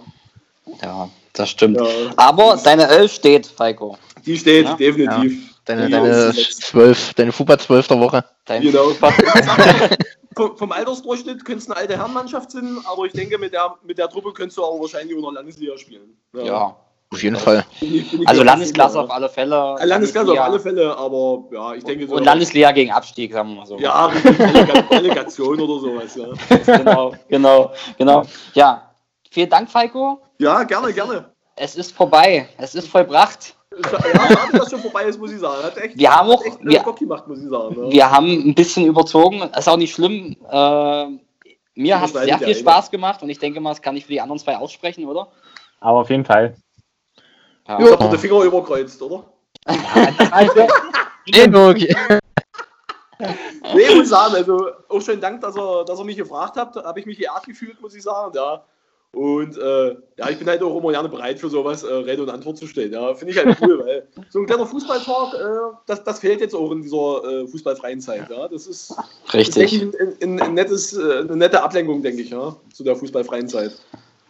Ja, 0.81 1.09
das 1.33 1.49
stimmt. 1.49 1.77
Ja. 1.77 1.85
Aber 2.15 2.57
deine 2.63 2.87
Elf 2.87 3.11
steht, 3.13 3.47
Falco. 3.47 3.97
Die 4.25 4.37
steht 4.37 4.65
Ja, 4.65 4.75
definitiv. 4.75 5.49
Deine, 5.65 5.85
Die 5.85 5.91
deine 5.91 6.31
sind 6.33 6.53
zwölf, 6.55 7.13
deine 7.13 7.31
Fußball 7.31 7.59
zwölf 7.59 7.87
der 7.87 7.99
Woche. 7.99 8.25
Dein 8.45 8.61
Genau. 8.63 8.89
vom, 10.57 10.71
Altersdurchschnitt 10.71 11.43
könnte 11.45 11.59
es 11.59 11.69
eine 11.69 11.77
alte 11.77 11.97
Herrenmannschaft 11.97 12.51
sein, 12.51 12.77
aber 12.91 13.05
ich 13.05 13.11
denke, 13.13 13.37
mit 13.37 13.53
der, 13.53 13.75
mit 13.85 13.97
der 13.97 14.07
Truppe 14.09 14.31
könntest 14.33 14.57
du 14.57 14.63
auch 14.63 14.79
wahrscheinlich 14.79 15.17
noch 15.19 15.31
Landesliga 15.31 15.77
spielen. 15.77 16.17
ja. 16.33 16.75
Auf 17.11 17.23
jeden 17.23 17.37
Fall. 17.37 17.65
Bin 17.79 17.95
ich- 17.95 18.11
bin 18.11 18.21
ich 18.21 18.27
Also 18.27 18.43
Landesklasse 18.43 18.99
auf 18.99 19.09
alle 19.09 19.27
Fälle. 19.29 19.75
Landesklasse 19.83 20.29
auf 20.31 20.37
Landesliga. 20.37 20.43
alle 20.43 20.59
Fälle, 20.59 20.95
aber 20.95 21.43
ja, 21.51 21.73
ich 21.73 21.83
denke 21.83 22.07
so. 22.07 22.13
Und 22.13 22.23
Landesliga 22.23 22.71
gegen 22.71 22.91
Abstieg, 22.91 23.33
sagen 23.33 23.49
wir 23.49 23.55
mal 23.55 23.65
so. 23.65 23.79
Ja, 23.79 24.11
Relegation 24.91 25.59
oder 25.59 25.79
sowas, 25.79 26.15
ja. 26.15 26.27
genau, 26.77 27.15
genau, 27.27 27.71
genau. 27.97 28.23
Ja, 28.53 28.88
vielen 29.29 29.49
Dank, 29.49 29.69
Falco. 29.69 30.21
Ja, 30.39 30.63
gerne, 30.63 30.93
gerne. 30.93 31.31
Es 31.55 31.75
ist 31.75 31.91
vorbei. 31.91 32.47
Es 32.57 32.75
ist 32.75 32.87
vollbracht. 32.87 33.55
Ja, 33.83 33.99
schade, 33.99 34.57
dass 34.57 34.69
schon 34.69 34.79
vorbei 34.81 35.03
ist, 35.05 35.19
muss 35.19 35.31
ich 35.31 35.39
sagen. 35.39 35.63
Hat 35.63 35.77
echt, 35.77 35.97
Wir 35.97 36.13
haben 36.15 36.29
auch- 36.29 36.39
hat 36.39 36.47
echt 36.47 36.59
wir- 36.63 36.79
Bock 36.81 36.97
gemacht, 36.99 37.27
muss 37.27 37.39
ich 37.41 37.49
sagen. 37.49 37.75
Ja. 37.85 37.91
Wir 37.91 38.11
haben 38.11 38.27
ein 38.49 38.55
bisschen 38.55 38.85
überzogen. 38.85 39.41
Ist 39.41 39.67
auch 39.69 39.77
nicht 39.77 39.93
schlimm. 39.93 40.35
Äh, 40.49 41.05
mir 41.75 41.99
hat 42.01 42.07
es 42.07 42.13
sehr 42.13 42.25
ja 42.27 42.37
viel 42.37 42.47
einer. 42.47 42.55
Spaß 42.55 42.91
gemacht 42.91 43.21
und 43.21 43.29
ich 43.29 43.39
denke 43.39 43.59
mal, 43.61 43.69
das 43.71 43.81
kann 43.81 43.95
ich 43.95 44.05
für 44.05 44.11
die 44.11 44.21
anderen 44.21 44.39
zwei 44.39 44.57
aussprechen, 44.57 45.05
oder? 45.05 45.27
Aber 45.79 45.99
auf 45.99 46.09
jeden 46.09 46.25
Fall. 46.25 46.55
Ja. 47.67 47.79
Man 47.79 48.09
den 48.11 48.19
Finger 48.19 48.41
überkreuzt, 48.43 49.01
oder? 49.01 49.23
Also, 50.31 50.67
Nee, 51.31 51.55
okay. 51.55 51.95
Nee, 53.19 53.81
ich 53.81 53.95
muss 53.95 54.09
sagen, 54.09 54.33
also 54.35 54.71
auch 54.87 55.01
schönen 55.01 55.21
Dank, 55.21 55.41
dass 55.41 55.55
ihr, 55.55 55.83
dass 55.85 55.99
ihr 55.99 56.05
mich 56.05 56.17
gefragt 56.17 56.57
habt. 56.57 56.75
Da 56.75 56.83
habe 56.83 56.99
ich 56.99 57.05
mich 57.05 57.17
geehrt 57.19 57.45
gefühlt, 57.45 57.79
muss 57.81 57.93
ich 57.93 58.01
sagen. 58.01 58.31
Ja. 58.33 58.63
Und 59.11 59.57
äh, 59.57 59.95
ja, 60.17 60.29
ich 60.29 60.37
bin 60.37 60.47
halt 60.47 60.61
auch 60.61 60.77
immer 60.77 60.91
gerne 60.91 61.09
bereit 61.09 61.39
für 61.39 61.49
sowas, 61.49 61.81
äh, 61.81 61.91
Rede 61.91 62.21
und 62.21 62.29
Antwort 62.29 62.57
zu 62.57 62.67
stellen. 62.67 62.93
Ja, 62.93 63.15
finde 63.15 63.33
ich 63.33 63.43
halt 63.43 63.57
cool, 63.59 63.83
weil 63.83 64.07
so 64.29 64.39
ein 64.39 64.45
kleiner 64.45 64.67
Fußballtalk, 64.67 65.33
äh, 65.33 65.75
das, 65.87 66.03
das 66.03 66.19
fehlt 66.19 66.41
jetzt 66.41 66.53
auch 66.53 66.71
in 66.71 66.83
dieser 66.83 67.23
äh, 67.23 67.47
fußballfreien 67.47 68.01
Zeit. 68.01 68.29
Ja. 68.29 68.47
Das 68.47 68.67
ist, 68.67 68.95
Richtig. 69.33 69.73
echt 69.73 69.81
ein, 69.99 70.13
ein, 70.21 70.41
ein 70.41 70.53
nettes, 70.53 70.95
äh, 70.95 71.19
eine 71.21 71.35
nette 71.35 71.63
Ablenkung, 71.63 72.03
denke 72.03 72.21
ich, 72.21 72.29
ja, 72.29 72.55
zu 72.71 72.83
der 72.83 72.95
fußballfreien 72.95 73.47
Zeit. 73.47 73.71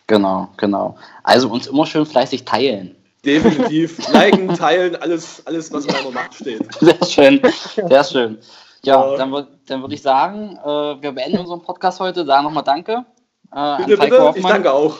Genau, 0.07 0.47
genau. 0.55 0.95
Also 1.23 1.49
uns 1.49 1.67
immer 1.67 1.85
schön 1.85 2.05
fleißig 2.05 2.45
teilen. 2.45 2.95
Definitiv. 3.25 4.07
Liken, 4.13 4.47
teilen, 4.55 4.95
alles, 4.95 5.45
alles, 5.45 5.73
was 5.73 5.85
in 5.85 5.91
meiner 5.91 6.11
Macht 6.11 6.35
steht. 6.35 6.73
Sehr 6.75 7.05
schön, 7.05 7.41
sehr 7.75 8.03
schön. 8.05 8.37
Ja, 8.85 9.17
dann, 9.17 9.45
dann 9.67 9.81
würde 9.81 9.93
ich 9.93 10.01
sagen, 10.01 10.57
äh, 10.63 11.01
wir 11.01 11.11
beenden 11.11 11.39
unseren 11.39 11.61
Podcast 11.61 11.99
heute. 11.99 12.25
Sagen 12.25 12.45
nochmal 12.45 12.63
Danke 12.63 13.05
äh, 13.51 13.55
an 13.55 13.85
Bitte, 13.85 13.97
bitte. 13.97 14.15
Ich 14.15 14.21
Hoffmann 14.21 14.51
danke 14.63 14.71
auch. 14.73 14.95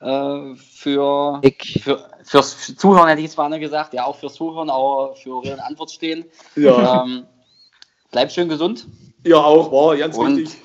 äh, 0.00 0.54
für, 0.56 1.40
Ich, 1.42 1.80
für, 1.82 2.08
fürs 2.24 2.74
Zuhören, 2.76 3.08
hätte 3.08 3.22
ich 3.22 3.30
zwar 3.30 3.48
nicht 3.48 3.60
gesagt, 3.60 3.94
ja 3.94 4.04
auch 4.04 4.16
fürs 4.16 4.34
Zuhören, 4.34 4.70
auch 4.70 5.16
für 5.16 5.36
und 5.36 5.60
Antwort 5.60 5.90
stehen. 5.90 6.24
Ja, 6.56 7.02
Ähm, 7.04 7.26
bleib 8.10 8.30
schön 8.30 8.48
gesund. 8.48 8.86
ja 9.24 9.36
auch, 9.38 9.70
war 9.72 9.96
ganz 9.96 10.16
Und- 10.16 10.36
wichtig. 10.38 10.62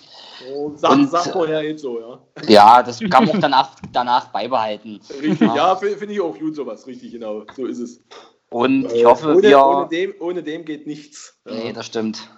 Und 0.57 0.77
sag, 0.77 0.91
und- 0.91 1.09
sag 1.09 1.31
vorher 1.31 1.63
jetzt 1.63 1.81
so, 1.81 1.99
ja. 2.01 2.19
Ja, 2.49 2.83
das 2.83 2.99
kann 2.99 3.25
man 3.25 3.37
auch 3.37 3.39
danach, 3.39 3.69
danach 3.93 4.27
beibehalten. 4.27 4.99
Richtig, 5.21 5.39
Ja. 5.39 5.55
ja, 5.55 5.75
finde 5.77 5.97
find 5.97 6.11
ich 6.11 6.19
auch 6.19 6.37
gut 6.37 6.53
sowas, 6.55 6.85
richtig, 6.85 7.13
genau. 7.13 7.43
So 7.55 7.65
ist 7.65 7.79
es. 7.79 8.01
Und 8.49 8.85
ich 8.91 9.01
Äh, 9.03 9.05
hoffe, 9.05 9.29
ohne, 9.35 9.41
wir. 9.43 9.65
ohne, 9.65 9.87
dem, 9.87 10.13
ohne 10.19 10.43
dem 10.43 10.65
geht 10.65 10.85
nichts. 10.85 11.39
Ja. 11.47 11.53
Nee, 11.53 11.71
das 11.73 11.85
stimmt. 11.85 12.29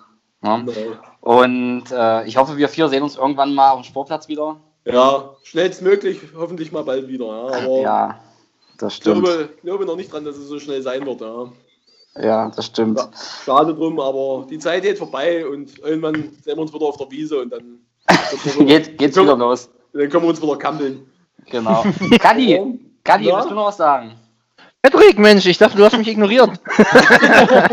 Ja. 0.43 0.57
Genau. 0.57 0.73
Und 1.21 1.85
äh, 1.91 2.25
ich 2.27 2.37
hoffe, 2.37 2.57
wir 2.57 2.69
vier 2.69 2.89
sehen 2.89 3.01
uns 3.01 3.15
irgendwann 3.17 3.55
mal 3.55 3.71
auf 3.71 3.81
dem 3.81 3.85
Sportplatz 3.85 4.27
wieder. 4.27 4.57
Ja, 4.85 5.35
schnellstmöglich, 5.43 6.19
hoffentlich 6.37 6.71
mal 6.71 6.83
bald 6.83 7.07
wieder. 7.07 7.25
Ja. 7.25 7.47
Aber 7.65 7.81
Ja, 7.81 8.19
das 8.77 8.93
ich 8.93 8.97
stimmt. 8.97 9.23
glaube, 9.23 9.49
glaube 9.63 9.85
noch 9.85 9.95
nicht 9.95 10.11
dran, 10.11 10.25
dass 10.25 10.37
es 10.37 10.47
so 10.47 10.59
schnell 10.59 10.81
sein 10.81 11.05
wird. 11.05 11.21
Ja. 11.21 11.51
Ja, 12.17 12.49
das 12.55 12.67
stimmt. 12.67 12.97
Ja, 12.97 13.09
Schade 13.43 13.73
drum, 13.75 13.99
aber 13.99 14.47
die 14.49 14.57
Zeit 14.59 14.83
geht 14.83 14.97
vorbei 14.97 15.45
und 15.45 15.77
irgendwann 15.79 16.15
sehen 16.41 16.55
wir 16.55 16.59
uns 16.59 16.73
wieder 16.73 16.85
auf 16.85 16.95
der 16.97 17.11
Wiese 17.11 17.41
und 17.41 17.49
dann, 17.51 17.79
Geht, 18.65 18.97
geht's 18.97 19.17
wieder 19.17 19.35
los. 19.35 19.69
dann 19.91 20.07
können 20.09 20.23
wir 20.23 20.29
uns 20.29 20.41
wieder 20.41 20.55
kampeln. 20.57 21.05
Genau. 21.47 21.83
Kadi, 22.19 22.79
Kadi, 23.03 23.25
Ja? 23.27 23.35
willst 23.37 23.49
du 23.51 23.55
noch 23.55 23.65
was 23.67 23.77
sagen? 23.77 24.13
Patrick, 24.85 25.17
Mensch, 25.17 25.47
ich 25.47 25.57
dachte, 25.57 25.77
du 25.77 25.83
hast 25.83 25.97
mich 25.97 26.07
ignoriert. 26.07 26.51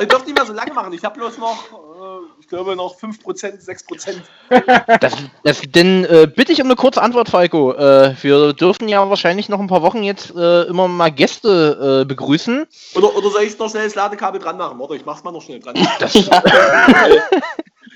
Ich 0.00 0.08
dürfte 0.08 0.26
nicht 0.26 0.36
mehr 0.36 0.44
so 0.44 0.52
lange 0.52 0.74
machen. 0.74 0.92
Ich 0.92 1.04
habe 1.04 1.18
bloß 1.18 1.38
noch, 1.38 1.64
äh, 1.72 2.40
ich 2.40 2.48
glaube, 2.48 2.74
noch 2.74 2.96
5%, 2.96 3.64
6%. 3.64 4.98
Das, 5.00 5.14
das, 5.44 5.62
denn 5.68 6.04
äh, 6.04 6.26
bitte 6.26 6.52
ich 6.52 6.60
um 6.60 6.66
eine 6.66 6.74
kurze 6.74 7.00
Antwort, 7.00 7.28
Falco. 7.28 7.72
Äh, 7.72 8.14
wir 8.20 8.52
dürften 8.52 8.88
ja 8.88 9.08
wahrscheinlich 9.08 9.48
noch 9.48 9.60
ein 9.60 9.68
paar 9.68 9.82
Wochen 9.82 10.02
jetzt 10.02 10.34
äh, 10.34 10.62
immer 10.64 10.88
mal 10.88 11.10
Gäste 11.10 12.02
äh, 12.02 12.04
begrüßen. 12.04 12.66
Oder, 12.96 13.16
oder 13.16 13.30
soll 13.30 13.44
ich 13.44 13.56
noch 13.58 13.70
schnell 13.70 13.84
das 13.84 13.94
Ladekabel 13.94 14.40
dran 14.40 14.58
machen? 14.58 14.78
Warte, 14.78 14.96
ich 14.96 15.06
mach's 15.06 15.22
mal 15.22 15.30
noch 15.30 15.42
schnell 15.42 15.60
dran. 15.60 15.74
Das, 16.00 16.14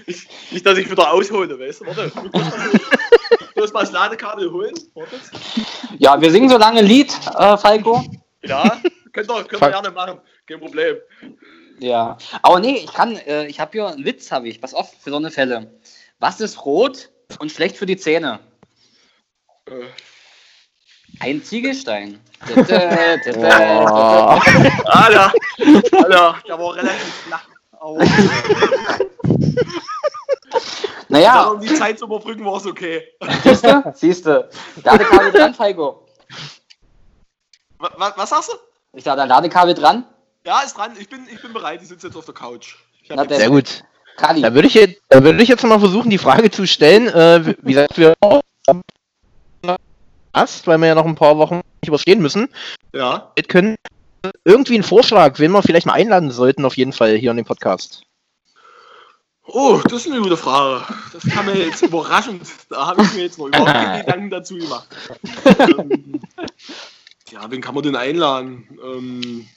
Ich, 0.06 0.26
nicht, 0.50 0.64
dass 0.64 0.78
ich 0.78 0.90
wieder 0.90 1.12
aushole, 1.12 1.59
weißt 1.59 1.82
du? 1.82 1.86
Warte, 1.86 2.11
du 2.14 2.22
musst 2.22 2.34
mal, 2.34 2.70
du 3.54 3.61
musst 3.61 3.74
mal 3.74 3.80
das 3.80 3.92
Ladekabel 3.92 4.50
holen. 4.50 4.72
Warte. 4.94 5.16
Ja, 5.98 6.18
wir 6.18 6.30
singen 6.30 6.48
so 6.48 6.56
lange 6.56 6.78
ein 6.78 6.86
Lied, 6.86 7.12
äh, 7.36 7.59
Falco. 7.59 8.04
Ja, 8.49 8.80
könnt 9.12 9.30
ihr, 9.30 9.44
könnt 9.44 9.62
ihr 9.62 9.70
gerne 9.70 9.90
machen. 9.90 10.20
Kein 10.46 10.61
Problem. 10.61 10.96
Ja. 11.78 12.16
Aber 12.42 12.61
nee, 12.61 12.76
ich 12.78 12.92
kann, 12.92 13.16
äh, 13.16 13.46
ich 13.46 13.61
habe 13.61 13.72
hier 13.72 13.86
einen 13.88 14.05
Witz, 14.05 14.32
habe 14.32 14.49
ich. 14.49 14.61
Pass 14.61 14.74
auf, 14.74 14.92
für 15.01 15.11
so 15.11 15.16
eine 15.16 15.30
Fälle. 15.30 15.78
Was 16.18 16.40
ist 16.40 16.64
rot 16.64 17.11
und 17.38 17.53
schlecht 17.53 17.76
für 17.76 17.86
die 17.86 17.96
Zähne? 17.96 18.40
Äh, 19.66 19.84
Ein 21.20 21.42
Ziegelstein. 21.42 22.20
Alter, 22.57 22.82
Alter, 24.84 25.32
der 26.46 26.59
war 26.59 26.76
relativ 26.76 27.14
flach. 27.26 27.49
Aber 27.72 27.99
Naja, 31.09 31.49
um 31.49 31.61
die 31.61 31.74
Zeit 31.74 31.99
zu 31.99 32.05
überbrücken, 32.05 32.44
war 32.44 32.57
es 32.57 32.66
okay. 32.66 33.03
siehst 33.42 33.64
du? 33.64 33.92
Siehst 33.94 34.26
du. 34.26 34.49
Ladekabel 34.84 35.32
dran, 35.32 35.55
Falco. 35.55 36.07
Was, 37.78 38.12
was, 38.16 38.30
sagst 38.30 38.50
du? 38.52 38.56
Ich 38.98 39.04
sage, 39.04 39.18
da 39.18 39.24
Ladekabel 39.24 39.74
dran. 39.74 40.04
Ja, 40.44 40.60
ist 40.60 40.76
dran. 40.76 40.92
Ich 40.98 41.08
bin, 41.08 41.26
ich 41.32 41.40
bin 41.40 41.52
bereit. 41.52 41.80
Ich 41.82 41.88
sitze 41.88 42.06
jetzt 42.08 42.16
auf 42.16 42.24
der 42.24 42.34
Couch. 42.34 42.76
Na, 43.08 43.24
der- 43.24 43.38
sehr 43.38 43.50
gut. 43.50 43.84
Kadi. 44.16 44.42
Da 44.42 44.52
würde 44.54 44.66
ich, 44.68 44.74
jetzt- 44.74 45.00
da 45.08 45.22
würde 45.22 45.42
ich 45.42 45.48
jetzt 45.48 45.62
mal 45.64 45.78
versuchen, 45.78 46.10
die 46.10 46.18
Frage 46.18 46.50
zu 46.50 46.66
stellen. 46.66 47.06
Äh, 47.08 47.54
wie 47.62 47.72
gesagt, 47.72 47.96
wir 47.98 48.14
Gast, 50.32 50.66
weil 50.66 50.78
wir 50.78 50.88
ja 50.88 50.94
noch 50.94 51.06
ein 51.06 51.14
paar 51.14 51.38
Wochen 51.38 51.56
nicht 51.82 51.88
überstehen 51.88 52.20
müssen. 52.20 52.48
ja. 52.92 53.32
Wir 53.34 53.44
können 53.44 53.76
irgendwie 54.44 54.74
einen 54.74 54.82
Vorschlag, 54.82 55.38
wen 55.38 55.52
wir 55.52 55.62
vielleicht 55.62 55.86
mal 55.86 55.92
einladen 55.94 56.30
sollten, 56.32 56.64
auf 56.64 56.76
jeden 56.76 56.92
Fall 56.92 57.14
hier 57.16 57.30
in 57.30 57.36
den 57.36 57.46
Podcast. 57.46 58.02
Oh, 59.46 59.80
das 59.84 60.04
ist 60.04 60.12
eine 60.12 60.20
gute 60.20 60.36
Frage. 60.36 60.84
Das 61.12 61.22
kam 61.32 61.46
mir 61.46 61.54
jetzt 61.56 61.80
überraschend. 61.82 62.42
Da 62.68 62.86
habe 62.88 63.02
ich 63.02 63.14
mir 63.14 63.22
jetzt 63.22 63.38
noch 63.38 63.46
überhaupt 63.46 63.70
keine 63.72 64.00
Gedanken 64.04 64.30
dazu 64.30 64.56
gemacht. 64.58 64.88
ähm, 65.78 66.20
ja, 67.30 67.50
wen 67.50 67.60
kann 67.60 67.74
man 67.74 67.82
denn 67.84 67.96
einladen? 67.96 68.78
Ähm, 68.82 69.48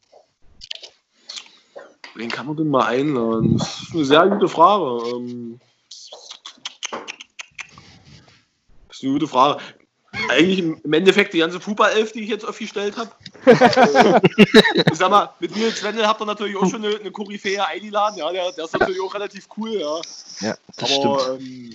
wen 2.15 2.29
kann 2.29 2.47
man 2.47 2.57
denn 2.57 2.69
mal 2.69 2.85
einladen? 2.85 3.57
Das 3.57 3.81
ist 3.81 3.93
eine 3.93 4.05
sehr 4.05 4.27
gute 4.27 4.47
Frage. 4.47 5.07
Ähm, 5.09 5.59
das 8.87 8.97
ist 8.97 9.03
eine 9.03 9.13
gute 9.13 9.27
Frage. 9.27 9.61
Eigentlich 10.29 10.59
im 10.59 10.93
Endeffekt 10.93 11.33
die 11.33 11.39
ganze 11.39 11.61
Fußballelf, 11.61 12.11
die 12.11 12.21
ich 12.21 12.29
jetzt 12.29 12.45
aufgestellt 12.45 12.97
habe. 12.97 13.11
ich 14.91 14.97
sag 14.97 15.09
mal, 15.09 15.33
mit 15.39 15.55
Nils 15.55 15.81
Wendel 15.83 16.05
habt 16.05 16.21
ihr 16.21 16.25
natürlich 16.25 16.57
auch 16.57 16.69
schon 16.69 16.83
eine, 16.83 16.97
eine 16.97 17.11
Koryphäe 17.11 17.65
eingeladen. 17.65 18.17
Ja, 18.17 18.31
der, 18.31 18.51
der 18.51 18.65
ist 18.65 18.73
natürlich 18.73 18.99
auch 19.01 19.13
relativ 19.13 19.47
cool. 19.57 19.71
Ja. 19.71 20.01
Ja, 20.41 20.57
das 20.77 20.99
Aber 20.99 21.35
ähm, 21.39 21.73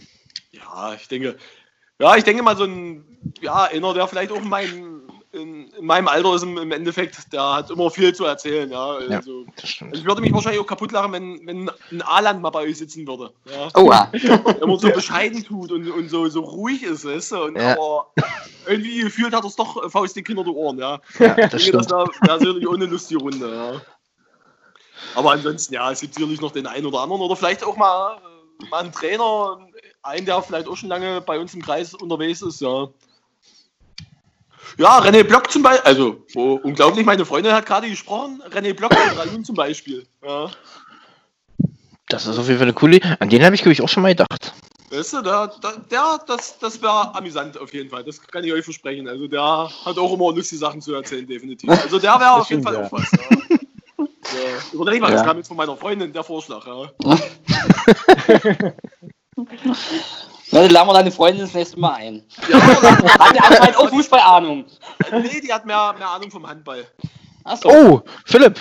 ja, 0.52 0.94
ich 0.94 1.08
denke, 1.08 1.38
ja, 1.98 2.16
ich 2.16 2.24
denke 2.24 2.42
mal 2.42 2.56
so 2.56 2.64
ein, 2.64 3.04
ja, 3.40 3.64
einer, 3.64 3.94
der 3.94 4.06
vielleicht 4.06 4.32
auch 4.32 4.42
in 4.42 4.48
meinem, 4.48 4.95
in, 5.36 5.68
in 5.68 5.86
meinem 5.86 6.08
Alter 6.08 6.34
ist 6.34 6.42
im, 6.42 6.58
im 6.58 6.72
Endeffekt, 6.72 7.32
der 7.32 7.54
hat 7.54 7.70
immer 7.70 7.90
viel 7.90 8.14
zu 8.14 8.24
erzählen, 8.24 8.70
ja. 8.70 9.00
Ja. 9.00 9.16
Also, 9.18 9.44
stimmt. 9.62 9.92
also 9.92 10.00
ich 10.02 10.06
würde 10.06 10.20
mich 10.20 10.32
wahrscheinlich 10.32 10.60
auch 10.60 10.66
kaputt 10.66 10.92
lachen, 10.92 11.12
wenn, 11.12 11.46
wenn 11.46 11.70
ein 11.92 12.02
A-Land 12.02 12.42
mal 12.42 12.50
bei 12.50 12.62
euch 12.62 12.78
sitzen 12.78 13.06
würde. 13.06 13.32
Ja. 13.44 13.68
Oha. 13.80 14.10
Wenn 14.12 14.68
man 14.68 14.78
so 14.78 14.90
bescheiden 14.90 15.44
tut 15.44 15.70
und, 15.70 15.88
und 15.90 16.08
so, 16.08 16.28
so 16.28 16.40
ruhig 16.40 16.82
ist, 16.82 17.04
weißt 17.04 17.32
du? 17.32 17.44
Und 17.44 17.56
Ja. 17.56 17.72
aber 17.72 18.10
irgendwie 18.66 19.00
gefühlt 19.02 19.34
hat 19.34 19.44
er 19.44 19.48
es 19.48 19.56
doch 19.56 19.84
äh, 19.84 19.88
faustdick 19.88 20.26
hinter 20.26 20.44
die 20.44 20.50
Ohren, 20.50 20.78
ja. 20.78 21.00
Ja, 21.18 21.34
das 21.34 21.36
denke, 21.36 21.48
das 21.50 21.62
stimmt. 21.62 21.90
wäre 21.90 22.08
wär 22.22 22.38
sicherlich 22.38 22.66
auch 22.66 22.74
eine 22.74 22.86
lustige 22.86 23.20
Runde, 23.20 23.54
ja. 23.54 23.80
Aber 25.14 25.32
ansonsten, 25.32 25.74
ja, 25.74 25.90
es 25.90 26.00
gibt 26.00 26.14
sicherlich 26.14 26.40
noch 26.40 26.52
den 26.52 26.66
einen 26.66 26.86
oder 26.86 27.00
anderen 27.00 27.22
oder 27.22 27.36
vielleicht 27.36 27.64
auch 27.64 27.76
mal, 27.76 28.16
äh, 28.62 28.68
mal 28.70 28.80
einen 28.80 28.92
Trainer, 28.92 29.58
einen, 30.02 30.26
der 30.26 30.42
vielleicht 30.42 30.68
auch 30.68 30.76
schon 30.76 30.88
lange 30.88 31.20
bei 31.20 31.38
uns 31.38 31.54
im 31.54 31.62
Kreis 31.62 31.94
unterwegs 31.94 32.42
ist, 32.42 32.60
ja. 32.60 32.88
Ja, 34.78 34.98
René 34.98 35.24
Block 35.24 35.50
zum 35.50 35.62
Beispiel, 35.62 35.86
also 35.86 36.24
oh, 36.34 36.60
unglaublich, 36.62 37.06
meine 37.06 37.24
Freundin 37.24 37.52
hat 37.52 37.66
gerade 37.66 37.88
gesprochen, 37.88 38.42
René 38.50 38.74
Block 38.74 38.94
von 38.94 39.18
Rayun 39.18 39.44
zum 39.44 39.56
Beispiel. 39.56 40.06
Ja. 40.24 40.50
Das 42.08 42.26
ist 42.26 42.38
auf 42.38 42.46
jeden 42.46 42.58
Fall 42.58 42.66
eine 42.66 42.74
coole. 42.74 43.00
An 43.18 43.28
den 43.28 43.44
habe 43.44 43.54
ich, 43.54 43.62
glaube 43.62 43.72
ich, 43.72 43.82
auch 43.82 43.88
schon 43.88 44.02
mal 44.02 44.14
gedacht. 44.14 44.52
Weißt 44.90 45.14
du, 45.14 45.22
der, 45.22 45.48
der, 45.62 45.72
der 45.90 46.20
das, 46.26 46.58
das 46.60 46.80
wäre 46.80 47.14
amüsant 47.14 47.58
auf 47.58 47.72
jeden 47.74 47.90
Fall. 47.90 48.04
Das 48.04 48.22
kann 48.22 48.44
ich 48.44 48.52
euch 48.52 48.64
versprechen. 48.64 49.08
Also 49.08 49.26
der 49.26 49.68
hat 49.84 49.98
auch 49.98 50.12
immer 50.12 50.32
lustige 50.32 50.60
Sachen 50.60 50.80
zu 50.80 50.94
erzählen, 50.94 51.26
definitiv. 51.26 51.68
Also 51.68 51.98
der 51.98 52.20
wäre 52.20 52.32
auf 52.34 52.48
jeden 52.48 52.62
Fall 52.62 52.74
ja. 52.74 52.84
auch 52.84 52.92
was. 52.92 53.10
Ja. 53.10 53.18
Ja. 53.98 54.62
Überleg 54.72 55.00
mal, 55.00 55.10
das 55.10 55.24
kam 55.24 55.36
jetzt 55.38 55.48
von 55.48 55.56
meiner 55.56 55.76
Freundin, 55.76 56.12
der 56.12 56.22
Vorschlag. 56.22 56.64
Ja. 56.66 56.90
Na, 60.52 60.62
dann 60.62 60.70
laden 60.70 60.88
wir 60.88 60.94
deine 60.94 61.10
Freundin 61.10 61.42
das 61.42 61.54
nächste 61.54 61.78
Mal 61.78 61.94
ein. 61.94 62.22
Ja, 62.48 62.60
hat 63.18 63.34
die 63.34 63.40
anscheinend 63.40 63.76
auch 63.76 63.90
Fußballahnung? 63.90 64.64
Nee, 65.12 65.40
die 65.40 65.52
hat 65.52 65.66
mehr, 65.66 65.94
mehr 65.98 66.10
Ahnung 66.10 66.30
vom 66.30 66.46
Handball. 66.46 66.86
Achso. 67.44 67.68
Oh, 67.68 68.02
Philipp! 68.24 68.60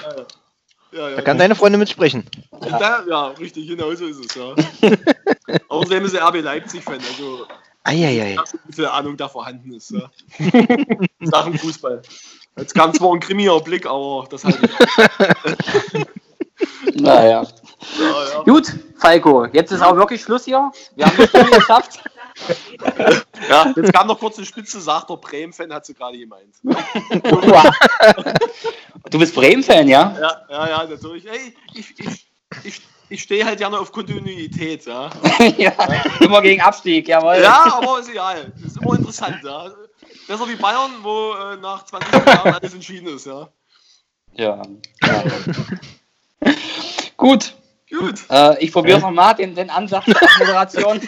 Ja, 0.91 1.09
ja, 1.09 1.15
da 1.17 1.21
kann 1.21 1.37
deine 1.37 1.55
Freundin 1.55 1.79
mitsprechen. 1.79 2.23
Ja, 2.61 3.03
ja 3.07 3.27
richtig, 3.27 3.67
genau 3.67 3.93
so 3.93 4.05
ist 4.05 4.19
es, 4.19 4.35
ja. 4.35 4.55
Außerdem 5.67 6.05
ist 6.05 6.13
er 6.13 6.27
RB 6.27 6.41
Leipzig-Fan, 6.41 6.99
also. 6.99 7.45
Eieiei. 7.83 8.37
Wie 8.65 8.73
viel 8.73 8.85
Ahnung 8.85 9.17
da 9.17 9.27
vorhanden 9.27 9.73
ist, 9.73 9.91
ja. 9.91 10.09
Sachen 11.21 11.57
Fußball. 11.57 12.01
Jetzt 12.57 12.73
kam 12.73 12.93
zwar 12.93 13.13
ein 13.13 13.19
grimmiger 13.19 13.59
Blick, 13.59 13.85
aber 13.85 14.25
das 14.29 14.45
halt. 14.45 14.57
naja. 16.93 17.45
Ja, 17.99 18.25
ja. 18.33 18.43
Gut, 18.43 18.73
Falco, 18.97 19.45
jetzt 19.45 19.71
ist 19.71 19.81
auch 19.81 19.95
wirklich 19.95 20.21
Schluss 20.21 20.45
hier. 20.45 20.71
Wir 20.95 21.05
haben 21.05 21.21
es 21.21 21.31
geschafft. 21.51 21.99
Ja, 23.49 23.73
jetzt 23.75 23.93
kam 23.93 24.07
noch 24.07 24.19
kurz 24.19 24.37
eine 24.37 24.45
Spitze, 24.45 24.81
sagt 24.81 25.09
der 25.09 25.15
Bremen-Fan, 25.15 25.71
hat 25.73 25.85
sie 25.85 25.93
gerade 25.93 26.17
gemeint. 26.17 26.55
du 29.09 29.19
bist 29.19 29.33
Bremen-Fan, 29.35 29.87
ja? 29.87 30.13
Ja, 30.19 30.41
ja, 30.49 30.67
ja, 30.69 30.85
natürlich. 30.85 31.25
Hey, 31.25 31.55
ich, 31.73 31.97
ich, 31.97 32.27
ich, 32.63 32.81
ich 33.09 33.21
stehe 33.21 33.45
halt 33.45 33.59
gerne 33.59 33.79
auf 33.79 33.91
Kontinuität, 33.91 34.85
ja. 34.85 35.09
ja. 35.57 35.71
Immer 36.19 36.41
gegen 36.41 36.61
Abstieg, 36.61 37.07
jawohl. 37.07 37.39
Ja, 37.41 37.77
aber 37.77 37.99
ist 37.99 38.09
egal. 38.09 38.51
Ist 38.65 38.81
immer 38.81 38.95
interessant, 38.95 39.37
ja. 39.43 39.71
Besser 40.27 40.49
wie 40.49 40.55
Bayern, 40.55 40.91
wo 41.03 41.33
äh, 41.33 41.57
nach 41.57 41.85
20 41.85 42.13
Jahren 42.25 42.53
alles 42.53 42.73
entschieden 42.73 43.07
ist, 43.07 43.27
ja. 43.27 43.47
Ja. 44.33 44.61
ja. 45.03 45.23
Gut. 47.15 47.53
Gut. 47.89 48.21
Äh, 48.29 48.63
ich 48.63 48.71
probiere 48.71 48.99
ja. 48.99 49.05
nochmal 49.05 49.35
den, 49.35 49.55
den 49.55 49.69
Ansatz 49.69 50.05
der 50.05 50.29
Moderation. 50.39 51.01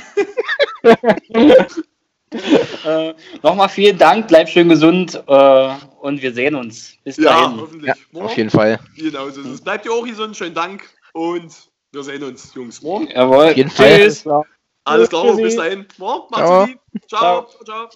äh, 2.85 3.13
nochmal 3.41 3.69
vielen 3.69 3.97
Dank, 3.97 4.27
bleib 4.27 4.49
schön 4.49 4.69
gesund 4.69 5.21
äh, 5.27 5.69
und 6.01 6.21
wir 6.21 6.33
sehen 6.33 6.55
uns. 6.55 6.93
Bis 7.03 7.15
dahin. 7.15 7.55
Ja, 7.55 7.61
hoffentlich. 7.61 7.93
Ja, 8.11 8.21
auf 8.21 8.37
jeden 8.37 8.49
Fall. 8.49 8.79
Genau 8.95 9.29
so 9.29 9.41
ist 9.41 9.47
es. 9.47 9.61
Bleibt 9.61 9.85
ihr 9.85 9.91
auch 9.91 10.05
gesund, 10.05 10.37
schönen 10.37 10.55
Dank 10.55 10.87
und 11.13 11.53
wir 11.91 12.03
sehen 12.03 12.23
uns, 12.23 12.53
Jungs. 12.53 12.81
Morgen. 12.81 13.07
Jawohl. 13.07 13.49
Auf 13.49 13.57
jeden 13.57 13.71
Fall. 13.71 14.45
Alles 14.83 15.09
klar, 15.09 15.35
bis 15.35 15.55
dahin. 15.55 15.85
Morgen. 15.97 16.27
Macht's 16.29 16.71
gut. 16.71 16.79
Ciao. 17.07 17.47
Ciao. 17.47 17.63
ciao. 17.65 17.89